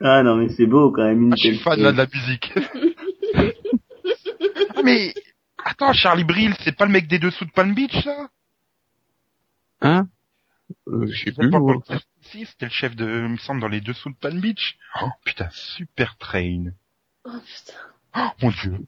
ah 0.01 0.21
non 0.21 0.35
mais 0.35 0.49
c'est 0.49 0.65
beau 0.65 0.91
quand 0.91 1.05
même 1.05 1.21
une 1.23 1.31
Ah, 1.33 1.35
je 1.37 1.41
suis 1.43 1.57
fan 1.59 1.79
là, 1.81 1.93
de 1.93 1.97
la 1.97 2.07
musique. 2.13 2.53
Ah, 4.77 4.81
mais 4.83 5.13
attends, 5.65 5.91
Charlie 5.93 6.23
Brill, 6.23 6.55
c'est 6.63 6.75
pas 6.77 6.85
le 6.85 6.91
mec 6.91 7.07
des 7.07 7.19
dessous 7.19 7.43
de 7.45 7.51
Palm 7.51 7.73
Beach, 7.73 8.03
ça? 8.03 8.29
Hein? 9.81 10.07
Euh, 10.87 11.05
Je 11.07 11.25
sais 11.25 11.31
plus. 11.31 11.51
Si, 12.21 12.45
c'était 12.45 12.65
le 12.65 12.71
chef 12.71 12.95
de, 12.95 13.05
il 13.05 13.29
me 13.33 13.37
semble, 13.37 13.61
dans 13.61 13.67
les 13.67 13.81
dessous 13.81 14.09
de 14.09 14.15
Palm 14.15 14.39
Beach. 14.39 14.77
Oh 15.01 15.09
putain, 15.25 15.49
super 15.51 16.17
train. 16.17 16.65
Oh 17.25 17.29
putain. 17.31 17.79
Oh 18.17 18.29
mon 18.41 18.51
dieu. 18.51 18.79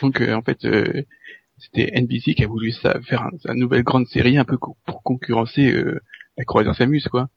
Donc 0.00 0.20
euh, 0.20 0.34
en 0.34 0.42
fait, 0.42 0.64
euh, 0.64 1.02
c'était 1.58 1.90
NBC 2.00 2.34
qui 2.34 2.44
a 2.44 2.46
voulu 2.46 2.72
ça, 2.72 3.00
faire 3.02 3.22
un, 3.22 3.30
sa 3.42 3.54
nouvelle 3.54 3.82
grande 3.84 4.06
série 4.08 4.36
un 4.38 4.44
peu 4.44 4.56
co- 4.58 4.76
pour 4.84 5.02
concurrencer 5.02 5.72
euh, 5.72 6.00
la 6.36 6.44
croisière 6.44 6.74
s'amuse 6.74 7.08
quoi. 7.08 7.28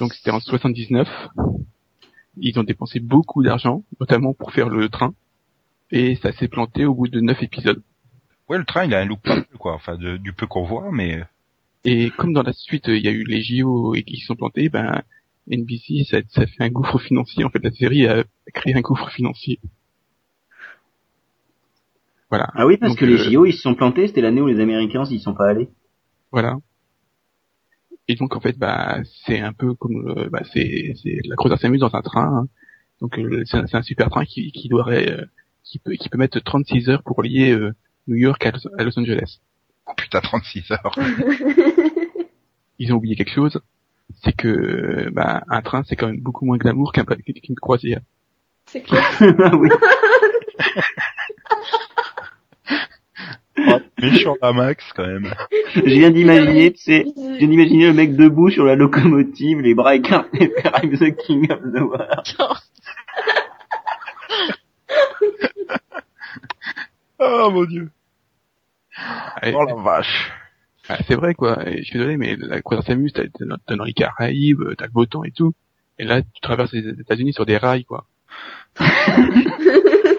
Donc 0.00 0.12
c'était 0.14 0.30
en 0.30 0.40
79. 0.40 1.08
Ils 2.36 2.58
ont 2.58 2.64
dépensé 2.64 2.98
beaucoup 3.00 3.42
d'argent, 3.42 3.84
notamment 4.00 4.32
pour 4.34 4.52
faire 4.52 4.68
le 4.68 4.88
train, 4.88 5.14
et 5.92 6.16
ça 6.16 6.32
s'est 6.32 6.48
planté 6.48 6.84
au 6.86 6.94
bout 6.94 7.08
de 7.08 7.20
neuf 7.20 7.42
épisodes. 7.42 7.82
Ouais, 8.48 8.58
le 8.58 8.64
train, 8.64 8.84
il 8.84 8.94
a 8.94 9.00
un 9.00 9.04
look 9.04 9.20
pas 9.22 9.42
peu, 9.42 9.58
quoi. 9.58 9.74
Enfin, 9.74 9.96
de- 9.96 10.16
du 10.16 10.32
peu 10.32 10.46
qu'on 10.46 10.64
voit, 10.64 10.90
mais 10.92 11.18
euh, 11.20 11.24
Et 11.84 12.10
comme 12.10 12.32
dans 12.32 12.42
la 12.42 12.52
suite 12.52 12.88
il 12.88 12.98
y 13.04 13.08
a 13.08 13.12
eu 13.12 13.24
les 13.24 13.42
JO 13.42 13.94
et 13.94 14.02
qui 14.04 14.18
se 14.18 14.26
sont 14.26 14.36
plantés, 14.36 14.68
ben 14.68 15.02
NBC 15.50 16.04
ça, 16.04 16.18
ça 16.30 16.46
fait 16.46 16.64
un 16.64 16.70
gouffre 16.70 16.98
financier. 17.00 17.44
En 17.44 17.50
fait, 17.50 17.62
la 17.64 17.72
série 17.72 18.06
a 18.08 18.24
créé 18.54 18.74
un 18.74 18.80
gouffre 18.82 19.10
financier. 19.10 19.60
Voilà. 22.30 22.48
Ah 22.54 22.66
oui, 22.66 22.78
parce 22.78 22.92
Donc, 22.92 22.98
que 22.98 23.04
les 23.04 23.14
euh, 23.14 23.30
JO 23.30 23.44
ils 23.46 23.52
se 23.52 23.60
sont 23.60 23.74
plantés, 23.74 24.08
c'était 24.08 24.22
l'année 24.22 24.40
où 24.40 24.46
les 24.48 24.60
Américains 24.60 25.04
s'y 25.04 25.20
sont 25.20 25.34
pas 25.34 25.48
allés. 25.48 25.68
Voilà. 26.32 26.58
Et 28.08 28.14
donc 28.16 28.34
en 28.36 28.40
fait, 28.40 28.58
bah 28.58 28.98
c'est 29.26 29.40
un 29.40 29.52
peu 29.52 29.74
comme 29.74 30.08
euh, 30.08 30.28
bah, 30.30 30.42
c'est 30.52 30.94
c'est 31.02 31.18
la 31.24 31.36
croisière 31.36 31.58
s'amuse 31.60 31.80
dans 31.80 31.94
un 31.94 32.02
train. 32.02 32.24
hein. 32.42 32.48
Donc 33.00 33.18
euh, 33.18 33.42
c'est 33.46 33.58
un, 33.58 33.66
c'est 33.66 33.76
un 33.76 33.82
super 33.82 34.10
train 34.10 34.24
qui 34.24 34.50
qui 34.52 34.68
doit 34.68 34.88
euh, 34.90 35.24
qui 35.64 35.78
peut 35.78 35.92
qui 35.92 36.08
peut 36.08 36.18
mettre 36.18 36.38
36 36.40 36.88
heures 36.88 37.02
pour 37.02 37.22
lier 37.22 37.50
euh, 37.52 37.74
New 38.08 38.16
York 38.16 38.44
à 38.46 38.50
Los, 38.50 38.68
à 38.78 38.84
Los 38.84 38.98
Angeles. 38.98 39.40
oh 39.86 39.92
putain, 39.96 40.20
36 40.20 40.70
heures. 40.70 40.94
Ils 42.78 42.92
ont 42.92 42.96
oublié 42.96 43.14
quelque 43.16 43.32
chose, 43.32 43.60
c'est 44.24 44.34
que 44.34 44.48
euh, 44.48 45.10
bah 45.12 45.42
un 45.48 45.62
train 45.62 45.84
c'est 45.84 45.96
quand 45.96 46.06
même 46.06 46.20
beaucoup 46.20 46.44
moins 46.44 46.56
glamour 46.56 46.92
qu'un 46.92 47.04
qu'une 47.04 47.54
croisière. 47.56 48.00
C'est 48.66 48.82
clair. 48.82 49.04
Oui. 49.58 49.68
Oh, 53.58 53.78
méchant 54.00 54.36
à 54.40 54.52
Max, 54.52 54.84
quand 54.96 55.06
même. 55.06 55.34
Je 55.74 55.80
viens 55.82 56.10
d'imaginer, 56.10 56.72
tu 56.72 56.82
sais, 56.82 57.04
je 57.16 57.38
viens 57.38 57.48
d'imaginer 57.48 57.86
le 57.86 57.92
mec 57.92 58.16
debout 58.16 58.50
sur 58.50 58.64
la 58.64 58.76
locomotive, 58.76 59.60
les 59.60 59.74
bras 59.74 59.94
écartés, 59.94 60.50
faire 60.62 60.72
I'm 60.82 60.96
the 60.96 61.14
king 61.26 61.50
of 61.50 61.60
the 61.72 61.82
world. 61.82 62.58
Oh 67.18 67.50
mon 67.50 67.64
dieu. 67.64 67.90
Oh 69.54 69.64
la 69.64 69.74
vache. 69.74 70.30
ah, 70.88 70.98
c'est 71.06 71.14
vrai 71.14 71.34
quoi. 71.34 71.66
Et 71.68 71.78
je 71.78 71.82
suis 71.84 71.98
désolé, 71.98 72.16
mais 72.16 72.36
la 72.36 72.60
croisière 72.62 72.86
s'amuse, 72.86 73.12
t'as 73.12 73.24
t'as- 73.28 73.56
t'as 73.66 73.76
dans 73.76 73.84
les 73.84 73.92
Caraïbes, 73.92 74.74
t'as 74.76 74.86
le 74.86 74.92
beau 74.92 75.06
temps 75.06 75.24
et 75.24 75.30
tout. 75.30 75.54
Et 75.98 76.04
là, 76.04 76.22
tu 76.22 76.40
traverses 76.40 76.72
les 76.72 76.88
États-Unis 77.00 77.32
sur 77.32 77.46
des 77.46 77.56
rails 77.56 77.84
quoi. 77.84 78.06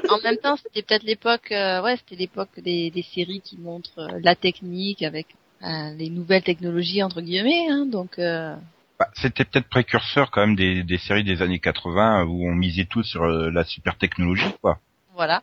En 0.10 0.20
même 0.24 0.38
temps, 0.38 0.56
c'était 0.58 0.84
peut-être 0.84 1.04
l'époque, 1.04 1.52
euh, 1.52 1.82
ouais, 1.82 1.98
c'était 1.98 2.16
l'époque 2.16 2.50
des, 2.58 2.92
des 2.92 3.02
séries 3.02 3.42
qui 3.42 3.58
montrent 3.58 3.98
euh, 4.00 4.20
la 4.22 4.36
technique 4.36 5.02
avec 5.02 5.28
euh, 5.63 5.94
les 5.98 6.10
nouvelles 6.10 6.44
technologies 6.44 7.02
entre 7.02 7.22
guillemets, 7.22 7.68
hein, 7.72 7.86
donc 7.88 8.20
euh, 8.20 8.56
Bah, 9.00 9.08
C'était 9.16 9.44
peut-être 9.46 9.70
précurseur 9.70 10.30
quand 10.30 10.42
même 10.46 10.56
des, 10.56 10.84
des 10.84 10.98
séries 11.00 11.24
des 11.24 11.42
années 11.42 11.60
80 11.60 12.26
où 12.26 12.46
on 12.48 12.54
misait 12.54 12.86
tout 12.86 13.02
sur 13.02 13.24
euh, 13.24 13.50
la 13.50 13.63
super 13.63 13.98
technologie, 13.98 14.54
quoi. 14.62 14.78
Voilà. 15.13 15.41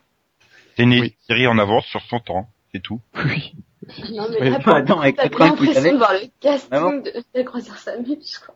C'est 0.76 0.82
une 0.84 0.98
Oui. 1.00 1.14
série 1.26 1.46
en 1.46 1.58
avance 1.58 1.86
sur 1.86 2.02
son 2.02 2.20
temps, 2.20 2.48
c'est 2.72 2.80
tout. 2.82 3.00
Oui. 3.24 3.54
Non, 4.12 4.26
mais 4.38 4.50
là, 4.50 4.58
attends, 4.76 5.00
avec 5.00 5.16
t'as 5.16 5.28
bien 5.28 5.46
l'impression 5.46 5.92
de 5.92 5.96
voir 5.96 6.12
le 6.12 6.20
casting 6.40 6.68
Ah 6.70 6.80
bon 6.80 6.98
de 7.00 7.12
la 7.34 7.42
croisière 7.44 7.76
s'amuse, 7.78 8.38
quoi. 8.38 8.54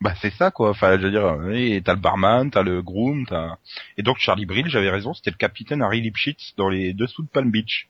Bah 0.00 0.14
c'est 0.20 0.32
ça 0.32 0.50
quoi. 0.50 0.70
Enfin, 0.70 0.96
je 0.98 1.02
veux 1.02 1.10
dire, 1.10 1.36
oui, 1.40 1.82
t'as 1.84 1.94
le 1.94 2.00
barman, 2.00 2.50
t'as 2.50 2.62
le 2.62 2.80
groom, 2.80 3.26
t'as 3.26 3.56
et 3.98 4.02
donc 4.02 4.18
Charlie 4.18 4.46
Brill, 4.46 4.68
j'avais 4.68 4.88
raison, 4.88 5.14
c'était 5.14 5.30
le 5.30 5.36
capitaine 5.36 5.82
Harry 5.82 6.00
Lipschitz 6.00 6.54
dans 6.56 6.68
les 6.68 6.94
dessous 6.94 7.22
de 7.22 7.28
Palm 7.28 7.50
Beach. 7.50 7.88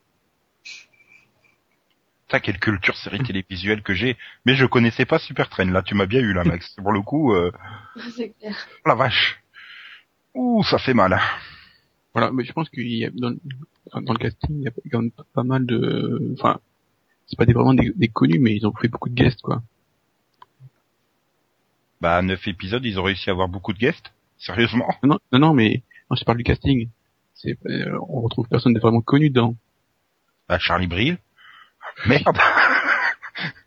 Ça, 2.30 2.40
quelle 2.40 2.58
culture 2.58 2.96
série 2.96 3.22
télévisuelle 3.22 3.82
que 3.82 3.94
j'ai. 3.94 4.16
Mais 4.44 4.56
je 4.56 4.64
connaissais 4.66 5.04
pas 5.04 5.18
Super 5.18 5.48
Train. 5.48 5.70
Là, 5.70 5.82
tu 5.82 5.94
m'as 5.94 6.06
bien 6.06 6.20
eu 6.20 6.32
là, 6.32 6.42
Max. 6.42 6.70
Pour 6.82 6.90
le 6.92 7.02
coup, 7.02 7.32
euh, 7.34 7.52
C'est 8.16 8.30
clair. 8.40 8.56
oh 8.84 8.88
la 8.88 8.94
vache. 8.94 9.40
Ouh, 10.34 10.64
ça 10.64 10.78
fait 10.78 10.94
mal. 10.94 11.20
Voilà, 12.14 12.30
mais 12.32 12.44
je 12.44 12.52
pense 12.52 12.70
qu'il 12.70 12.86
y 12.86 13.04
a 13.04 13.10
dans, 13.10 13.34
dans 13.92 14.12
le 14.12 14.18
casting, 14.18 14.56
il 14.58 14.62
y 14.62 14.68
a 14.68 14.72
quand 14.90 15.02
même 15.02 15.10
pas 15.32 15.42
mal 15.42 15.66
de, 15.66 16.34
enfin, 16.38 16.60
c'est 17.26 17.36
pas 17.36 17.44
des, 17.44 17.52
vraiment 17.52 17.74
des, 17.74 17.92
des 17.94 18.08
connus, 18.08 18.38
mais 18.38 18.54
ils 18.54 18.66
ont 18.66 18.72
fait 18.72 18.88
beaucoup 18.88 19.08
de 19.08 19.14
guests, 19.14 19.42
quoi. 19.42 19.62
Bah, 22.00 22.22
neuf 22.22 22.46
épisodes, 22.46 22.84
ils 22.84 23.00
ont 23.00 23.02
réussi 23.02 23.30
à 23.30 23.32
avoir 23.32 23.48
beaucoup 23.48 23.72
de 23.72 23.78
guests. 23.78 24.12
Sérieusement. 24.38 24.86
Non, 25.02 25.08
non, 25.14 25.18
non, 25.32 25.38
non, 25.38 25.54
mais 25.54 25.82
non, 26.10 26.16
je 26.16 26.24
parle 26.24 26.38
du 26.38 26.44
casting. 26.44 26.88
C'est, 27.34 27.58
euh, 27.66 27.98
on 28.08 28.20
retrouve 28.20 28.46
personne 28.48 28.74
de 28.74 28.80
vraiment 28.80 29.00
connu 29.00 29.30
dedans. 29.30 29.56
Bah, 30.48 30.58
Charlie 30.58 30.86
Brill. 30.86 31.18
Merde. 32.06 32.36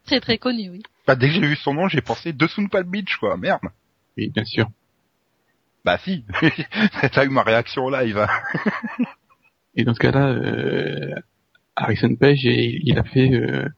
Très 0.06 0.22
très 0.22 0.38
connu, 0.38 0.70
oui. 0.70 0.84
Bah, 1.06 1.16
dès 1.16 1.28
que 1.28 1.34
j'ai 1.34 1.42
vu 1.42 1.56
son 1.56 1.74
nom, 1.74 1.88
j'ai 1.88 2.02
pensé 2.02 2.32
dessous 2.32 2.64
de 2.64 2.70
Palm 2.70 2.90
Beach, 2.90 3.18
quoi. 3.18 3.38
Merde. 3.38 3.62
Oui, 4.18 4.30
bien 4.30 4.46
sûr. 4.46 4.70
Bah, 5.88 5.98
si. 6.04 6.26
T'as 7.14 7.24
eu 7.24 7.30
ma 7.30 7.44
réaction 7.44 7.88
live. 7.90 8.18
hein. 8.18 8.28
Et 9.74 9.86
dans 9.86 9.94
ce 9.94 10.00
cas-là, 10.00 10.28
euh, 10.32 11.16
Harrison 11.78 12.14
Page 12.14 12.46
et 12.46 12.82
il 12.84 13.00
a 13.00 13.04
fait 13.06 13.32
euh, 13.34 13.70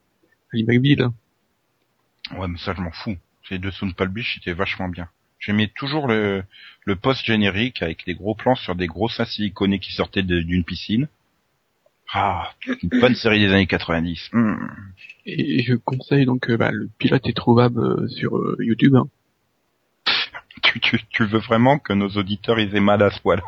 Ali 0.52 0.64
McBeal. 0.64 1.10
Ouais, 2.36 2.48
mais 2.48 2.58
ça, 2.58 2.74
je 2.76 2.80
m'en 2.80 2.90
fous. 2.90 3.16
Les 3.52 3.60
deux 3.60 3.70
Sound 3.70 3.94
Beach, 4.08 4.34
c'était 4.34 4.54
vachement 4.54 4.88
bien. 4.88 5.08
J'aimais 5.38 5.68
toujours 5.72 6.08
le, 6.08 6.42
le 6.84 6.96
post 6.96 7.24
générique 7.24 7.80
avec 7.80 8.04
les 8.06 8.14
gros 8.16 8.34
plans 8.34 8.56
sur 8.56 8.74
des 8.74 8.88
gros 8.88 9.08
seins 9.08 9.24
siliconés 9.24 9.78
qui 9.78 9.92
sortaient 9.92 10.24
d'une 10.24 10.64
piscine. 10.64 11.06
Ah, 12.12 12.50
une 12.82 12.88
bonne 12.88 13.14
série 13.14 13.38
des 13.38 13.52
années 13.52 13.68
90. 13.68 14.30
Hmm. 14.32 14.56
Et 15.26 15.62
je 15.62 15.74
conseille 15.76 16.26
donc 16.26 16.50
euh, 16.50 16.56
bah, 16.56 16.72
le 16.72 16.88
pilote 16.98 17.24
est 17.28 17.36
trouvable 17.36 17.78
euh, 17.80 18.08
sur 18.08 18.36
euh, 18.36 18.56
YouTube. 18.58 18.96
hein. 18.96 19.06
Tu, 20.72 20.80
tu, 20.80 21.00
tu 21.08 21.24
veux 21.24 21.38
vraiment 21.38 21.78
que 21.78 21.92
nos 21.92 22.08
auditeurs 22.10 22.58
ils 22.60 22.74
aient 22.76 22.80
mal 22.80 23.02
à 23.02 23.10
ce 23.10 23.20
point-là 23.20 23.42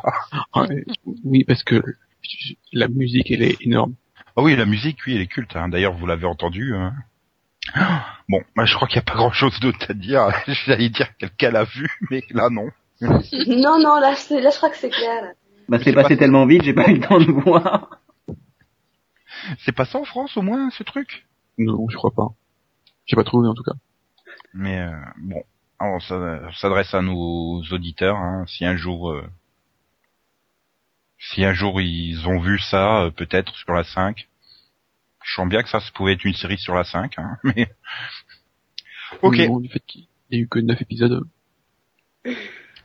Ouais, 0.55 0.83
oui, 1.23 1.43
parce 1.45 1.63
que 1.63 1.81
la 2.73 2.87
musique 2.87 3.31
elle 3.31 3.43
est 3.43 3.57
énorme. 3.61 3.93
Ah 4.35 4.41
oui, 4.41 4.55
la 4.55 4.65
musique, 4.65 4.97
oui, 5.05 5.15
elle 5.15 5.21
est 5.21 5.27
culte. 5.27 5.55
Hein. 5.55 5.69
D'ailleurs, 5.69 5.93
vous 5.93 6.05
l'avez 6.07 6.25
entendu. 6.25 6.73
Hein. 6.75 6.93
Bon, 8.27 8.41
bah, 8.55 8.65
je 8.65 8.73
crois 8.75 8.87
qu'il 8.87 8.95
n'y 8.97 9.01
a 9.03 9.11
pas 9.11 9.15
grand-chose 9.15 9.59
d'autre 9.59 9.85
à 9.89 9.93
dire. 9.93 10.27
J'allais 10.65 10.89
dire 10.89 11.15
quelqu'un 11.17 11.51
l'a 11.51 11.63
vu, 11.65 11.87
mais 12.09 12.23
là, 12.31 12.49
non. 12.49 12.69
Non, 13.01 13.79
non, 13.79 13.99
là, 13.99 14.11
là 14.11 14.49
je 14.49 14.57
crois 14.57 14.69
que 14.69 14.77
c'est 14.77 14.89
clair. 14.89 15.21
là. 15.21 15.31
Bah 15.69 15.77
c'est 15.81 15.93
passé 15.93 16.15
pas- 16.15 16.19
tellement 16.19 16.45
vite, 16.45 16.63
j'ai 16.63 16.73
pas 16.73 16.89
eu 16.89 16.95
le 16.95 16.99
temps 17.07 17.19
de 17.19 17.31
voir. 17.31 18.01
C'est 19.59 19.71
pas 19.71 19.85
ça 19.85 19.99
en 19.99 20.03
France, 20.03 20.35
au 20.35 20.41
moins, 20.41 20.69
ce 20.71 20.83
truc? 20.83 21.25
Non, 21.57 21.87
je 21.89 21.95
crois 21.95 22.11
pas. 22.11 22.29
J'ai 23.05 23.15
pas 23.15 23.23
trouvé 23.23 23.47
en 23.47 23.53
tout 23.53 23.63
cas. 23.63 23.73
Mais 24.53 24.79
euh, 24.81 24.91
bon, 25.17 25.43
on 25.79 25.99
s'a- 25.99 26.51
s'adresse 26.53 26.93
à 26.93 27.01
nos 27.01 27.61
auditeurs. 27.71 28.17
Hein, 28.17 28.45
si 28.47 28.65
un 28.65 28.75
jour, 28.75 29.11
euh, 29.11 29.23
si 31.19 31.43
un 31.43 31.53
jour 31.53 31.81
ils 31.81 32.27
ont 32.27 32.39
vu 32.39 32.59
ça, 32.59 33.03
euh, 33.03 33.11
peut-être 33.11 33.55
sur 33.55 33.73
la 33.73 33.83
5. 33.83 34.27
Je 35.23 35.33
sens 35.35 35.47
bien 35.47 35.63
que 35.63 35.69
ça, 35.69 35.79
ça 35.79 35.89
pouvait 35.93 36.13
être 36.13 36.25
une 36.25 36.33
série 36.33 36.57
sur 36.57 36.75
la 36.75 36.83
5, 36.83 37.17
hein, 37.17 37.37
mais 37.43 37.67
ok, 39.21 39.37
moment 39.37 39.59
du 39.59 39.69
fait 39.69 39.79
qu'il 39.85 40.07
y 40.31 40.35
a 40.35 40.39
eu 40.39 40.47
que 40.47 40.59
9 40.59 40.81
épisodes. 40.81 41.23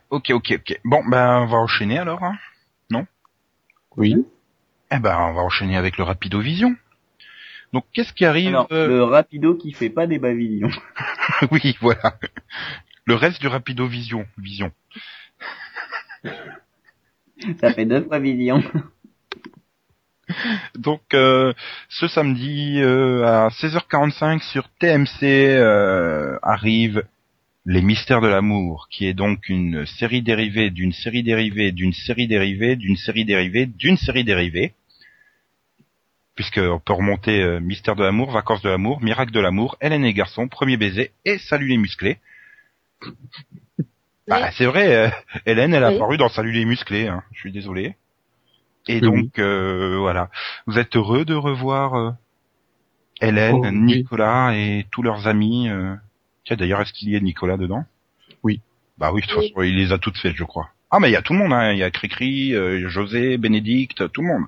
ok, 0.09 0.31
ok, 0.31 0.53
ok. 0.59 0.79
Bon, 0.85 1.03
ben 1.09 1.41
on 1.41 1.45
va 1.47 1.57
enchaîner 1.57 1.97
alors. 1.97 2.23
Hein. 2.23 2.37
Oui. 3.97 4.15
Eh 4.91 4.99
ben, 4.99 5.17
on 5.17 5.33
va 5.33 5.41
enchaîner 5.41 5.75
avec 5.75 5.97
le 5.97 6.03
Rapido 6.03 6.39
Vision. 6.39 6.75
Donc, 7.73 7.85
qu'est-ce 7.93 8.13
qui 8.13 8.25
arrive 8.25 8.47
Alors, 8.47 8.67
euh, 8.71 8.87
le 8.87 9.03
rapido 9.03 9.55
qui 9.55 9.73
fait 9.73 9.89
pas 9.89 10.07
des 10.07 10.19
bavillons. 10.19 10.71
Oui, 11.51 11.77
voilà. 11.79 12.17
Le 13.09 13.15
reste 13.15 13.41
du 13.41 13.47
Rapido 13.47 13.87
Vision. 13.87 14.27
Vision. 14.37 14.71
Ça 17.59 17.73
fait 17.73 17.85
deux 17.85 18.05
pavillons. 18.05 18.61
Donc, 20.75 21.01
euh, 21.15 21.51
ce 21.87 22.07
samedi 22.07 22.79
euh, 22.79 23.25
à 23.25 23.47
16h45 23.47 24.43
sur 24.51 24.69
TMC 24.77 25.23
euh, 25.23 26.37
arrive 26.43 27.03
Les 27.65 27.81
Mystères 27.81 28.21
de 28.21 28.27
l'amour, 28.27 28.87
qui 28.91 29.07
est 29.07 29.15
donc 29.15 29.49
une 29.49 29.87
série 29.87 30.21
dérivée 30.21 30.69
d'une 30.69 30.93
série 30.93 31.23
dérivée 31.23 31.71
d'une 31.71 31.93
série 31.93 32.27
dérivée 32.27 32.75
d'une 32.75 32.95
série 32.95 33.25
dérivée 33.25 33.65
d'une 33.65 33.97
série 33.97 34.23
dérivée. 34.23 34.75
Puisque 36.35 36.59
on 36.59 36.79
peut 36.79 36.93
remonter 36.93 37.41
euh, 37.41 37.59
Mystère 37.59 37.95
de 37.95 38.03
l'amour, 38.03 38.29
Vacances 38.29 38.61
de 38.61 38.69
l'amour, 38.69 39.01
Miracle 39.01 39.31
de 39.31 39.39
l'amour, 39.39 39.77
Hélène 39.81 40.05
et 40.05 40.13
Garçon, 40.13 40.47
Premier 40.47 40.77
baiser 40.77 41.09
et 41.25 41.39
Salut 41.39 41.69
les 41.69 41.77
musclés. 41.77 42.19
Bah, 44.27 44.51
c'est 44.51 44.65
vrai, 44.65 44.95
euh, 44.95 45.09
Hélène, 45.45 45.73
elle 45.73 45.83
a 45.83 45.89
Oui. 45.89 45.95
apparu 45.95 46.17
dans 46.17 46.29
Salut 46.29 46.51
les 46.51 46.65
musclés, 46.65 47.07
hein, 47.07 47.23
je 47.31 47.39
suis 47.39 47.51
désolé. 47.51 47.95
Et 48.87 48.95
Oui, 48.95 49.01
donc, 49.01 49.39
euh, 49.39 49.97
voilà. 49.99 50.29
Vous 50.67 50.77
êtes 50.77 50.95
heureux 50.95 51.25
de 51.25 51.33
revoir 51.33 51.95
euh, 51.95 52.11
Hélène, 53.21 53.55
Oh, 53.55 53.61
oui. 53.65 53.71
Nicolas 53.71 54.55
et 54.55 54.85
tous 54.91 55.01
leurs 55.01 55.27
amis 55.27 55.67
euh... 55.69 55.95
Tiens, 56.45 56.55
d'ailleurs, 56.55 56.81
est-ce 56.81 56.93
qu'il 56.93 57.09
y 57.09 57.15
a 57.15 57.19
Nicolas 57.19 57.57
dedans? 57.57 57.85
Oui. 58.43 58.61
Bah 58.97 59.11
oui, 59.11 59.21
de 59.21 59.27
toute 59.27 59.41
façon, 59.41 59.61
il 59.63 59.75
les 59.75 59.91
a 59.91 59.97
toutes 59.97 60.17
faites, 60.17 60.35
je 60.35 60.43
crois. 60.43 60.69
Ah, 60.91 60.99
mais 60.99 61.09
il 61.09 61.13
y 61.13 61.15
a 61.17 61.21
tout 61.21 61.33
le 61.33 61.39
monde, 61.39 61.53
hein. 61.53 61.71
Il 61.73 61.77
y 61.77 61.83
a 61.83 61.91
Cricri, 61.91 62.53
euh, 62.55 62.87
José, 62.89 63.37
Bénédicte, 63.37 64.11
tout 64.11 64.21
le 64.21 64.27
monde. 64.27 64.45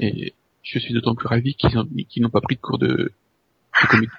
Et 0.00 0.34
je 0.62 0.78
suis 0.78 0.94
d'autant 0.94 1.14
plus 1.14 1.28
ravi 1.28 1.54
qu'ils 1.54 1.74
n'ont 2.22 2.30
pas 2.30 2.40
pris 2.40 2.56
de 2.56 2.60
cours 2.60 2.78
de, 2.78 3.12
de 3.82 3.86
comédie. 3.88 4.12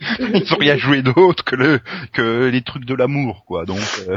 Ils 0.00 0.52
ont 0.52 0.58
rien 0.58 0.76
joué 0.76 1.02
d'autre 1.02 1.44
que 1.44 1.56
le 1.56 1.80
que 2.12 2.48
les 2.48 2.62
trucs 2.62 2.84
de 2.84 2.94
l'amour, 2.94 3.44
quoi. 3.44 3.64
Donc. 3.64 3.80
euh. 4.08 4.16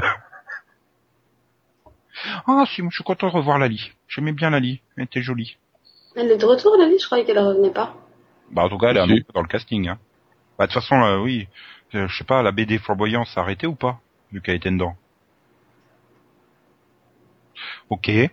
Ah, 2.46 2.66
si, 2.68 2.82
moi, 2.82 2.90
je 2.92 2.96
suis 2.96 3.04
content 3.04 3.28
de 3.28 3.34
revoir 3.34 3.58
Lali. 3.58 3.92
J'aimais 4.08 4.32
bien 4.32 4.52
Lali. 4.52 4.82
Elle 4.96 5.06
était 5.06 5.22
jolie. 5.22 5.58
Elle 6.16 6.32
est 6.32 6.38
de 6.38 6.46
retour, 6.46 6.78
la 6.78 6.88
vie 6.88 7.00
Je 7.00 7.06
croyais 7.06 7.26
qu'elle 7.26 7.40
revenait 7.40 7.72
pas. 7.72 7.96
Bah, 8.52 8.64
en 8.64 8.70
tout 8.70 8.78
cas, 8.78 8.90
elle 8.90 8.98
est 8.98 9.02
annoncée 9.02 9.26
dans 9.34 9.42
le 9.42 9.48
casting. 9.48 9.88
Hein. 9.88 9.98
Bah, 10.58 10.68
de 10.68 10.72
toute 10.72 10.82
façon, 10.82 11.02
euh, 11.02 11.18
oui. 11.18 11.48
Euh, 11.96 12.08
je 12.08 12.18
sais 12.18 12.24
pas, 12.24 12.44
la 12.44 12.52
BD 12.52 12.78
Flamboyance 12.78 13.38
a 13.38 13.42
arrêté 13.42 13.68
ou 13.68 13.76
pas 13.76 14.00
Vu 14.32 14.42
qu'elle 14.42 14.56
était 14.56 14.72
dedans? 14.72 14.96
Ok. 17.90 18.08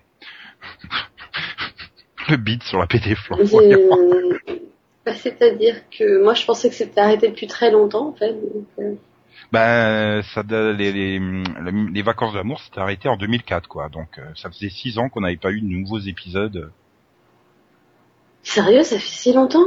le 2.29 2.37
beat 2.37 2.63
sur 2.63 2.79
la 2.79 2.87
BD 2.87 3.15
Flamboyance. 3.15 4.58
Bah, 5.09 5.15
C'est-à-dire 5.15 5.89
que 5.89 6.23
moi, 6.23 6.35
je 6.35 6.45
pensais 6.45 6.69
que 6.69 6.75
c'était 6.75 7.01
arrêté 7.01 7.29
depuis 7.29 7.47
très 7.47 7.71
longtemps, 7.71 8.09
en 8.09 8.13
fait. 8.13 8.33
donc, 8.33 8.67
euh, 8.79 8.95
Ben, 9.53 10.23
ça, 10.35 10.43
les, 10.43 10.93
les, 10.93 11.19
les 11.19 12.03
vacances 12.03 12.35
d'amour, 12.35 12.61
c'était 12.61 12.81
arrêté 12.81 13.09
en 13.09 13.17
2004, 13.17 13.69
quoi. 13.69 13.89
Donc, 13.89 14.19
euh, 14.19 14.25
ça 14.35 14.51
faisait 14.51 14.69
six 14.69 14.99
ans 14.99 15.09
qu'on 15.09 15.23
n'avait 15.23 15.39
pas 15.39 15.51
eu 15.51 15.63
de 15.63 15.67
nouveaux 15.67 15.99
épisodes. 15.99 16.71
Sérieux, 18.43 18.83
ça 18.83 18.99
fait 18.99 19.07
si 19.09 19.33
longtemps? 19.33 19.67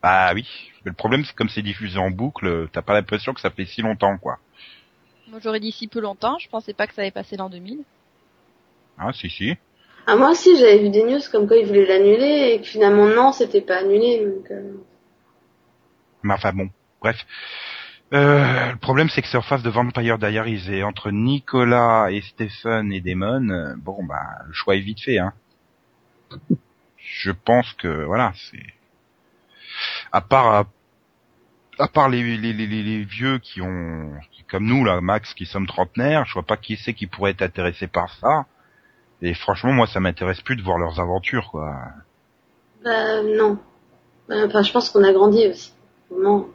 Bah 0.00 0.32
oui. 0.34 0.46
Mais 0.84 0.90
le 0.90 0.96
problème, 0.96 1.24
c'est 1.24 1.32
que 1.32 1.38
comme 1.38 1.48
c'est 1.48 1.62
diffusé 1.62 1.98
en 1.98 2.10
boucle, 2.10 2.68
t'as 2.70 2.82
pas 2.82 2.94
l'impression 2.94 3.34
que 3.34 3.40
ça 3.40 3.50
fait 3.50 3.64
si 3.66 3.82
longtemps, 3.82 4.16
quoi. 4.18 4.38
Moi, 5.28 5.40
j'aurais 5.42 5.58
dit 5.60 5.72
si 5.72 5.88
peu 5.88 6.00
longtemps. 6.00 6.38
Je 6.38 6.48
pensais 6.48 6.72
pas 6.72 6.86
que 6.86 6.94
ça 6.94 7.02
allait 7.02 7.10
passer 7.10 7.36
l'an 7.36 7.50
2000. 7.50 7.80
Ah, 8.98 9.12
si, 9.12 9.28
si. 9.28 9.56
Ah, 10.08 10.14
moi 10.14 10.30
aussi, 10.30 10.56
j'avais 10.56 10.78
vu 10.78 10.90
des 10.90 11.02
news 11.02 11.20
comme 11.32 11.48
quoi 11.48 11.56
ils 11.56 11.66
voulaient 11.66 11.86
l'annuler 11.86 12.52
et 12.52 12.60
que 12.60 12.66
finalement, 12.66 13.06
non, 13.06 13.32
c'était 13.32 13.60
pas 13.60 13.78
annulé. 13.78 14.24
Donc, 14.24 14.50
euh, 14.52 14.72
enfin 16.30 16.52
bon, 16.52 16.70
bref. 17.00 17.16
Euh, 18.12 18.70
le 18.70 18.78
problème, 18.78 19.08
c'est 19.08 19.20
que 19.20 19.26
c'est 19.26 19.36
en 19.36 19.42
face 19.42 19.64
de 19.64 19.70
Vampire 19.70 20.18
Diaries 20.18 20.70
et 20.70 20.84
entre 20.84 21.10
Nicolas 21.10 22.12
et 22.12 22.20
Stephen 22.20 22.92
et 22.92 23.00
Damon, 23.00 23.48
euh, 23.50 23.74
bon, 23.78 24.04
bah, 24.04 24.44
le 24.46 24.52
choix 24.52 24.76
est 24.76 24.80
vite 24.80 25.00
fait, 25.00 25.18
hein. 25.18 25.32
Je 26.96 27.32
pense 27.32 27.72
que, 27.74 28.04
voilà, 28.04 28.32
c'est, 28.50 28.62
à 30.12 30.20
part, 30.20 30.66
à, 31.78 31.88
part 31.88 32.08
les, 32.08 33.04
vieux 33.04 33.38
qui 33.38 33.60
ont, 33.60 34.12
comme 34.48 34.66
nous, 34.66 34.84
là, 34.84 35.00
Max, 35.00 35.34
qui 35.34 35.46
sommes 35.46 35.66
trentenaires, 35.66 36.24
je 36.26 36.34
vois 36.34 36.44
pas 36.44 36.56
qui 36.56 36.76
c'est 36.76 36.94
qui 36.94 37.08
pourrait 37.08 37.32
être 37.32 37.42
intéressé 37.42 37.88
par 37.88 38.12
ça. 38.20 38.46
Et 39.22 39.34
franchement, 39.34 39.72
moi, 39.72 39.86
ça 39.86 40.00
m'intéresse 40.00 40.40
plus 40.42 40.56
de 40.56 40.62
voir 40.62 40.78
leurs 40.78 41.00
aventures, 41.00 41.50
quoi. 41.50 41.74
bah, 42.84 43.22
non. 43.22 43.58
Bah, 44.28 44.36
Enfin, 44.46 44.62
je 44.62 44.72
pense 44.72 44.90
qu'on 44.90 45.04
a 45.04 45.12
grandi 45.12 45.46
aussi. 45.46 45.72
Vraiment. 46.10 46.46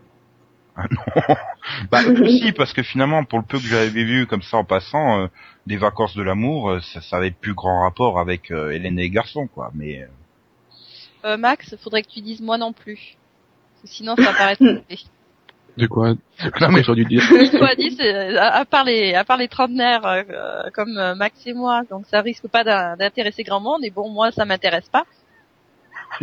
Ah 0.75 0.85
non. 0.89 1.35
bah 1.91 1.99
si 2.27 2.53
parce 2.53 2.71
que 2.71 2.81
finalement 2.81 3.25
pour 3.25 3.39
le 3.39 3.45
peu 3.45 3.57
que 3.59 3.65
j'avais 3.65 4.05
vu 4.05 4.25
comme 4.25 4.41
ça 4.41 4.55
en 4.55 4.63
passant 4.63 5.19
euh, 5.23 5.27
des 5.67 5.75
vacances 5.75 6.15
de 6.15 6.23
l'amour 6.23 6.69
euh, 6.69 6.79
ça, 6.79 7.01
ça 7.01 7.17
avait 7.17 7.31
plus 7.31 7.53
grand 7.53 7.81
rapport 7.83 8.19
avec 8.19 8.51
euh, 8.51 8.71
Hélène 8.71 8.97
et 8.97 9.03
les 9.03 9.09
garçons 9.09 9.47
quoi 9.47 9.71
mais 9.73 10.01
euh, 10.03 10.07
Euh, 11.25 11.37
Max, 11.37 11.75
faudrait 11.83 12.03
que 12.03 12.07
tu 12.09 12.21
dises 12.21 12.41
moi 12.41 12.57
non 12.57 12.73
plus. 12.73 13.17
Sinon, 13.83 14.15
ça 14.15 14.33
paraît. 14.33 14.57
De 15.77 15.87
quoi? 15.87 16.13
Non, 16.61 16.69
mais- 16.69 16.83
j'aurais 16.83 17.03
dû 17.03 17.05
dire 17.05 17.21
à, 18.39 18.65
part 18.65 18.83
les, 18.83 19.13
à 19.13 19.23
part 19.23 19.37
les 19.37 19.47
trentenaires 19.47 20.05
euh, 20.05 20.21
euh, 20.29 20.63
comme 20.73 20.97
euh, 20.97 21.15
Max 21.15 21.35
et 21.47 21.53
moi, 21.53 21.81
donc 21.89 22.05
ça 22.07 22.21
risque 22.21 22.47
pas 22.47 22.63
d'in- 22.63 22.95
d'intéresser 22.97 23.43
grand 23.43 23.59
monde. 23.59 23.83
Et 23.83 23.89
bon, 23.91 24.09
moi, 24.09 24.31
ça 24.31 24.45
m'intéresse 24.45 24.89
pas. 24.89 25.05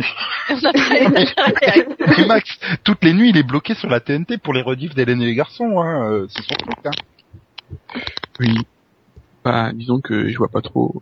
Mais 2.17 2.25
Max 2.27 2.59
toutes 2.83 3.03
les 3.03 3.13
nuits 3.13 3.29
il 3.29 3.37
est 3.37 3.43
bloqué 3.43 3.73
sur 3.73 3.89
la 3.89 3.99
TNT 3.99 4.37
pour 4.37 4.53
les 4.53 4.61
rediffs 4.61 4.93
d'Hélène 4.93 5.21
et 5.21 5.25
les 5.25 5.33
garçons 5.35 5.81
hein 5.81 6.07
euh, 6.11 6.27
c'est 6.29 6.43
son 6.43 6.53
truc 6.55 6.77
hein. 6.85 6.91
oui. 8.39 8.55
Bah, 9.43 9.71
disons 9.73 9.99
que 9.99 10.29
je 10.29 10.37
vois 10.37 10.47
pas 10.49 10.61
trop. 10.61 11.01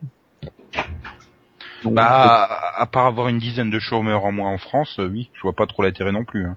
Donc, 1.83 1.93
bah 1.95 2.05
à, 2.05 2.81
à 2.81 2.85
part 2.85 3.07
avoir 3.07 3.27
une 3.27 3.39
dizaine 3.39 3.69
de 3.69 3.79
chômeurs 3.79 4.23
en 4.25 4.31
moins 4.31 4.51
en 4.51 4.57
France 4.57 4.95
euh, 4.99 5.07
oui 5.09 5.29
je 5.33 5.41
vois 5.41 5.53
pas 5.53 5.65
trop 5.67 5.83
l'intérêt 5.83 6.11
non 6.13 6.23
plus 6.23 6.45
hein. 6.45 6.55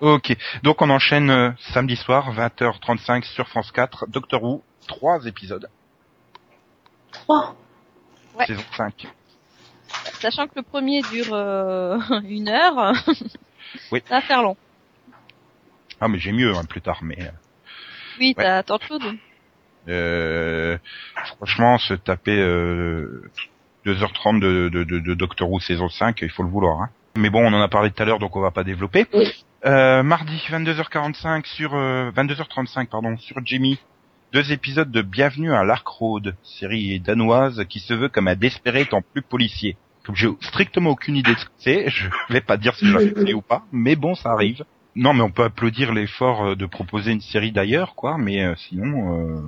Ok, 0.00 0.34
donc 0.62 0.80
on 0.80 0.88
enchaîne 0.88 1.30
euh, 1.30 1.50
samedi 1.74 1.94
soir, 1.96 2.32
20h35 2.34 3.24
sur 3.24 3.48
France 3.48 3.70
4, 3.72 4.06
Doctor 4.08 4.42
Who, 4.42 4.62
trois 4.88 5.26
épisodes, 5.26 5.68
Trois. 7.12 7.54
Ouais. 8.38 8.46
saison 8.46 8.62
5. 8.76 9.06
Sachant 10.20 10.46
que 10.46 10.52
le 10.56 10.62
premier 10.62 11.02
dure 11.02 11.32
euh, 11.34 11.98
une 12.24 12.48
heure, 12.48 12.94
Oui. 13.92 14.02
ça 14.08 14.16
va 14.16 14.20
faire 14.22 14.42
long. 14.42 14.56
Ah 16.00 16.08
mais 16.08 16.18
j'ai 16.18 16.32
mieux 16.32 16.54
hein, 16.56 16.64
plus 16.64 16.80
tard, 16.80 17.00
mais 17.02 17.18
Oui, 18.18 18.34
Ouais. 18.38 18.44
t'as 18.44 18.62
tant 18.62 18.78
de 18.78 18.82
choses. 18.84 19.02
euh, 19.88 20.78
Franchement, 21.36 21.76
se 21.76 21.92
taper 21.92 22.38
euh, 22.40 23.30
2h30 23.84 24.40
de, 24.40 24.70
de, 24.72 24.84
de, 24.84 24.98
de 24.98 25.14
Doctor 25.14 25.50
Who 25.50 25.60
saison 25.60 25.90
5, 25.90 26.22
il 26.22 26.30
faut 26.30 26.42
le 26.42 26.48
vouloir. 26.48 26.80
Hein. 26.80 26.88
Mais 27.16 27.28
bon, 27.28 27.44
on 27.44 27.52
en 27.52 27.60
a 27.60 27.68
parlé 27.68 27.90
tout 27.90 28.02
à 28.02 28.06
l'heure, 28.06 28.18
donc 28.18 28.34
on 28.36 28.40
va 28.40 28.50
pas 28.50 28.64
développer. 28.64 29.06
Oui. 29.12 29.44
Euh, 29.66 30.02
mardi 30.02 30.42
22h45 30.48 31.44
sur 31.44 31.74
euh, 31.74 32.10
22h35 32.12 32.86
pardon 32.88 33.18
sur 33.18 33.44
Jimmy. 33.44 33.78
Deux 34.32 34.52
épisodes 34.52 34.90
de 34.90 35.02
Bienvenue 35.02 35.52
à 35.52 35.64
l'Ark 35.64 35.86
Road, 35.86 36.34
série 36.42 36.98
danoise 36.98 37.64
qui 37.68 37.78
se 37.80 37.92
veut 37.92 38.08
comme 38.08 38.28
un 38.28 38.36
Desperate 38.36 38.94
en 38.94 39.02
plus 39.02 39.20
policier. 39.20 39.76
Comme 40.04 40.16
j'ai 40.16 40.28
strictement 40.40 40.90
aucune 40.90 41.16
idée 41.16 41.34
de 41.34 41.38
ce 41.38 41.44
que 41.44 41.50
c'est, 41.58 41.90
je 41.90 42.08
vais 42.30 42.40
pas 42.40 42.56
dire 42.56 42.74
si 42.74 42.86
je 42.86 42.96
l'ai 43.22 43.34
ou 43.34 43.42
pas, 43.42 43.64
mais 43.70 43.96
bon, 43.96 44.14
ça 44.14 44.30
arrive. 44.30 44.64
Non, 44.96 45.12
mais 45.12 45.20
on 45.20 45.30
peut 45.30 45.44
applaudir 45.44 45.92
l'effort 45.92 46.42
euh, 46.44 46.56
de 46.56 46.64
proposer 46.64 47.12
une 47.12 47.20
série 47.20 47.52
d'ailleurs, 47.52 47.94
quoi, 47.94 48.16
mais 48.16 48.42
euh, 48.42 48.54
sinon... 48.56 49.36
euh, 49.36 49.40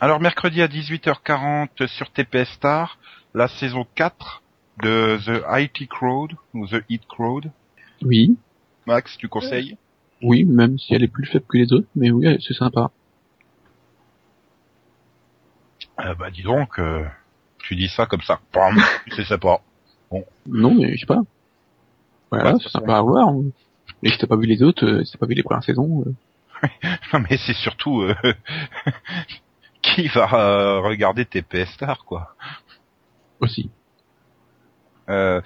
Alors, 0.00 0.20
mercredi 0.20 0.62
à 0.62 0.68
18h40 0.68 1.86
sur 1.86 2.10
TPS 2.10 2.48
Star, 2.52 2.98
la 3.34 3.46
saison 3.48 3.86
4 3.94 4.42
de 4.82 5.18
The 5.24 5.42
IT 5.60 5.88
Crowd, 5.88 6.32
ou 6.54 6.66
The 6.66 6.82
Hit 6.88 7.06
Crowd. 7.06 7.50
Oui, 8.02 8.36
Max, 8.88 9.16
tu 9.18 9.28
conseilles 9.28 9.76
oui, 10.20 10.44
même 10.44 10.78
si 10.78 10.94
elle 10.94 11.04
est 11.04 11.08
plus 11.08 11.26
faible 11.26 11.44
que 11.48 11.58
les 11.58 11.72
autres, 11.72 11.86
mais 11.94 12.10
oui, 12.10 12.26
c'est 12.44 12.54
sympa. 12.54 12.90
Euh, 16.00 16.14
Bah 16.14 16.30
dis 16.30 16.42
donc, 16.42 16.78
euh, 16.80 17.04
tu 17.58 17.76
dis 17.76 17.88
ça 17.88 18.06
comme 18.06 18.22
ça. 18.22 18.40
Pam, 18.50 18.74
c'est 19.14 19.24
sympa. 19.24 19.60
Non, 20.46 20.74
mais 20.74 20.94
je 20.96 21.00
sais 21.00 21.06
pas. 21.06 21.20
Voilà, 22.32 22.54
Ouais, 22.54 22.58
c'est 22.60 22.68
sympa 22.68 22.96
à 22.98 23.02
voir. 23.02 23.32
Et 24.02 24.10
si 24.10 24.18
t'as 24.18 24.26
pas 24.26 24.36
vu 24.36 24.46
les 24.46 24.62
autres, 24.62 24.84
euh, 24.84 25.04
si 25.04 25.12
t'as 25.12 25.18
pas 25.18 25.26
vu 25.26 25.34
les 25.34 25.42
premières 25.44 25.62
saisons, 25.62 26.04
euh, 26.06 26.68
Non 27.12 27.20
mais 27.20 27.36
c'est 27.36 27.54
surtout... 27.54 28.02
euh, 28.02 28.14
qui 29.82 30.08
va 30.08 30.28
euh, 30.34 30.80
regarder 30.80 31.24
TPS 31.24 31.70
Star, 31.74 32.04
quoi 32.04 32.34
aussi. 33.40 33.70
Euh, 35.08 35.40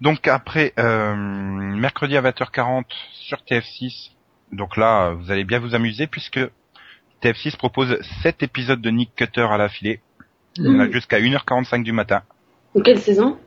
donc 0.00 0.26
après, 0.26 0.72
euh, 0.78 1.14
mercredi 1.14 2.16
à 2.16 2.22
20h40 2.22 2.84
sur 3.12 3.38
TF6. 3.38 4.10
Donc 4.52 4.76
là, 4.76 5.10
vous 5.10 5.30
allez 5.30 5.44
bien 5.44 5.58
vous 5.58 5.74
amuser 5.74 6.06
puisque 6.06 6.40
TF6 7.22 7.56
propose 7.56 7.98
7 8.22 8.42
épisodes 8.42 8.80
de 8.80 8.90
Nick 8.90 9.14
Cutter 9.14 9.46
à 9.50 9.56
l'affilée. 9.56 10.00
On 10.58 10.78
a 10.80 10.90
jusqu'à 10.90 11.18
1h45 11.18 11.82
du 11.82 11.92
matin. 11.92 12.22
De 12.74 12.82
quelle 12.82 13.00
saison? 13.00 13.38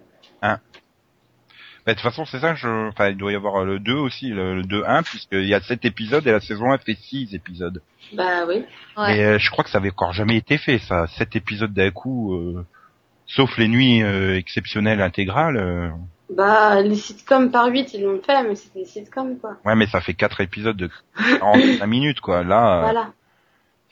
Bah, 1.86 1.94
de 1.94 2.00
toute 2.00 2.10
façon, 2.10 2.26
c'est 2.26 2.40
ça, 2.40 2.56
je... 2.56 2.68
enfin, 2.90 3.10
il 3.10 3.18
doit 3.18 3.32
y 3.32 3.36
avoir 3.36 3.64
le 3.64 3.80
2 3.80 3.94
aussi, 3.94 4.30
le, 4.30 4.56
le 4.56 4.64
2-1, 4.64 5.04
puisqu'il 5.04 5.46
y 5.46 5.54
a 5.54 5.62
7 5.62 5.86
épisodes 5.86 6.26
et 6.26 6.32
la 6.32 6.40
saison 6.40 6.72
1 6.72 6.80
fait 6.80 6.96
6 6.96 7.36
épisodes. 7.36 7.80
Bah 8.14 8.46
oui. 8.48 8.66
Ouais. 8.98 9.08
Mais 9.08 9.24
euh, 9.24 9.38
je 9.38 9.52
crois 9.52 9.64
que 9.64 9.70
ça 9.70 9.78
avait 9.78 9.92
encore 9.92 10.14
jamais 10.14 10.36
été 10.36 10.58
fait, 10.58 10.80
ça. 10.80 11.06
7 11.06 11.36
épisodes 11.36 11.74
d'un 11.74 11.92
coup, 11.92 12.34
euh, 12.34 12.66
sauf 13.28 13.58
les 13.58 13.68
nuits 13.68 14.04
euh, 14.04 14.38
exceptionnelles 14.38 15.02
intégrales. 15.02 15.58
euh, 15.58 15.90
Bah 16.30 16.82
les 16.82 16.96
sitcoms 16.96 17.52
par 17.52 17.68
8 17.68 17.94
ils 17.94 18.04
l'ont 18.04 18.22
fait, 18.22 18.44
mais 18.44 18.56
c'était 18.56 18.80
des 18.80 18.86
sitcoms 18.86 19.38
quoi. 19.40 19.58
Ouais, 19.66 19.76
mais 19.76 19.88
ça 19.88 20.02
fait 20.02 20.14
4 20.14 20.42
épisodes 20.42 20.78
de 20.78 20.90
45 21.40 21.86
minutes, 21.88 22.20
quoi. 22.22 22.44
Là, 22.44 22.78
euh, 22.78 22.82
Voilà. 22.82 23.12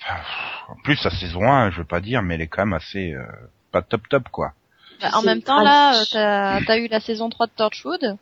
enfin, 0.01 0.15
pff, 0.15 0.69
en 0.69 0.75
plus, 0.84 1.03
la 1.03 1.11
saison 1.11 1.43
1, 1.51 1.71
je 1.71 1.77
veux 1.79 1.86
pas 1.86 2.01
dire, 2.01 2.21
mais 2.21 2.36
elle 2.36 2.41
est 2.41 2.47
quand 2.47 2.65
même 2.65 2.73
assez... 2.73 3.13
euh, 3.13 3.25
pas 3.71 3.81
top 3.81 4.07
top, 4.09 4.29
quoi. 4.29 4.53
Bah, 5.01 5.09
en 5.13 5.21
C'est 5.21 5.25
même 5.27 5.41
temps, 5.41 5.61
là, 5.61 5.93
euh, 5.99 6.03
t'as 6.11 6.73
as 6.73 6.77
eu 6.77 6.88
la 6.88 6.99
saison 6.99 7.29
3 7.29 7.47
de 7.47 7.51
Torchwood, 7.55 8.17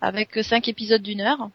avec 0.00 0.34
5 0.42 0.68
épisodes 0.68 1.02
d'une 1.02 1.20
heure. 1.20 1.50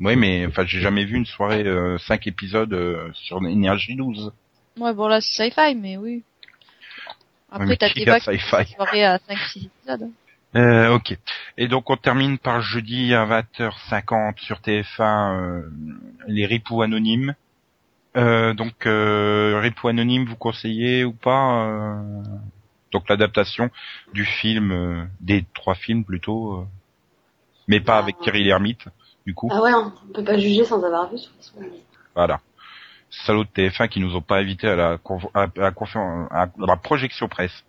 Oui, 0.00 0.16
mais 0.16 0.44
enfin, 0.46 0.64
j'ai 0.66 0.80
jamais 0.80 1.04
vu 1.04 1.16
une 1.16 1.26
soirée 1.26 1.64
5 2.06 2.26
épisodes 2.26 2.72
euh, 2.72 3.10
sur 3.14 3.38
Énergie 3.46 3.94
12. 3.94 4.32
Ouais, 4.78 4.92
bon 4.92 5.06
là, 5.08 5.20
c'est 5.20 5.50
sci-fi, 5.50 5.74
mais 5.74 5.96
oui. 5.96 6.22
Après, 7.50 7.76
t'as 7.76 7.86
a 7.86 8.18
vagues 8.18 9.00
à 9.00 9.18
5-6 9.18 9.66
épisodes. 9.66 10.10
Euh, 10.56 10.94
ok. 10.94 11.16
Et 11.58 11.68
donc 11.68 11.90
on 11.90 11.96
termine 11.96 12.38
par 12.38 12.62
jeudi 12.62 13.14
à 13.14 13.26
20h50 13.26 14.38
sur 14.38 14.60
TF1 14.60 15.34
euh, 15.34 15.70
les 16.26 16.46
ripoux 16.46 16.82
anonymes. 16.82 17.34
Euh, 18.16 18.54
donc 18.54 18.86
euh, 18.86 19.60
ripoux 19.60 19.88
anonymes, 19.88 20.24
vous 20.24 20.36
conseillez 20.36 21.04
ou 21.04 21.12
pas 21.12 21.66
euh, 21.66 22.22
Donc 22.92 23.08
l'adaptation 23.08 23.70
du 24.14 24.24
film, 24.24 24.72
euh, 24.72 25.04
des 25.20 25.44
trois 25.54 25.74
films 25.74 26.04
plutôt, 26.04 26.54
euh, 26.54 26.66
mais 27.66 27.80
pas 27.80 27.96
Ah. 27.96 28.02
avec 28.02 28.18
Thierry 28.18 28.44
Lhermitte, 28.44 28.86
du 29.26 29.34
coup. 29.34 29.50
Ah 29.52 29.60
ouais, 29.62 29.72
on 29.74 29.90
peut 30.12 30.24
pas 30.24 30.38
juger 30.38 30.64
sans 30.64 30.82
avoir 30.82 31.10
vu 31.10 31.16
de 31.16 31.22
toute 31.22 31.36
façon. 31.36 31.60
Voilà. 32.14 32.40
Salauds 33.10 33.44
de 33.44 33.48
TF1 33.50 33.88
qui 33.88 34.00
nous 34.00 34.14
ont 34.16 34.20
pas 34.20 34.38
invités 34.38 34.68
à 34.68 34.76
la, 34.76 34.98
à, 35.34 35.42
à 35.42 35.48
la 35.56 35.72
à 36.30 36.48
la 36.58 36.76
projection 36.76 37.28
presse. 37.28 37.64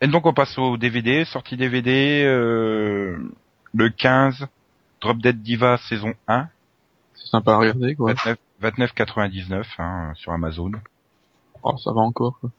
Et 0.00 0.06
donc 0.06 0.26
on 0.26 0.32
passe 0.34 0.56
au 0.58 0.76
DVD, 0.76 1.24
sortie 1.24 1.56
DVD, 1.56 2.24
euh, 2.24 3.18
le 3.74 3.88
15, 3.90 4.46
Drop 5.00 5.18
Dead 5.18 5.42
Diva 5.42 5.78
saison 5.88 6.14
1, 6.28 6.48
C'est 7.14 7.28
sympa 7.28 7.52
à 7.52 7.56
regarder, 7.56 7.94
quoi. 7.94 8.12
29 8.14 8.38
29,99 8.62 9.64
hein, 9.78 10.12
sur 10.14 10.32
Amazon. 10.32 10.70
Oh, 11.64 11.76
ça 11.78 11.92
va 11.92 12.00
encore, 12.00 12.38
quoi. 12.40 12.50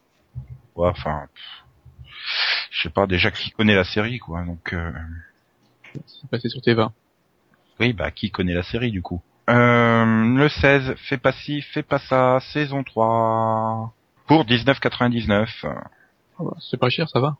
Ouais, 0.75 0.89
enfin, 0.89 1.27
je 2.71 2.81
sais 2.83 2.89
pas 2.89 3.05
déjà 3.07 3.31
qui 3.31 3.51
connaît 3.51 3.75
la 3.75 3.83
série 3.83 4.19
quoi. 4.19 4.43
Donc 4.43 4.73
euh, 4.73 4.91
C'est 5.93 6.29
passé 6.29 6.49
sur 6.49 6.61
TV. 6.61 6.85
oui, 7.79 7.93
bah 7.93 8.11
qui 8.11 8.31
connaît 8.31 8.53
la 8.53 8.63
série 8.63 8.91
du 8.91 9.01
coup. 9.01 9.21
Euh, 9.49 10.05
le 10.37 10.47
16, 10.47 10.95
fais 11.09 11.17
pas 11.17 11.31
ci, 11.33 11.61
fais 11.61 11.83
pas 11.83 11.99
ça, 11.99 12.39
saison 12.53 12.83
3 12.83 13.93
pour 14.27 14.45
19,99. 14.45 15.47
Oh, 16.39 16.45
bah, 16.45 16.57
c'est 16.59 16.79
pas 16.79 16.89
cher, 16.89 17.09
ça 17.09 17.19
va. 17.19 17.35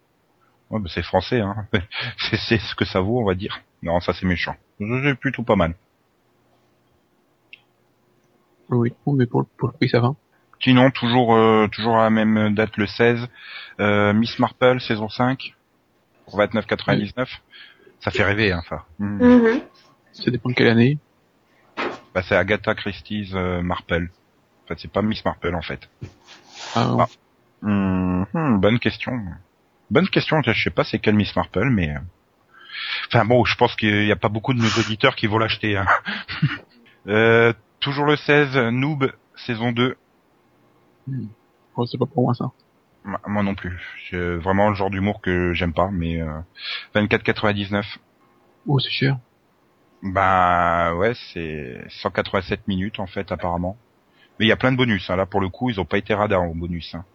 Ouais, 0.70 0.80
bah, 0.80 0.90
c'est 0.94 1.04
français, 1.04 1.40
hein. 1.40 1.68
c'est, 2.30 2.38
c'est 2.38 2.58
ce 2.60 2.76
que 2.76 2.86
ça 2.86 3.00
vaut, 3.00 3.22
on 3.22 3.26
va 3.26 3.36
dire. 3.36 3.62
Non, 3.82 4.00
ça 4.02 4.14
c'est 4.14 4.26
méchant. 4.26 4.56
C'est 4.80 5.16
plutôt 5.16 5.44
pas 5.44 5.56
mal. 5.56 5.76
Oui, 8.70 8.94
bon, 9.06 9.14
mais 9.14 9.26
pour, 9.26 9.42
le- 9.42 9.48
pour 9.58 9.70
le 9.70 9.74
prix, 9.74 9.90
ça 9.90 10.00
va. 10.00 10.14
Sinon, 10.62 10.92
toujours, 10.92 11.36
euh, 11.36 11.68
toujours 11.72 11.98
à 11.98 12.04
la 12.04 12.10
même 12.10 12.54
date, 12.56 12.78
le 12.78 12.88
16, 12.88 13.28
euh, 13.80 14.14
Miss 14.14 14.40
Marple, 14.40 14.80
saison 14.80 15.10
5, 15.10 15.54
pour 16.26 16.40
29,99. 16.40 17.28
Ça 18.00 18.12
fait 18.12 18.24
rêver, 18.24 18.52
hein, 18.52 18.62
ça. 18.70 18.86
Hmm. 19.00 19.24
Mhm. 19.24 19.62
Ça 20.14 20.32
dépend 20.32 20.50
de 20.50 20.54
quelle 20.56 20.68
année. 20.68 20.98
Bah, 22.14 22.22
c'est 22.24 22.36
Agatha 22.36 22.76
Christie's 22.76 23.32
euh, 23.34 23.62
Marple. 23.62 24.10
En 24.64 24.68
fait, 24.68 24.80
c'est 24.80 24.92
pas 24.92 25.02
Miss 25.02 25.24
Marple, 25.26 25.56
en 25.56 25.62
fait. 25.62 25.90
Ah, 26.76 26.96
Ah. 27.00 27.08
Hmm, 27.62 28.24
hmm, 28.34 28.60
bonne 28.60 28.80
question. 28.80 29.14
Bonne 29.90 30.08
question, 30.10 30.42
je 30.46 30.52
sais 30.64 30.70
pas 30.70 30.84
c'est 30.84 31.00
quelle 31.00 31.16
Miss 31.16 31.36
Marple, 31.36 31.70
mais... 31.70 31.90
euh, 31.96 32.00
Enfin 33.08 33.26
bon, 33.26 33.46
je 33.46 33.56
pense 33.56 33.76
qu'il 33.76 34.06
y 34.06 34.12
a 34.12 34.16
pas 34.16 34.30
beaucoup 34.30 34.54
de 34.54 34.60
nos 34.60 34.80
auditeurs 34.80 35.16
qui 35.16 35.28
vont 35.28 35.38
l'acheter. 35.38 35.78
Hein. 35.78 35.86
Euh, 37.06 37.52
toujours 37.82 38.06
le 38.06 38.16
16, 38.16 38.56
Noob, 38.72 39.12
saison 39.36 39.74
2. 39.74 39.98
oh, 41.76 41.86
c'est 41.86 41.98
pas 41.98 42.06
pour 42.06 42.24
moi, 42.24 42.34
ça. 42.34 42.50
Moi 43.04 43.20
moi 43.28 43.44
non 43.44 43.56
plus. 43.56 43.78
C'est 44.10 44.36
vraiment 44.38 44.70
le 44.70 44.76
genre 44.76 44.90
d'humour 44.90 45.20
que 45.20 45.52
j'aime 45.54 45.74
pas, 45.74 45.90
mais 45.92 46.22
euh, 46.22 46.40
24,99. 46.96 47.84
Oh, 48.68 48.80
c'est 48.80 48.90
cher. 48.90 49.18
Bah 50.04 50.94
ouais, 50.96 51.14
c'est 51.34 51.82
187 51.90 52.68
minutes 52.68 53.00
en 53.00 53.08
fait 53.08 53.32
apparemment. 53.32 53.78
Mais 54.40 54.46
il 54.46 54.50
y 54.50 54.52
a 54.52 54.58
plein 54.58 54.72
de 54.72 54.78
bonus. 54.78 55.10
Hein. 55.10 55.16
Là 55.16 55.26
pour 55.26 55.40
le 55.42 55.50
coup, 55.50 55.70
ils 55.70 55.80
ont 55.80 55.86
pas 55.86 55.98
été 55.98 56.14
radars 56.14 56.42
en 56.42 56.54
bonus. 56.56 56.94
Hein. 56.94 57.06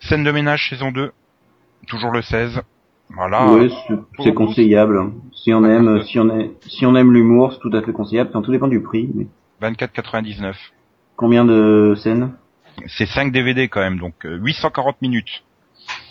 Scène 0.00 0.24
de 0.24 0.30
ménage 0.30 0.70
saison 0.70 0.90
2, 0.90 1.12
toujours 1.86 2.10
le 2.10 2.22
16. 2.22 2.62
Voilà. 3.14 3.52
Ouais, 3.52 3.68
c'est- 4.22 4.32
conseillable. 4.32 4.96
hein. 4.98 5.12
Si 5.34 5.52
on 5.52 5.62
aime, 5.64 5.88
euh, 5.88 6.02
si 6.04 6.18
on 6.18 6.30
aime, 6.30 6.52
si 6.66 6.86
on 6.86 6.96
aime 6.96 7.12
l'humour, 7.12 7.52
c'est 7.52 7.58
tout 7.60 7.76
à 7.76 7.82
fait 7.82 7.92
conseillable. 7.92 8.30
Enfin, 8.30 8.40
tout 8.40 8.52
dépend 8.52 8.68
du 8.68 8.80
prix. 8.80 9.10
Mais 9.14 9.26
24,99. 9.60 10.54
combien 11.16 11.44
de 11.44 11.94
scènes? 11.96 12.32
C'est 12.86 13.04
5 13.06 13.30
DVD 13.32 13.68
quand 13.68 13.80
même, 13.80 13.98
donc 13.98 14.24
euh, 14.24 14.38
840 14.38 15.02
minutes 15.02 15.44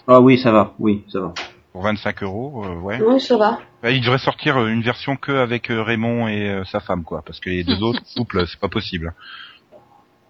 Ah 0.08 0.22
oui, 0.22 0.38
ça 0.38 0.52
va. 0.52 0.76
Oui, 0.78 1.04
ça 1.10 1.22
va. 1.22 1.34
Pour 1.72 1.84
25 1.84 2.24
euros. 2.24 2.66
euh, 2.66 2.76
ouais. 2.76 3.00
Oui, 3.02 3.20
ça 3.20 3.38
va. 3.38 3.60
Bah, 3.82 3.92
il 3.92 4.02
devrait 4.02 4.18
sortir 4.18 4.58
euh, 4.58 4.68
une 4.68 4.82
version 4.82 5.16
que 5.16 5.32
avec 5.32 5.70
euh, 5.72 5.82
Raymond 5.82 6.28
et 6.28 6.50
euh, 6.50 6.64
sa 6.66 6.80
femme, 6.80 7.04
quoi, 7.04 7.22
parce 7.26 7.40
que 7.40 7.50
les 7.50 7.64
deux 7.64 7.82
autres 7.82 8.02
couples, 8.16 8.46
c'est 8.48 8.60
pas 8.60 8.68
possible. 8.70 9.14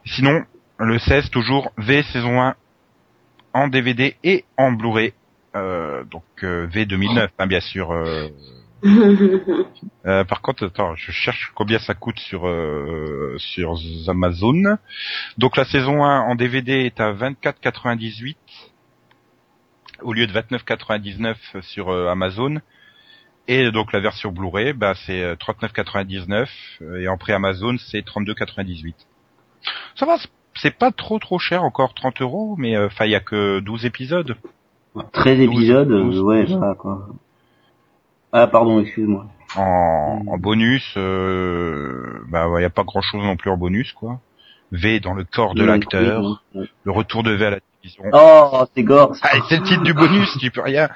Sinon, 0.06 0.44
le 0.80 0.98
16 1.00 1.30
toujours 1.30 1.72
V 1.78 2.04
saison 2.04 2.42
1 2.42 2.56
en 3.54 3.68
DVD 3.68 4.16
et 4.24 4.46
en 4.58 4.72
Blu-ray. 4.72 5.14
Euh, 5.56 6.04
donc 6.06 6.24
euh, 6.44 6.66
V 6.72 6.86
2009, 6.86 7.30
hein, 7.38 7.48
bien 7.48 7.60
sûr. 7.60 7.92
euh. 7.92 8.30
Euh, 10.08 10.24
par 10.24 10.42
contre, 10.42 10.66
attends, 10.66 10.96
je 10.96 11.12
cherche 11.12 11.52
combien 11.54 11.78
ça 11.78 11.94
coûte 11.94 12.18
sur 12.20 12.48
euh, 12.48 13.36
sur 13.38 13.76
Amazon. 14.08 14.78
Donc 15.38 15.56
la 15.58 15.66
saison 15.66 16.04
1 16.04 16.22
en 16.22 16.34
DVD 16.34 16.72
est 16.86 17.00
à 17.00 17.14
24,98 17.14 18.36
au 20.02 20.14
lieu 20.14 20.28
de 20.28 20.34
29,99 20.34 21.62
sur 21.62 21.90
euh, 21.90 22.10
Amazon. 22.10 22.60
Et 23.48 23.72
donc 23.72 23.92
la 23.92 24.00
version 24.00 24.32
Blu-ray, 24.32 24.74
bah 24.74 24.94
c'est 25.06 25.24
euh, 25.24 25.36
39,99 25.36 26.48
euh, 26.82 27.02
et 27.02 27.08
en 27.08 27.18
pré 27.18 27.34
Amazon 27.34 27.76
c'est 27.78 28.06
32,98. 28.06 28.94
Ça 29.96 30.06
va, 30.06 30.16
c'est 30.56 30.78
pas 30.78 30.92
trop 30.92 31.20
trop 31.20 31.40
cher 31.40 31.64
encore 31.64 31.94
30 31.94 32.22
euros, 32.22 32.56
mais 32.58 32.76
euh, 32.76 32.88
enfin 32.88 33.06
il 33.06 33.12
y 33.12 33.16
a 33.16 33.20
que 33.20 33.60
12 33.60 33.86
épisodes. 33.86 34.36
13 35.14 35.38
Douze, 35.38 35.56
épisodes, 35.56 35.92
euh, 35.92 36.22
ouais, 36.22 36.48
ça, 36.48 36.76
quoi. 36.78 37.08
Ah, 38.34 38.48
pardon, 38.48 38.80
excuse-moi. 38.80 39.26
En, 39.56 40.22
en 40.28 40.38
bonus, 40.38 40.94
euh, 40.98 42.22
bah 42.30 42.48
il 42.58 42.62
y 42.62 42.66
a 42.66 42.70
pas 42.70 42.84
grand 42.84 43.02
chose 43.02 43.24
non 43.24 43.36
plus 43.36 43.50
en 43.50 43.58
bonus 43.58 43.92
quoi. 43.94 44.20
V 44.72 45.02
dans 45.02 45.14
le 45.14 45.26
corps 45.26 45.56
de 45.56 45.66
l'acteur, 45.66 46.24
oui, 46.24 46.62
oui. 46.62 46.70
le 46.86 46.92
retour 46.92 47.24
de 47.24 47.32
V 47.32 47.46
à 47.46 47.50
la 47.50 47.60
Oh, 48.14 48.66
c'est 48.76 48.84
gore. 48.84 49.16
Ah, 49.22 49.38
c'est 49.50 49.58
le 49.58 49.64
titre 49.64 49.84
du 49.84 49.94
bonus, 49.94 50.30
tu 50.40 50.52
peux 50.52 50.62
rien. 50.62 50.90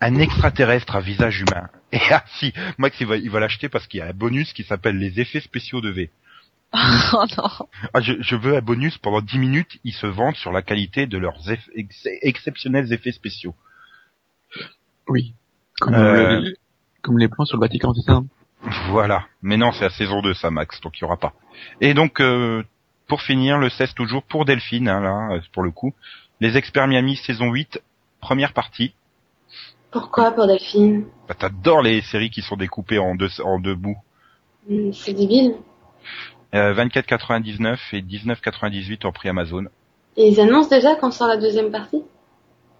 Un 0.00 0.16
extraterrestre 0.16 0.96
à 0.96 1.00
visage 1.00 1.40
humain. 1.40 1.68
Et 1.92 2.00
ah 2.10 2.22
si, 2.38 2.52
Max 2.76 2.96
il 3.00 3.06
va 3.06 3.16
il 3.16 3.30
va 3.30 3.40
l'acheter 3.40 3.68
parce 3.68 3.86
qu'il 3.86 3.98
y 3.98 4.02
a 4.02 4.06
un 4.06 4.12
bonus 4.12 4.52
qui 4.52 4.62
s'appelle 4.62 4.96
les 4.98 5.20
effets 5.20 5.40
spéciaux 5.40 5.80
de 5.80 5.88
V. 5.90 6.10
oh 6.74 7.24
non. 7.36 7.48
Ah, 7.94 8.00
je, 8.00 8.12
je 8.20 8.36
veux 8.36 8.56
un 8.56 8.60
bonus 8.60 8.98
pendant 8.98 9.22
10 9.22 9.38
minutes, 9.38 9.78
ils 9.84 9.94
se 9.94 10.06
vendent 10.06 10.36
sur 10.36 10.52
la 10.52 10.60
qualité 10.62 11.06
de 11.06 11.16
leurs 11.18 11.38
eff- 11.48 11.70
ex- 11.74 12.06
exceptionnels 12.22 12.92
effets 12.92 13.12
spéciaux. 13.12 13.54
Oui. 15.08 15.34
Comme, 15.80 15.94
Euh. 15.94 16.40
le- 16.40 16.54
comme 17.02 17.18
les 17.18 17.28
plans 17.28 17.44
sur 17.46 17.56
le 17.56 17.62
Vatican, 17.62 17.94
c'est 17.94 18.02
ça 18.02 18.12
hein? 18.12 18.26
Voilà. 18.90 19.24
Mais 19.40 19.56
non, 19.56 19.72
c'est 19.72 19.84
la 19.84 19.90
saison 19.90 20.20
2 20.20 20.34
ça 20.34 20.50
Max, 20.50 20.80
donc 20.80 20.98
il 20.98 21.02
y 21.02 21.04
aura 21.04 21.16
pas. 21.16 21.32
Et 21.80 21.94
donc 21.94 22.20
euh, 22.20 22.62
pour 23.08 23.22
finir, 23.22 23.58
le 23.58 23.68
16 23.68 23.94
toujours 23.94 24.22
pour 24.22 24.44
Delphine, 24.44 24.88
hein, 24.88 25.00
là, 25.00 25.34
euh, 25.34 25.40
pour 25.52 25.62
le 25.62 25.70
coup. 25.70 25.92
Les 26.40 26.56
experts 26.56 26.86
Miami 26.86 27.16
saison 27.16 27.50
8, 27.50 27.82
première 28.20 28.52
partie. 28.52 28.94
Pourquoi 29.90 30.30
pour 30.30 30.46
Delphine? 30.46 31.06
Bah, 31.26 31.34
T'adores 31.34 31.82
les 31.82 32.02
séries 32.02 32.30
qui 32.30 32.42
sont 32.42 32.56
découpées 32.56 32.98
en 32.98 33.14
deux 33.14 33.40
en 33.42 33.58
deux 33.58 33.74
bouts. 33.74 33.96
C'est 34.92 35.14
débile. 35.14 35.54
Euh, 36.54 36.74
24,99 36.74 37.78
et 37.92 38.02
19,98 38.02 39.06
en 39.06 39.12
prix 39.12 39.28
Amazon. 39.30 39.64
Et 40.16 40.28
ils 40.28 40.40
annoncent 40.40 40.68
déjà 40.68 40.94
quand 40.94 41.10
sort 41.10 41.28
la 41.28 41.36
deuxième 41.36 41.70
partie? 41.70 42.02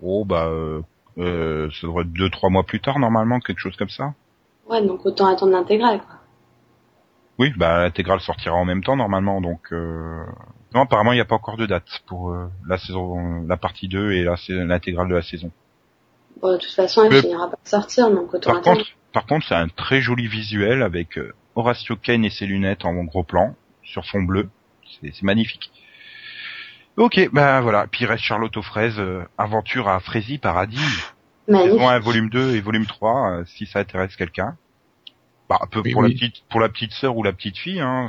Oh 0.02 0.24
bah 0.24 0.46
euh, 0.46 0.82
euh, 1.18 1.68
ça 1.70 1.86
devrait 1.86 2.04
être 2.04 2.12
deux 2.12 2.30
trois 2.30 2.50
mois 2.50 2.64
plus 2.64 2.80
tard 2.80 2.98
normalement, 2.98 3.40
quelque 3.40 3.60
chose 3.60 3.76
comme 3.76 3.88
ça. 3.88 4.14
Ouais, 4.68 4.84
donc 4.86 5.04
autant 5.06 5.26
attendre 5.26 5.52
l'intégrale, 5.52 6.00
quoi. 6.00 6.17
Oui, 7.38 7.52
bah 7.56 7.82
l'intégrale 7.82 8.20
sortira 8.20 8.56
en 8.56 8.64
même 8.64 8.82
temps 8.82 8.96
normalement, 8.96 9.40
donc 9.40 9.72
euh... 9.72 10.24
non 10.74 10.82
apparemment 10.82 11.12
il 11.12 11.16
n'y 11.16 11.20
a 11.20 11.24
pas 11.24 11.36
encore 11.36 11.56
de 11.56 11.66
date 11.66 12.02
pour 12.06 12.30
euh, 12.30 12.48
la 12.66 12.78
saison, 12.78 13.44
la 13.46 13.56
partie 13.56 13.86
2 13.86 14.12
et 14.12 14.24
l'intégrale 14.48 15.08
de 15.08 15.14
la 15.14 15.22
saison. 15.22 15.52
Bon, 16.42 16.52
de 16.52 16.58
toute 16.58 16.72
façon, 16.72 17.04
elle 17.04 17.12
Mais- 17.12 17.20
finira 17.20 17.48
par 17.48 17.58
sortir, 17.64 18.10
donc 18.10 18.34
autant 18.34 18.52
Par 18.52 18.62
contre, 18.62 18.84
par 19.12 19.26
contre 19.26 19.46
c'est 19.46 19.54
un 19.54 19.68
très 19.68 20.00
joli 20.00 20.26
visuel 20.26 20.82
avec 20.82 21.16
euh, 21.16 21.32
Horatio 21.54 21.96
Kane 21.96 22.24
et 22.24 22.30
ses 22.30 22.46
lunettes 22.46 22.84
en 22.84 22.92
gros 23.04 23.24
plan 23.24 23.54
sur 23.84 24.04
fond 24.04 24.22
bleu, 24.22 24.48
c'est 25.00 25.22
magnifique. 25.22 25.70
Ok, 26.96 27.30
bah 27.32 27.60
voilà, 27.60 27.86
puis 27.86 28.02
il 28.02 28.06
reste 28.06 28.24
Charlotte 28.24 28.56
aux 28.56 28.62
fraises, 28.62 28.98
euh, 28.98 29.22
aventure 29.38 29.88
à 29.88 30.00
Frézy 30.00 30.38
Paradis. 30.38 30.80
Magnifique. 31.46 31.74
Saison 31.74 31.88
1, 31.88 31.98
volume 32.00 32.28
2 32.28 32.56
et 32.56 32.60
volume 32.60 32.86
3, 32.86 33.30
euh, 33.30 33.44
si 33.46 33.66
ça 33.66 33.78
intéresse 33.78 34.16
quelqu'un. 34.16 34.56
Bah, 35.48 35.58
un 35.62 35.66
peu 35.66 35.80
Oui, 35.80 35.92
pour 35.92 36.02
la 36.02 36.08
petite, 36.10 36.42
pour 36.50 36.60
la 36.60 36.68
petite 36.68 36.92
sœur 36.92 37.16
ou 37.16 37.22
la 37.22 37.32
petite 37.32 37.56
fille, 37.56 37.80
hein, 37.80 38.08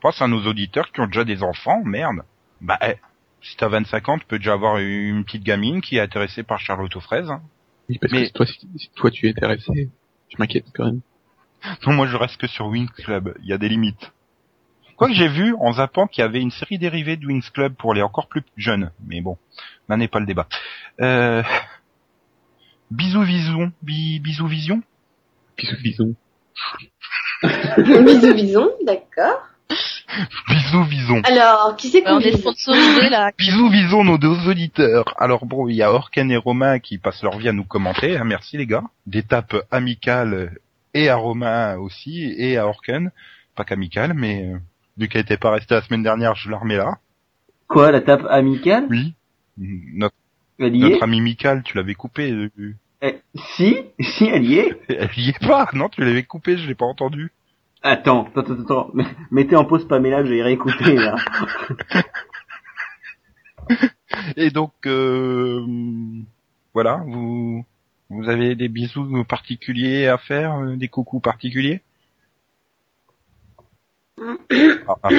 pense 0.00 0.22
à 0.22 0.28
nos 0.28 0.46
auditeurs 0.46 0.92
qui 0.92 1.00
ont 1.00 1.06
déjà 1.06 1.24
des 1.24 1.42
enfants, 1.42 1.82
merde. 1.84 2.22
Bah, 2.60 2.78
eh, 2.82 2.94
si 3.42 3.56
t'as 3.56 3.68
25 3.68 4.08
ans, 4.08 4.18
tu 4.18 4.26
peux 4.26 4.38
déjà 4.38 4.52
avoir 4.52 4.78
une 4.78 5.24
petite 5.24 5.42
gamine 5.42 5.80
qui 5.80 5.96
est 5.96 6.00
intéressée 6.00 6.42
par 6.42 6.60
Charlotte 6.60 6.94
aux 6.96 7.00
fraises. 7.00 7.30
hein. 7.30 7.42
Oui, 7.88 7.98
parce 7.98 8.12
Mais- 8.12 8.20
que 8.20 8.26
si 8.26 8.32
toi, 8.32 8.46
si, 8.46 8.68
si 8.76 8.90
toi 8.94 9.10
tu 9.10 9.26
es 9.26 9.30
intéressé, 9.30 9.88
je 10.28 10.36
m'inquiète 10.38 10.66
quand 10.74 10.84
même. 10.86 11.00
Non, 11.86 11.92
moi 11.92 12.06
je 12.06 12.16
reste 12.16 12.38
que 12.38 12.46
sur 12.46 12.66
Wings 12.68 12.88
Club, 12.88 13.34
il 13.42 13.46
y 13.48 13.52
a 13.52 13.58
des 13.58 13.68
limites. 13.68 14.12
Quoique 14.96 15.14
j'ai 15.14 15.28
vu 15.28 15.54
en 15.60 15.72
zappant 15.74 16.06
qu'il 16.06 16.22
y 16.22 16.24
avait 16.24 16.40
une 16.40 16.50
série 16.50 16.78
dérivée 16.78 17.16
de 17.16 17.26
Wings 17.26 17.50
Club 17.52 17.74
pour 17.74 17.92
les 17.94 18.00
encore 18.02 18.28
plus 18.28 18.42
jeunes, 18.56 18.92
mais 19.06 19.20
bon, 19.20 19.36
là 19.88 19.96
n'est 19.96 20.08
pas 20.08 20.20
le 20.20 20.26
débat. 20.26 20.46
Euh... 21.00 21.42
Bisous 22.90 23.22
vision, 23.22 23.72
bi, 23.82 24.20
bisous 24.20 24.46
vision? 24.46 24.82
Bisous, 25.60 25.76
bisous. 25.82 26.14
Bisous, 27.78 28.34
bisous, 28.34 28.70
d'accord. 28.84 29.46
Bisous 30.48 30.84
vison. 30.84 31.22
Alors, 31.24 31.76
qui 31.76 31.88
c'est 31.88 32.02
qu'on 32.02 32.16
on 32.16 32.20
est 32.20 32.36
sponsorisé 32.36 33.08
là. 33.08 33.30
Bisous 33.38 33.70
visons 33.70 34.02
nos 34.04 34.18
deux 34.18 34.48
auditeurs. 34.48 35.04
Alors 35.18 35.46
bon, 35.46 35.68
il 35.68 35.76
y 35.76 35.82
a 35.82 35.92
Orken 35.92 36.30
et 36.32 36.36
Romain 36.36 36.80
qui 36.80 36.98
passent 36.98 37.22
leur 37.22 37.38
vie 37.38 37.48
à 37.48 37.52
nous 37.52 37.64
commenter. 37.64 38.16
hein, 38.16 38.24
merci 38.24 38.56
les 38.56 38.66
gars. 38.66 38.82
Des 39.06 39.22
tapes 39.22 39.56
amicales 39.70 40.58
et 40.94 41.08
à 41.08 41.14
Romain 41.16 41.76
aussi 41.78 42.34
et 42.36 42.56
à 42.58 42.66
Orken. 42.66 43.12
Pas 43.54 43.64
qu'amicales, 43.64 44.12
mais 44.14 44.48
euh, 44.52 44.58
vu 44.98 45.08
qu'elle 45.08 45.22
était 45.22 45.36
pas 45.36 45.52
restée 45.52 45.74
la 45.76 45.82
semaine 45.82 46.02
dernière, 46.02 46.34
je 46.34 46.50
la 46.50 46.58
remets 46.58 46.76
là. 46.76 46.98
Quoi, 47.68 47.92
la 47.92 48.00
tape 48.00 48.26
amicale? 48.28 48.86
Oui. 48.90 49.14
Notre, 49.56 50.14
ami 50.58 51.20
Michael, 51.20 51.62
tu 51.62 51.76
l'avais 51.76 51.94
coupé. 51.94 52.32
euh, 52.32 52.50
Eh, 53.02 53.20
Si, 53.56 53.76
si, 53.98 54.26
elle 54.26 54.44
y 54.44 54.58
est. 54.58 54.80
Elle 54.88 55.10
y 55.16 55.30
est 55.30 55.46
pas. 55.46 55.68
Non, 55.72 55.88
tu 55.88 56.02
l'avais 56.02 56.22
coupé, 56.24 56.56
je 56.58 56.66
l'ai 56.66 56.74
pas 56.74 56.84
entendu. 56.86 57.32
Attends, 57.82 58.26
attends, 58.26 58.52
attends, 58.52 58.62
attends. 58.62 58.92
Mettez 59.30 59.56
en 59.56 59.64
pause 59.64 59.88
Pamela, 59.88 60.22
je 60.24 60.30
vais 60.30 60.38
y 60.38 60.42
réécouter, 60.42 60.96
là. 60.96 61.16
Et 64.36 64.50
donc, 64.50 64.72
euh, 64.86 65.64
voilà, 66.74 67.02
vous, 67.06 67.64
vous 68.10 68.28
avez 68.28 68.54
des 68.54 68.68
bisous 68.68 69.24
particuliers 69.24 70.08
à 70.08 70.18
faire, 70.18 70.56
euh, 70.56 70.76
des 70.76 70.88
coucous 70.88 71.20
particuliers 71.20 71.80
À, 74.18 74.92
à 74.92 74.96
part 74.96 75.12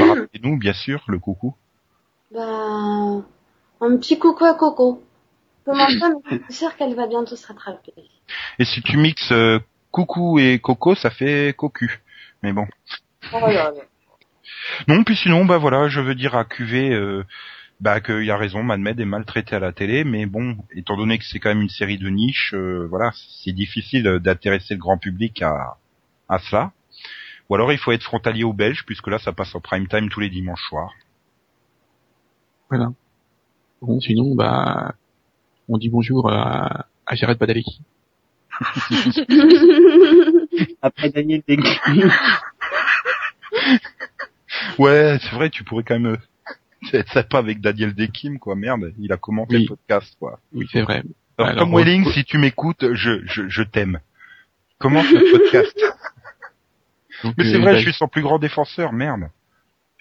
nous, 0.44 0.58
bien 0.58 0.74
sûr, 0.74 1.04
le 1.08 1.18
coucou. 1.18 1.56
Bah, 2.32 3.24
un 3.82 3.98
petit 3.98 4.20
coucou 4.20 4.46
à 4.46 4.54
Coco. 4.54 5.02
Comment 5.66 5.88
ça, 5.88 6.10
mais 6.30 6.38
je 6.38 6.44
suis 6.46 6.54
sûre 6.54 6.76
qu'elle 6.76 6.96
va 6.96 7.08
bientôt 7.08 7.36
se 7.36 7.48
rattraper. 7.48 7.94
Et 8.60 8.66
si 8.66 8.82
tu 8.82 8.98
mixes 8.98 9.32
euh, 9.32 9.60
coucou 9.92 10.40
et 10.40 10.60
coco, 10.60 10.96
ça 10.96 11.10
fait 11.10 11.56
cocu. 11.56 12.02
Mais 12.42 12.52
bon. 12.52 12.68
Oh 13.34 13.40
là 13.42 13.72
là. 13.72 13.74
Non, 14.88 15.04
puis 15.04 15.16
sinon, 15.16 15.46
bah 15.46 15.58
voilà, 15.58 15.88
je 15.88 16.00
veux 16.00 16.16
dire 16.16 16.36
à 16.36 16.46
QV, 16.46 16.92
euh, 16.92 17.24
bah 17.80 18.02
qu'il 18.02 18.24
y 18.24 18.32
a 18.32 18.38
raison, 18.38 18.64
Mad 18.64 18.80
Men 18.80 19.00
est 19.00 19.06
maltraité 19.06 19.56
à 19.56 19.60
la 19.60 19.72
télé, 19.72 20.04
mais 20.04 20.26
bon, 20.26 20.58
étant 20.72 20.98
donné 20.98 21.18
que 21.18 21.26
c'est 21.26 21.40
quand 21.40 21.50
même 21.50 21.62
une 21.62 21.70
série 21.70 21.98
de 21.98 22.10
niche, 22.10 22.54
euh, 22.56 22.88
voilà, 22.90 23.12
c'est 23.44 23.54
difficile 23.54 24.04
d'intéresser 24.20 24.74
le 24.76 24.80
grand 24.80 24.98
public 24.98 25.42
à, 25.42 25.78
à 26.30 26.40
cela. 26.40 26.72
Ou 27.50 27.56
alors 27.56 27.72
il 27.72 27.78
faut 27.78 27.92
être 27.92 28.04
frontalier 28.04 28.44
au 28.44 28.54
belge, 28.54 28.84
puisque 28.86 29.08
là 29.08 29.20
ça 29.20 29.34
passe 29.34 29.54
en 29.56 29.60
prime 29.60 29.88
time 29.88 30.10
tous 30.10 30.22
les 30.22 30.30
dimanches 30.30 30.64
soirs. 30.70 30.94
Voilà. 32.70 32.92
Bon, 33.82 34.00
sinon, 34.00 34.36
bah, 34.36 34.94
on 35.70 35.78
dit 35.78 35.90
bonjour 35.90 36.30
à, 36.32 36.88
à 37.06 37.16
Jared 37.16 37.38
Padalecki. 37.38 37.82
Après 40.82 41.10
Daniel. 41.10 41.42
Ouais, 44.78 45.18
c'est 45.22 45.32
vrai, 45.36 45.50
tu 45.50 45.64
pourrais 45.64 45.84
quand 45.84 46.00
même 46.00 46.14
euh, 46.14 46.18
être 46.98 47.12
sympa 47.12 47.40
avec 47.40 47.62
Daniel 47.62 47.94
Dekim, 47.94 48.40
quoi, 48.40 48.56
merde, 48.56 48.94
il 49.00 49.12
a 49.12 49.18
commenté 49.18 49.56
Oui. 49.58 49.64
le 49.64 49.68
podcast, 49.70 50.16
quoi. 50.20 50.40
Oui, 50.54 50.68
c'est 50.72 50.82
vrai. 50.82 51.04
Alors, 51.38 51.52
Alors, 51.52 51.64
Tom 51.64 51.74
on- 51.74 51.78
Welling, 51.78 52.06
si 52.12 52.24
tu 52.26 52.38
m'écoutes, 52.38 52.94
je, 52.94 53.22
je, 53.26 53.48
je 53.50 53.64
t'aime. 53.64 54.00
Commence 54.80 55.06
le 55.12 55.32
podcast. 55.32 55.78
Donc, 57.24 57.36
Mais 57.38 57.46
c'est 57.46 57.56
euh, 57.56 57.60
vrai, 57.62 57.74
bah, 57.74 57.78
je 57.80 57.84
suis 57.84 57.94
son 57.94 58.08
plus 58.08 58.22
grand 58.22 58.40
défenseur, 58.40 58.94
merde. 58.94 59.30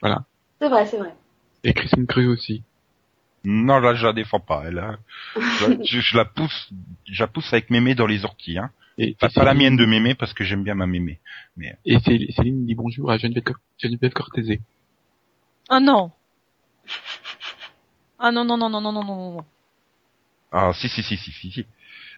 C'est 0.03 0.69
vrai, 0.69 0.87
c'est 0.87 0.99
vrai. 0.99 1.15
Et 1.65 1.73
Kristen 1.75 2.07
Cruz 2.07 2.27
aussi. 2.29 2.63
Non, 3.45 3.79
là, 3.81 3.95
je 3.95 4.05
la 4.07 4.13
défends 4.13 4.41
pas. 4.41 4.65
Elle, 4.67 4.79
a- 4.79 4.99
je, 5.85 6.01
je 6.01 6.17
la 6.17 6.25
pousse, 6.25 6.71
je 7.11 7.23
la 7.23 7.27
pousse 7.27 7.53
avec 7.53 7.71
mémé 7.71 7.95
dans 7.95 8.07
les 8.07 8.25
orties. 8.25 8.59
Hein. 8.59 8.71
Et, 8.99 9.17
Enfin, 9.19 9.29
et 9.29 9.35
pas 9.35 9.45
la 9.45 9.55
mienne 9.55 9.77
de 9.77 9.87
mémé 9.87 10.15
parce 10.15 10.35
que 10.35 10.45
j'aime 10.45 10.63
bien 10.63 10.75
ma 10.75 10.87
mémé. 10.87 11.21
Et 11.87 11.99
Céline 12.01 12.67
dit 12.67 12.75
bonjour 12.75 13.11
à 13.11 13.17
Geneviève, 13.19 13.55
Geneviève 13.79 14.13
Cortese. 14.13 14.59
Ah 15.71 15.81
non. 15.81 16.11
Ah 18.19 18.31
non 18.33 18.45
non 18.45 18.59
non 18.59 18.69
non 18.69 18.81
non 18.83 18.93
non 18.93 19.05
non 19.05 19.33
non. 19.37 19.45
Ah, 20.53 20.73
si, 20.75 20.89
si, 20.89 21.03
si, 21.03 21.17
si, 21.17 21.31
si. 21.33 21.51
si. 21.51 21.67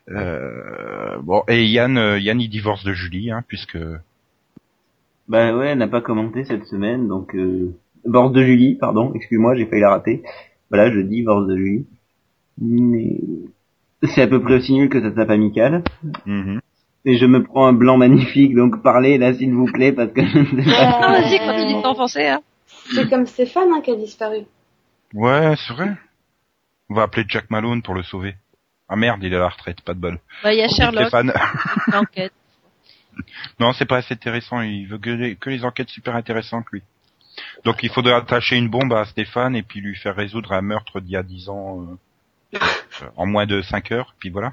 Euh, 0.08 1.18
bon, 1.22 1.44
et 1.48 1.64
Yann, 1.66 1.96
euh, 1.96 2.18
Yann, 2.18 2.40
il 2.40 2.48
divorce 2.48 2.82
de 2.82 2.92
Julie, 2.92 3.30
hein, 3.30 3.44
puisque 3.46 3.78
Bah 5.28 5.54
ouais, 5.54 5.68
elle 5.68 5.78
n'a 5.78 5.86
pas 5.86 6.00
commenté 6.00 6.44
cette 6.44 6.64
semaine, 6.66 7.06
donc 7.08 7.34
euh... 7.36 7.76
Divorce 8.04 8.32
de 8.32 8.42
Julie, 8.42 8.74
pardon, 8.74 9.12
excuse-moi, 9.14 9.54
j'ai 9.54 9.66
failli 9.66 9.82
la 9.82 9.90
rater. 9.90 10.24
Voilà, 10.72 10.90
je 10.90 11.00
dis 11.00 11.16
divorce 11.16 11.46
de 11.48 11.56
Julie. 11.56 11.86
Mais 12.58 13.20
c'est 14.02 14.22
à 14.22 14.26
peu 14.26 14.40
près 14.40 14.54
aussi 14.54 14.72
nul 14.72 14.88
que 14.88 15.02
sa 15.02 15.10
tape 15.10 15.28
amicale. 15.28 15.84
Mhm. 16.24 16.60
Et 17.04 17.18
je 17.18 17.26
me 17.26 17.42
prends 17.42 17.66
un 17.66 17.74
blanc 17.74 17.98
magnifique, 17.98 18.54
donc 18.54 18.82
parlez 18.82 19.18
là 19.18 19.34
s'il 19.34 19.52
vous 19.52 19.66
plaît, 19.66 19.92
parce 19.92 20.12
que 20.12 20.24
je 20.24 20.38
ne 20.38 20.62
sais 20.62 20.70
pas. 20.70 21.00
Ah 21.02 21.16
hein. 21.18 22.40
C'est 22.94 23.10
comme 23.10 23.26
Stéphane 23.26 23.68
hein, 23.70 23.82
qui 23.82 23.90
a 23.90 23.96
disparu. 23.96 24.44
ouais, 25.12 25.54
c'est 25.56 25.74
vrai. 25.74 25.90
On 26.88 26.94
va 26.94 27.02
appeler 27.02 27.26
Jack 27.28 27.50
Malone 27.50 27.82
pour 27.82 27.94
le 27.94 28.02
sauver. 28.02 28.34
Ah 28.88 28.96
merde, 28.96 29.22
il 29.22 29.32
est 29.32 29.36
à 29.36 29.40
la 29.40 29.48
retraite, 29.48 29.82
pas 29.82 29.92
de 29.94 29.98
bol. 29.98 30.18
Bah 30.42 30.54
il 30.54 30.58
y 30.58 30.62
a 30.62 30.68
Sherlock, 30.68 31.08
Stéphane. 31.08 31.32
l'enquête. 31.92 32.32
non, 33.60 33.72
c'est 33.74 33.86
pas 33.86 33.98
assez 33.98 34.14
intéressant. 34.14 34.62
Il 34.62 34.86
veut 34.86 34.98
que 34.98 35.10
les, 35.10 35.36
que 35.36 35.50
les 35.50 35.64
enquêtes 35.64 35.90
super 35.90 36.16
intéressantes, 36.16 36.64
lui. 36.72 36.82
Donc 37.64 37.82
il 37.82 37.90
faudrait 37.90 38.14
attacher 38.14 38.56
une 38.56 38.68
bombe 38.68 38.92
à 38.92 39.04
Stéphane 39.04 39.56
et 39.56 39.62
puis 39.62 39.80
lui 39.80 39.94
faire 39.96 40.14
résoudre 40.16 40.52
un 40.52 40.62
meurtre 40.62 41.00
d'il 41.00 41.12
y 41.12 41.16
a 41.16 41.22
10 41.22 41.48
ans 41.48 41.80
euh, 42.52 42.58
euh, 42.58 43.06
en 43.16 43.26
moins 43.26 43.46
de 43.46 43.62
5 43.62 43.92
heures, 43.92 44.14
puis 44.18 44.30
voilà. 44.30 44.48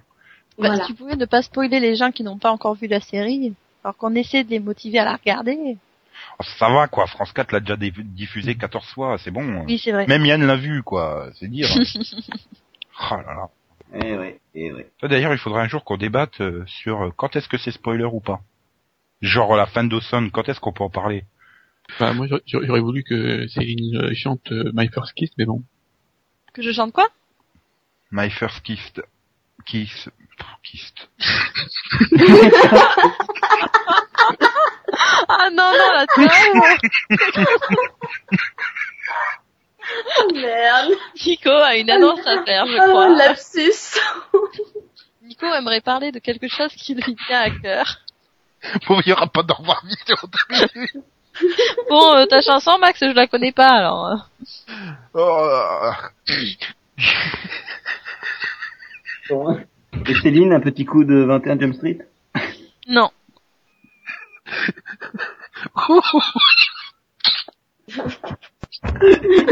Bah, 0.58 0.68
Voilà. 0.70 0.86
Tu 0.86 0.94
pouvais 0.94 1.16
ne 1.16 1.26
pas 1.26 1.42
spoiler 1.42 1.80
les 1.80 1.96
gens 1.96 2.12
qui 2.12 2.24
n'ont 2.24 2.38
pas 2.38 2.52
encore 2.52 2.76
vu 2.76 2.88
la 2.88 3.00
série, 3.02 3.54
alors 3.84 3.96
qu'on 3.98 4.16
essaie 4.16 4.44
de 4.44 4.50
les 4.52 4.60
motiver 4.60 5.00
à 5.00 5.06
la 5.06 5.16
regarder. 5.16 5.78
Oh, 6.40 6.44
Ça 6.58 6.70
va 6.70 6.88
quoi, 6.88 7.08
France 7.08 7.32
4 7.34 7.52
l'a 7.52 7.60
déjà 7.60 7.76
dé- 7.78 7.92
diffusé 7.98 8.56
14 8.56 8.86
fois, 8.94 9.18
c'est 9.18 9.32
bon. 9.32 9.64
Oui, 9.66 9.78
c'est 9.78 9.92
vrai. 9.92 10.06
Même 10.08 10.26
Yann 10.26 10.46
l'a 10.46 10.56
vu 10.56 10.84
quoi, 10.84 11.30
c'est 11.40 11.48
dire. 11.48 11.68
oh 13.12 13.16
là 13.16 13.34
là. 13.34 13.50
Eh 14.02 14.18
ouais, 14.18 14.40
eh 14.54 14.72
ouais. 14.72 14.88
Ça, 15.02 15.08
D'ailleurs, 15.08 15.32
il 15.34 15.40
faudrait 15.40 15.64
un 15.64 15.68
jour 15.68 15.84
qu'on 15.84 15.98
débatte 15.98 16.42
euh, 16.42 16.64
sur 16.68 17.06
euh, 17.06 17.14
quand 17.16 17.36
est-ce 17.36 17.48
que 17.50 17.58
c'est 17.58 17.72
spoiler 17.72 18.04
ou 18.04 18.20
pas? 18.20 18.40
Genre 19.22 19.56
la 19.56 19.66
fin 19.66 19.84
de 19.84 19.90
Dawson, 19.90 20.30
quand 20.32 20.48
est-ce 20.48 20.60
qu'on 20.60 20.72
peut 20.74 20.84
en 20.84 20.90
parler? 20.92 21.24
Enfin, 21.90 22.14
moi, 22.14 22.28
j'aurais- 22.46 22.80
voulu 22.80 23.04
que 23.04 23.48
Céline 23.48 23.98
euh, 23.98 24.14
chante 24.16 24.52
euh, 24.52 24.72
My 24.74 24.88
First 24.90 25.14
Kiss, 25.14 25.32
mais 25.38 25.46
bon. 25.46 25.64
Que 26.54 26.62
je 26.62 26.72
chante 26.72 26.92
quoi? 26.94 27.08
My 28.12 28.30
first 28.30 28.62
kiss, 28.64 28.80
kiss, 29.66 30.10
kiss. 30.64 30.94
Ah 35.32 35.50
non, 35.52 35.72
non, 35.72 35.92
la 35.94 36.08
toile 36.08 36.78
Oh, 40.20 40.34
merde. 40.34 40.94
Nico 41.26 41.50
a 41.50 41.76
une 41.78 41.90
annonce 41.90 42.26
à 42.28 42.44
faire, 42.46 42.66
je 42.68 42.78
Oh, 42.78 42.90
crois. 42.90 43.10
lapsus. 43.10 44.00
Nico 45.24 45.46
aimerait 45.48 45.82
parler 45.82 46.12
de 46.12 46.20
quelque 46.20 46.48
chose 46.48 46.74
qui 46.74 46.94
lui 46.96 47.16
tient 47.28 47.42
à 47.42 47.50
cœur. 47.52 47.98
Bon, 48.88 49.00
il 49.02 49.10
y 49.10 49.14
aura 49.14 49.28
pas 49.28 49.42
d'au 49.44 49.54
revoir 49.56 49.84
vidéo. 49.86 50.18
Bon, 51.90 52.16
euh, 52.16 52.26
ta 52.26 52.42
chanson, 52.42 52.78
Max, 52.80 53.00
je 53.02 53.14
la 53.14 53.28
connais 53.28 53.52
pas, 53.52 53.70
alors. 53.70 54.08
euh. 54.08 54.16
Oh, 55.14 55.92
Bon. 59.30 59.60
Et 60.08 60.16
Céline, 60.22 60.54
un 60.54 60.60
petit 60.60 60.86
coup 60.86 61.04
de 61.04 61.24
21 61.24 61.60
Jump 61.60 61.74
Street? 61.76 62.00
Non. 62.88 63.10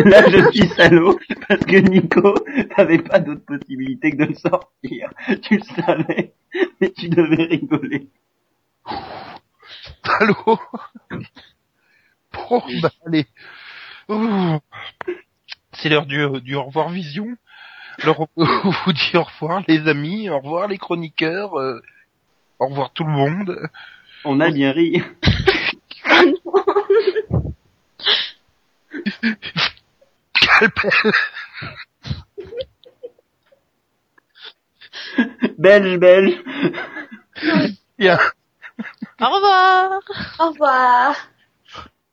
Là, 0.06 0.24
je 0.30 0.52
suis 0.52 0.68
salaud, 0.70 1.20
parce 1.48 1.66
que 1.66 1.76
Nico, 1.78 2.34
t'avais 2.76 3.00
pas 3.00 3.20
d'autre 3.20 3.44
possibilité 3.46 4.12
que 4.12 4.18
de 4.18 4.26
le 4.26 4.36
sortir. 4.36 5.10
Tu 5.44 5.58
le 5.58 5.64
savais, 5.84 6.34
mais 6.80 6.92
tu 6.92 7.10
devais 7.10 7.44
rigoler. 7.46 8.08
Allô 10.04 10.36
Bon, 12.50 12.64
bah, 12.82 12.92
allez. 13.06 13.26
C'est 15.74 15.90
l'heure 15.90 16.06
du, 16.06 16.26
du 16.42 16.56
au 16.56 16.64
revoir 16.64 16.90
vision. 16.90 17.28
Alors, 18.02 18.28
on 18.38 18.46
vous 18.46 18.94
dit 18.94 19.12
au 19.16 19.24
revoir 19.24 19.64
les 19.68 19.88
amis, 19.88 20.30
au 20.30 20.40
revoir 20.40 20.68
les 20.68 20.78
chroniqueurs, 20.78 21.60
euh, 21.60 21.82
au 22.60 22.68
revoir 22.68 22.92
tout 22.92 23.04
le 23.04 23.12
monde. 23.12 23.60
On 24.24 24.40
a 24.40 24.52
bien 24.52 24.72
ri. 24.72 25.04
belge, 35.58 35.98
belge. 35.98 36.38
Bien. 37.98 38.20
Au 39.20 39.26
revoir 39.26 40.00
Au 40.40 40.52
revoir. 40.52 41.16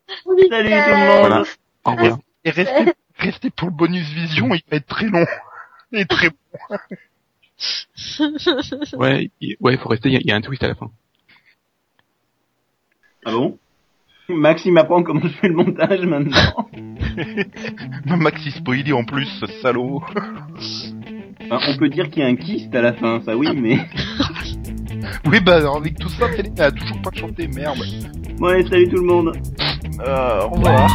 Salut 0.07 0.43
tout 0.43 0.49
le 0.49 0.97
monde. 0.97 1.19
Voilà. 1.19 1.43
Au 1.85 1.91
revoir. 1.91 2.17
Et 2.43 2.51
restez, 2.51 2.93
restez 3.17 3.49
pour 3.49 3.67
le 3.69 3.73
bonus 3.73 4.07
vision, 4.09 4.53
il 4.53 4.61
va 4.69 4.77
être 4.77 4.85
très 4.87 5.07
long. 5.07 5.25
Et 5.91 6.05
très 6.05 6.29
bon. 6.29 6.35
Ouais, 8.97 9.31
il- 9.39 9.55
ouais, 9.61 9.77
faut 9.77 9.87
rester, 9.89 10.09
il 10.09 10.13
y, 10.13 10.17
a- 10.17 10.19
il 10.19 10.27
y 10.27 10.31
a 10.31 10.35
un 10.35 10.41
twist 10.41 10.61
à 10.63 10.67
la 10.67 10.75
fin. 10.75 10.91
Ah 13.25 13.31
bon? 13.31 13.57
Max, 14.27 14.65
il 14.65 14.73
m'apprend 14.73 15.03
comment 15.03 15.21
je 15.21 15.29
fais 15.29 15.47
le 15.47 15.55
montage 15.55 16.01
maintenant. 16.05 16.67
Maxi 18.17 18.51
spoilé 18.51 18.91
en 18.91 19.05
plus, 19.05 19.25
ce 19.39 19.45
salaud. 19.61 20.03
Enfin, 21.49 21.59
on 21.69 21.77
peut 21.77 21.89
dire 21.89 22.09
qu'il 22.09 22.23
y 22.23 22.25
a 22.25 22.27
un 22.27 22.35
kyste 22.35 22.73
à 22.75 22.81
la 22.81 22.93
fin, 22.93 23.21
ça 23.21 23.37
oui, 23.37 23.47
mais... 23.55 23.77
Oui, 25.25 25.39
bah, 25.39 25.61
avec 25.75 25.97
tout 25.97 26.09
ça, 26.09 26.31
Céline 26.35 26.59
a 26.59 26.71
toujours 26.71 27.01
pas 27.01 27.11
chanté, 27.13 27.47
merde. 27.47 27.79
Bon 28.37 28.47
allez, 28.47 28.67
salut 28.67 28.89
tout 28.89 28.97
le 28.97 29.03
monde. 29.03 29.31
Euh, 29.99 30.43
au 30.43 30.49
revoir. 30.49 30.89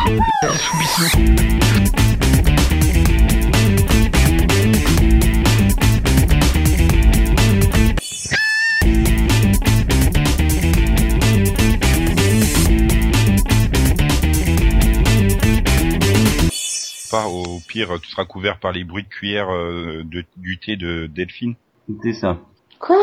Au 17.13 17.61
pire, 17.67 18.01
tu 18.01 18.11
seras 18.11 18.25
couvert 18.25 18.59
par 18.59 18.73
les 18.73 18.85
bruits 18.85 19.03
de 19.03 19.09
cuillère 19.09 19.51
euh, 19.51 20.03
de, 20.05 20.25
du 20.37 20.59
thé 20.59 20.77
de 20.77 21.07
Delphine. 21.07 21.55
C'est 22.03 22.13
ça. 22.13 22.39
Quoi? 22.79 22.97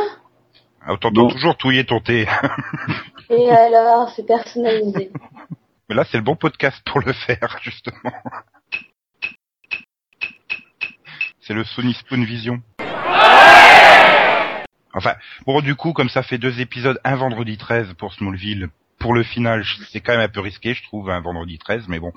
Ah, 0.89 0.91
T'entends 1.01 1.23
Bon. 1.23 1.29
toujours 1.29 1.57
touiller 1.57 1.85
ton 1.85 1.99
thé. 1.99 2.27
Et 3.29 3.49
alors, 3.49 4.09
c'est 4.15 4.25
personnalisé. 4.25 5.11
Mais 5.89 5.95
là, 5.95 6.05
c'est 6.09 6.17
le 6.17 6.23
bon 6.23 6.35
podcast 6.35 6.81
pour 6.85 7.01
le 7.01 7.11
faire, 7.13 7.57
justement. 7.61 7.97
C'est 11.41 11.53
le 11.53 11.63
Sony 11.65 11.93
Spoon 11.93 12.23
Vision. 12.23 12.61
Enfin, 14.93 15.13
bon, 15.45 15.61
du 15.61 15.75
coup, 15.75 15.93
comme 15.93 16.09
ça 16.09 16.23
fait 16.23 16.37
deux 16.37 16.59
épisodes, 16.61 16.99
un 17.03 17.15
vendredi 17.15 17.57
13 17.57 17.93
pour 17.97 18.13
Smallville, 18.13 18.69
pour 18.99 19.13
le 19.13 19.23
final, 19.23 19.63
c'est 19.91 19.99
quand 20.01 20.13
même 20.13 20.21
un 20.21 20.27
peu 20.29 20.39
risqué, 20.39 20.73
je 20.73 20.83
trouve, 20.83 21.09
un 21.09 21.19
vendredi 21.21 21.57
13, 21.59 21.85
mais 21.87 21.99
bon. 21.99 22.11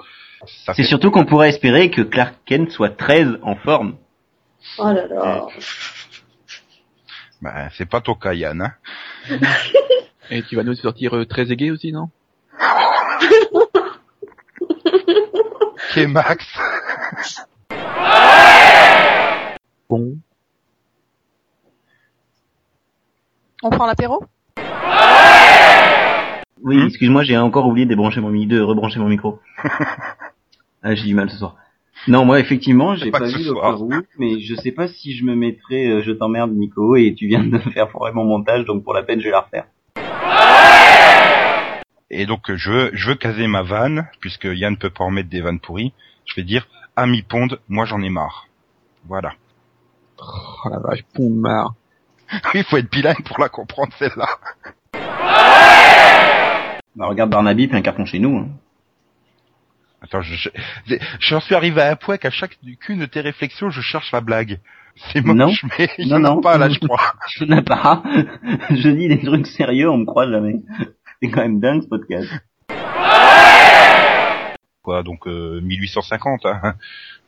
C'est 0.46 0.74
fait... 0.74 0.84
surtout 0.84 1.10
qu'on 1.10 1.26
pourrait 1.26 1.50
espérer 1.50 1.90
que 1.90 2.00
Clark 2.00 2.34
Kent 2.46 2.70
soit 2.70 2.96
13 2.96 3.38
en 3.42 3.56
forme. 3.56 3.96
Oh 4.78 4.92
là 4.92 5.06
là. 5.08 5.46
Bah, 7.42 7.68
c'est 7.76 7.86
pas 7.88 8.00
ton 8.00 8.14
cas, 8.14 8.34
Yann, 8.34 8.60
hein. 8.62 8.72
Et 10.30 10.42
tu 10.42 10.56
vas 10.56 10.62
nous 10.62 10.74
sortir 10.74 11.16
euh, 11.16 11.24
très 11.26 11.50
aigué 11.50 11.70
aussi, 11.70 11.92
non? 11.92 12.10
Ok, 15.92 15.96
Max? 16.08 16.46
Bon. 19.88 20.16
On 23.64 23.70
prend 23.70 23.86
l'apéro? 23.86 24.22
Oui, 26.62 26.80
excuse-moi, 26.86 27.24
j'ai 27.24 27.36
encore 27.36 27.66
oublié 27.66 27.86
de 27.86 27.90
débrancher 27.90 28.20
mon 28.20 28.28
mi- 28.30 28.46
de 28.46 28.60
rebrancher 28.60 29.00
mon 29.00 29.08
micro. 29.08 29.40
ah, 30.82 30.94
j'ai 30.94 31.04
du 31.06 31.14
mal 31.14 31.28
ce 31.30 31.38
soir. 31.38 31.56
Non, 32.08 32.24
moi 32.24 32.40
effectivement, 32.40 32.94
j'ai 32.94 33.10
Pas 33.10 33.20
pas, 33.20 33.26
vu. 33.26 33.44
Doctor 33.44 33.82
Who, 33.82 33.92
mais 34.18 34.40
je 34.40 34.54
sais 34.54 34.72
pas 34.72 34.88
si 34.88 35.14
je 35.14 35.24
me 35.24 35.34
mettrai 35.34 35.86
euh, 35.86 36.02
je 36.02 36.12
t'emmerde 36.12 36.52
Nico 36.52 36.96
et 36.96 37.14
tu 37.14 37.26
viens 37.26 37.44
de 37.44 37.58
faire 37.74 37.90
foirer 37.90 38.12
mon 38.12 38.24
montage, 38.24 38.64
donc 38.64 38.84
pour 38.84 38.94
la 38.94 39.02
peine 39.02 39.20
je 39.20 39.24
vais 39.24 39.30
la 39.30 39.40
refaire. 39.40 39.66
Et 42.12 42.26
donc, 42.26 42.52
je 42.52 42.70
veux, 42.70 42.90
je 42.92 43.08
veux 43.08 43.14
caser 43.14 43.46
ma 43.46 43.62
vanne, 43.62 44.08
puisque 44.18 44.44
Yann 44.44 44.76
peut 44.76 44.90
pas 44.90 45.04
en 45.04 45.10
mettre 45.10 45.28
des 45.28 45.40
vannes 45.40 45.60
pourries. 45.60 45.92
Je 46.24 46.34
vais 46.34 46.42
dire, 46.42 46.66
ami 46.96 47.22
Pond, 47.22 47.46
moi 47.68 47.84
j'en 47.84 48.02
ai 48.02 48.10
marre. 48.10 48.48
Voilà. 49.06 49.32
Oh 50.18 50.68
la 50.68 50.80
vache, 50.80 51.04
poum 51.14 51.34
marre. 51.34 51.74
Il 52.54 52.64
faut 52.64 52.76
être 52.78 52.90
bilingue 52.90 53.22
pour 53.24 53.38
la 53.40 53.48
comprendre, 53.48 53.92
celle-là. 53.98 54.26
Bah, 56.96 57.06
regarde 57.06 57.30
Barnaby, 57.30 57.68
puis 57.68 57.76
un 57.76 57.82
carton 57.82 58.04
chez 58.04 58.18
nous. 58.18 58.38
Hein. 58.38 58.48
Attends, 60.02 60.22
je, 60.22 60.34
je, 60.86 60.94
j'en 61.20 61.40
suis 61.40 61.54
arrivé 61.54 61.80
à 61.82 61.90
un 61.90 61.96
point 61.96 62.16
qu'à 62.16 62.30
chaque 62.30 62.58
qu'une 62.80 63.00
de 63.00 63.06
tes 63.06 63.20
réflexions, 63.20 63.70
je 63.70 63.80
cherche 63.80 64.10
la 64.12 64.20
blague. 64.20 64.58
C'est 65.12 65.24
moche, 65.24 65.62
Non. 65.62 65.68
mais 65.78 65.88
il 65.98 66.08
Non, 66.08 66.16
en 66.16 66.24
a 66.24 66.28
non. 66.34 66.40
pas 66.40 66.58
là, 66.58 66.68
je 66.68 66.78
crois. 66.78 67.00
Je 67.36 67.44
n'ai 67.44 67.62
pas. 67.62 68.02
je 68.70 68.88
dis 68.90 69.08
des 69.08 69.20
trucs 69.22 69.46
sérieux, 69.46 69.88
on 69.90 69.98
me 69.98 70.04
croit 70.06 70.28
jamais. 70.30 70.56
C'est 71.22 71.30
quand 71.30 71.42
même 71.42 71.60
dingue 71.60 71.82
ce 71.82 71.88
podcast. 71.88 72.28
Quoi, 74.82 75.02
donc 75.02 75.26
euh, 75.26 75.60
1850, 75.60 76.46
hein. 76.46 76.74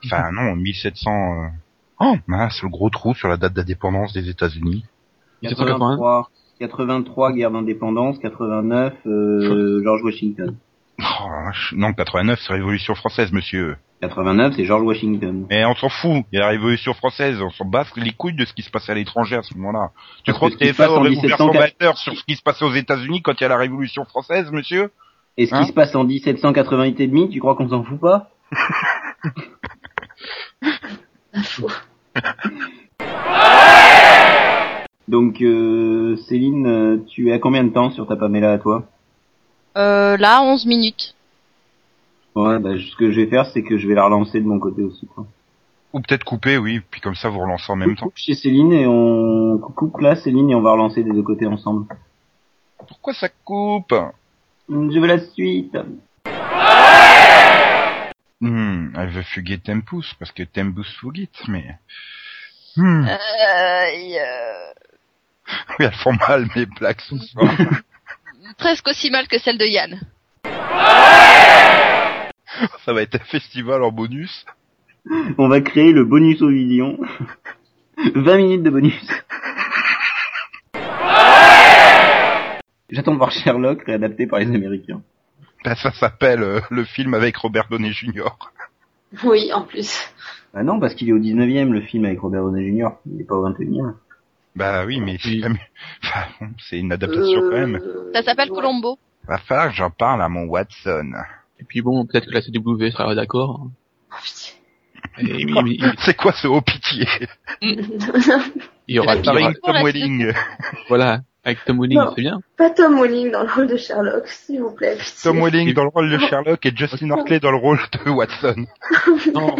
Enfin 0.04 0.30
non, 0.32 0.56
1700. 0.56 1.10
euh. 1.10 1.48
Oh 2.00 2.16
mince, 2.26 2.62
le 2.62 2.68
gros 2.70 2.88
trou 2.90 3.14
sur 3.14 3.28
la 3.28 3.36
date 3.36 3.52
d'indépendance 3.52 4.12
des 4.14 4.28
États-Unis. 4.30 4.84
83, 5.42 6.30
83 6.58 7.32
guerre 7.32 7.50
d'indépendance, 7.50 8.18
89 8.18 8.94
euh, 9.06 9.82
George 9.84 10.02
Washington. 10.02 10.56
Oh, 11.00 11.04
non, 11.72 11.92
89, 11.92 12.38
c'est 12.40 12.52
Révolution 12.52 12.94
française, 12.94 13.32
monsieur. 13.32 13.76
89 14.02 14.54
c'est 14.56 14.64
George 14.64 14.82
Washington. 14.82 15.46
Mais 15.48 15.64
on 15.64 15.74
s'en 15.76 15.88
fout. 15.88 16.24
Il 16.32 16.38
y 16.38 16.38
a 16.38 16.46
la 16.46 16.48
Révolution 16.48 16.92
française, 16.92 17.40
on 17.40 17.50
s'en 17.50 17.64
bat 17.64 17.84
les 17.96 18.12
couilles 18.12 18.34
de 18.34 18.44
ce 18.44 18.52
qui 18.52 18.62
se 18.62 18.70
passait 18.70 18.92
à 18.92 18.94
l'étranger 18.96 19.36
à 19.36 19.42
ce 19.42 19.54
moment-là. 19.56 19.90
Tu 20.24 20.32
crois 20.32 20.50
que 20.50 20.56
que 20.56 20.64
ce 20.64 20.70
qui 20.70 20.76
se 20.76 20.82
TF1 20.82 20.86
passe 20.86 20.90
en 20.90 21.00
aurait 21.00 21.10
ouvert 21.10 21.38
son 21.38 21.46
1704 21.46 21.60
batteur 21.60 21.98
sur 21.98 22.14
ce 22.16 22.24
qui 22.24 22.34
se 22.34 22.42
passait 22.42 22.64
aux 22.64 22.72
États-Unis 22.74 23.22
quand 23.22 23.40
il 23.40 23.42
y 23.42 23.46
a 23.46 23.48
la 23.48 23.56
Révolution 23.56 24.04
française, 24.04 24.50
monsieur? 24.50 24.90
Et 25.36 25.46
ce 25.46 25.54
Hein? 25.54 25.62
qui 25.62 25.68
se 25.68 25.72
passe 25.72 25.94
en 25.94 26.04
1788 26.04 27.00
et 27.00 27.06
demi, 27.06 27.30
tu 27.30 27.38
crois 27.38 27.54
qu'on 27.54 27.68
s'en 27.68 27.84
fout 27.84 28.00
pas? 28.00 28.28
Donc 35.08 35.42
euh, 35.42 36.16
Céline, 36.28 36.66
euh, 36.66 36.96
tu 37.08 37.28
es 37.28 37.32
à 37.32 37.38
combien 37.38 37.64
de 37.64 37.70
temps 37.70 37.90
sur 37.90 38.06
ta 38.06 38.16
Pamela 38.16 38.52
à 38.52 38.58
toi? 38.58 38.84
Euh, 39.76 40.16
là, 40.16 40.42
11 40.42 40.66
minutes. 40.66 41.14
Ouais, 42.34 42.58
bah, 42.58 42.70
ce 42.78 42.96
que 42.96 43.10
je 43.10 43.20
vais 43.20 43.26
faire, 43.26 43.46
c'est 43.46 43.62
que 43.62 43.78
je 43.78 43.86
vais 43.86 43.94
la 43.94 44.04
relancer 44.04 44.40
de 44.40 44.46
mon 44.46 44.58
côté 44.58 44.82
aussi. 44.82 45.06
Quoi. 45.06 45.26
Ou 45.92 46.00
peut-être 46.00 46.24
couper, 46.24 46.56
oui, 46.56 46.80
puis 46.90 47.00
comme 47.02 47.14
ça 47.14 47.28
vous 47.28 47.38
relancez 47.38 47.70
en 47.70 47.76
même 47.76 47.94
temps. 47.96 48.06
coupe 48.06 48.16
chez 48.16 48.34
Céline 48.34 48.72
et 48.72 48.86
on 48.86 49.58
coupe 49.58 50.00
là 50.00 50.16
Céline 50.16 50.48
et 50.50 50.54
on 50.54 50.62
va 50.62 50.72
relancer 50.72 51.02
des 51.02 51.10
deux 51.10 51.22
côtés 51.22 51.46
ensemble. 51.46 51.86
Pourquoi 52.88 53.12
ça 53.12 53.28
coupe? 53.44 53.94
Je 54.68 54.98
veux 54.98 55.06
la 55.06 55.18
suite. 55.18 55.76
Hmm, 58.40 58.88
Elle 58.96 59.10
veut 59.10 59.22
fuguer 59.22 59.58
Tempus, 59.58 60.14
parce 60.18 60.32
que 60.32 60.42
Tempus 60.42 60.88
fugit, 60.98 61.28
mais... 61.48 61.78
Hmm. 62.76 63.06
Euh, 63.06 63.16
euh, 64.18 64.72
Oui, 65.78 65.84
elles 65.84 65.92
font 65.92 66.14
mal, 66.28 66.48
mes 66.56 66.66
blagues 66.66 67.00
ce 67.00 67.18
soir. 67.18 67.52
presque 68.58 68.88
aussi 68.88 69.10
mal 69.10 69.28
que 69.28 69.38
celle 69.38 69.58
de 69.58 69.64
Yann. 69.64 70.00
ça 72.84 72.92
va 72.92 73.02
être 73.02 73.16
un 73.16 73.24
festival 73.24 73.82
en 73.82 73.92
bonus. 73.92 74.44
On 75.38 75.48
va 75.48 75.60
créer 75.60 75.92
le 75.92 76.04
bonus 76.04 76.42
au 76.42 76.48
vision. 76.48 76.98
20 78.14 78.36
minutes 78.36 78.62
de 78.62 78.70
bonus. 78.70 79.08
J'attends 82.90 83.12
de 83.12 83.18
voir 83.18 83.30
Sherlock 83.30 83.84
réadapté 83.84 84.26
par 84.26 84.38
les 84.40 84.54
Américains. 84.54 85.02
Ben, 85.64 85.74
ça 85.76 85.92
s'appelle 85.92 86.42
euh, 86.42 86.60
le 86.70 86.84
film 86.84 87.14
avec 87.14 87.36
Robert 87.36 87.68
Downey 87.70 87.92
Jr. 87.92 88.30
Oui, 89.24 89.52
en 89.52 89.62
plus. 89.62 90.12
Bah 90.52 90.62
non, 90.62 90.78
parce 90.80 90.94
qu'il 90.94 91.08
est 91.08 91.12
au 91.12 91.18
19e 91.18 91.70
le 91.70 91.80
film 91.80 92.04
avec 92.04 92.20
Robert 92.20 92.42
Downey 92.42 92.66
Jr. 92.66 92.88
Il 93.06 93.20
est 93.20 93.24
pas 93.24 93.36
au 93.36 93.48
21e. 93.48 93.94
Bah 94.54 94.84
oui, 94.84 95.00
mais 95.00 95.16
c'est 95.20 95.30
Oui. 96.72 96.78
une 96.78 96.92
adaptation 96.92 97.40
quand 97.40 97.50
même. 97.58 97.76
Euh, 97.76 98.10
Ça 98.14 98.22
s'appelle 98.22 98.50
ouais. 98.50 98.56
Colombo. 98.56 98.98
Va 99.26 99.38
falloir 99.38 99.68
que 99.70 99.74
j'en 99.76 99.90
parle 99.90 100.20
à 100.22 100.28
mon 100.28 100.44
Watson. 100.44 101.12
Et 101.60 101.64
puis 101.64 101.80
bon, 101.80 102.04
peut-être 102.06 102.26
que 102.26 102.34
la 102.34 102.42
CW 102.42 102.90
sera 102.90 103.14
d'accord. 103.14 103.68
Oh, 104.12 104.16
C'est 106.04 106.16
quoi 106.16 106.32
ce 106.32 106.46
haut 106.48 106.60
pitié? 106.60 107.06
Il 108.88 108.96
y 108.96 108.98
aura, 108.98 109.16
Tom. 109.16 109.36
Welling. 109.84 110.32
voilà, 110.88 111.20
avec 111.44 111.64
Tom 111.64 111.80
Welling, 111.80 112.00
c'est 112.14 112.20
bien. 112.22 112.40
Pas 112.56 112.70
Tom 112.70 113.00
Welling 113.00 113.30
dans 113.30 113.42
le 113.44 113.52
rôle 113.52 113.68
de 113.68 113.76
Sherlock, 113.76 114.26
s'il 114.26 114.60
vous 114.60 114.72
plaît. 114.72 114.96
pitié. 114.96 115.14
Tom 115.22 115.40
Welling 115.42 115.72
dans 115.72 115.84
le 115.84 115.90
rôle 115.90 116.10
de 116.10 116.18
Sherlock 116.18 116.64
et 116.66 116.72
Justin 116.74 117.10
Hartley 117.10 117.40
dans 117.40 117.50
le 117.52 117.58
rôle 117.58 117.78
de 118.04 118.10
Watson. 118.10 118.66
Non, 119.34 119.56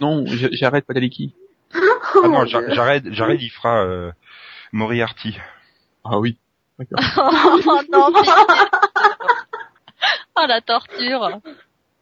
non, 0.00 0.24
j'arrête 0.52 0.84
Padaliki. 0.86 1.34
Oh, 1.74 2.20
Ah 2.24 2.28
non, 2.28 2.44
Dieu. 2.44 2.50
Jar- 2.60 2.74
Jared, 2.74 3.12
Jared 3.12 3.42
il 3.42 3.50
fera 3.50 3.82
euh, 3.84 4.10
Moriarty. 4.72 5.38
Ah 6.04 6.18
oui. 6.18 6.38
Oh 6.78 6.84
non. 7.92 8.12
Oh 10.36 10.44
la 10.46 10.60
torture. 10.60 11.40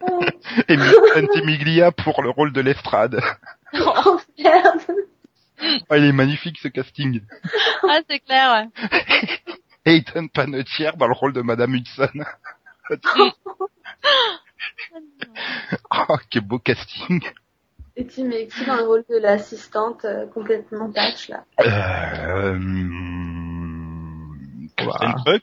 Et 0.68 0.76
Ventimiglia 0.76 1.92
pour 1.92 2.22
le 2.22 2.30
rôle 2.30 2.52
de 2.52 2.60
Lestrade. 2.60 3.20
Oh 3.74 4.20
merde. 4.38 4.80
Ah, 5.88 5.96
il 5.96 6.04
est 6.04 6.12
magnifique 6.12 6.58
ce 6.60 6.68
casting. 6.68 7.22
Ah, 7.88 8.00
c'est 8.08 8.20
clair. 8.20 8.66
Hayden 9.86 10.28
Panettiere 10.28 10.96
dans 10.96 11.06
le 11.06 11.12
rôle 11.12 11.32
de 11.32 11.42
Madame 11.42 11.74
Hudson. 11.74 12.24
oh, 15.90 16.16
quel 16.30 16.42
beau 16.42 16.58
casting. 16.58 17.22
Et 17.96 18.06
tu 18.06 18.24
mets 18.24 18.48
qui 18.48 18.64
dans 18.66 18.76
le 18.76 18.82
rôle 18.82 19.04
de 19.08 19.16
l'assistante 19.18 20.04
euh, 20.04 20.26
complètement 20.26 20.90
tâche 20.90 21.28
là? 21.28 21.44
Euh, 21.60 22.54
hum, 22.54 24.38
Kristen 24.76 25.10
Ouah. 25.10 25.22
Krug 25.24 25.42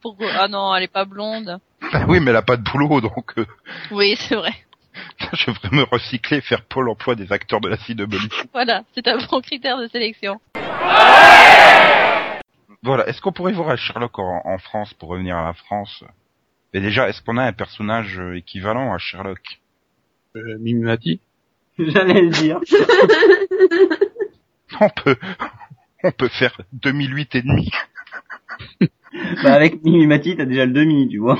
Pourquoi? 0.00 0.28
Ah 0.38 0.46
non, 0.48 0.74
elle 0.74 0.84
est 0.84 0.88
pas 0.92 1.04
blonde. 1.04 1.58
Bah 1.92 2.04
oui, 2.08 2.20
mais 2.20 2.30
elle 2.30 2.36
a 2.36 2.42
pas 2.42 2.56
de 2.56 2.62
boulot, 2.62 3.00
donc 3.00 3.36
euh, 3.38 3.46
Oui, 3.90 4.14
c'est 4.16 4.36
vrai. 4.36 4.52
je 5.32 5.46
devrais 5.50 5.70
me 5.76 5.82
recycler 5.82 6.36
et 6.38 6.40
faire 6.40 6.62
pôle 6.64 6.88
emploi 6.88 7.16
des 7.16 7.32
acteurs 7.32 7.60
de 7.60 7.68
la 7.68 7.76
CW. 7.76 8.16
Voilà, 8.52 8.84
c'est 8.94 9.06
un 9.08 9.18
bon 9.18 9.40
critère 9.40 9.76
de 9.78 9.88
sélection. 9.88 10.40
Voilà, 12.82 13.06
est-ce 13.08 13.20
qu'on 13.20 13.32
pourrait 13.32 13.52
voir 13.52 13.70
un 13.70 13.76
Sherlock 13.76 14.18
en, 14.18 14.40
en 14.44 14.58
France 14.58 14.94
pour 14.94 15.08
revenir 15.10 15.36
à 15.36 15.44
la 15.44 15.52
France? 15.52 16.02
Et 16.72 16.80
déjà, 16.80 17.08
est-ce 17.08 17.20
qu'on 17.22 17.36
a 17.36 17.42
un 17.44 17.52
personnage 17.52 18.18
euh, 18.20 18.36
équivalent 18.38 18.94
à 18.94 18.98
Sherlock? 18.98 19.59
Euh, 20.36 20.58
Mimimati. 20.58 21.20
J'allais 21.78 22.20
le 22.20 22.30
dire. 22.30 22.60
On 24.80 24.88
peut, 24.88 25.16
on 26.04 26.12
peut 26.12 26.28
faire 26.28 26.58
2008 26.72 27.34
et 27.34 27.42
demi. 27.42 27.70
bah 29.42 29.52
avec 29.52 29.84
Mimimati, 29.84 30.36
t'as 30.36 30.46
déjà 30.46 30.64
le 30.64 30.72
demi, 30.72 31.08
tu 31.08 31.18
vois. 31.18 31.38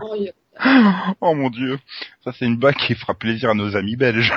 Oh. 0.00 0.16
Oh 1.20 1.34
mon 1.34 1.50
dieu, 1.50 1.78
ça 2.24 2.32
c'est 2.32 2.46
une 2.46 2.56
blague 2.56 2.76
qui 2.76 2.94
fera 2.94 3.12
plaisir 3.12 3.50
à 3.50 3.54
nos 3.54 3.76
amis 3.76 3.96
belges. 3.96 4.32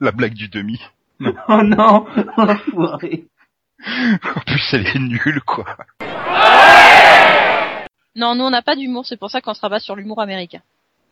La 0.00 0.10
blague 0.10 0.34
du 0.34 0.48
demi. 0.48 0.80
oh 1.20 1.62
non, 1.62 2.06
enfoiré. 2.36 3.26
En 3.86 4.40
plus, 4.40 4.68
elle 4.72 4.88
est 4.88 4.98
nulle, 4.98 5.40
quoi. 5.46 5.76
Non, 8.16 8.34
nous 8.34 8.44
on 8.44 8.50
n'a 8.50 8.62
pas 8.62 8.74
d'humour, 8.74 9.06
c'est 9.06 9.16
pour 9.16 9.30
ça 9.30 9.40
qu'on 9.40 9.54
se 9.54 9.60
rabat 9.60 9.78
sur 9.78 9.94
l'humour 9.94 10.20
américain. 10.20 10.62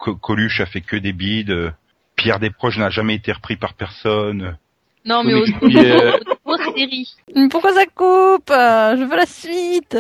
Co- 0.03 0.17
Coluche 0.17 0.61
a 0.61 0.67
fait 0.67 0.81
que 0.81 0.97
des 0.97 1.13
bides. 1.13 1.73
Pierre 2.17 2.41
Desproges 2.41 2.79
n'a 2.79 2.91
jamais 2.91 3.15
été 3.15 3.31
repris 3.31 3.55
par 3.57 3.75
personne. 3.75 4.57
Non, 5.05 5.23
mais 5.23 5.35
Oui, 5.35 5.55
au 5.63 6.51
aux 6.53 6.57
séries. 6.77 7.15
Pourquoi 7.51 7.73
ça 7.73 7.87
coupe? 7.87 8.49
Je 8.51 9.05
veux 9.09 9.17
la 9.17 9.27
suite 9.27 9.97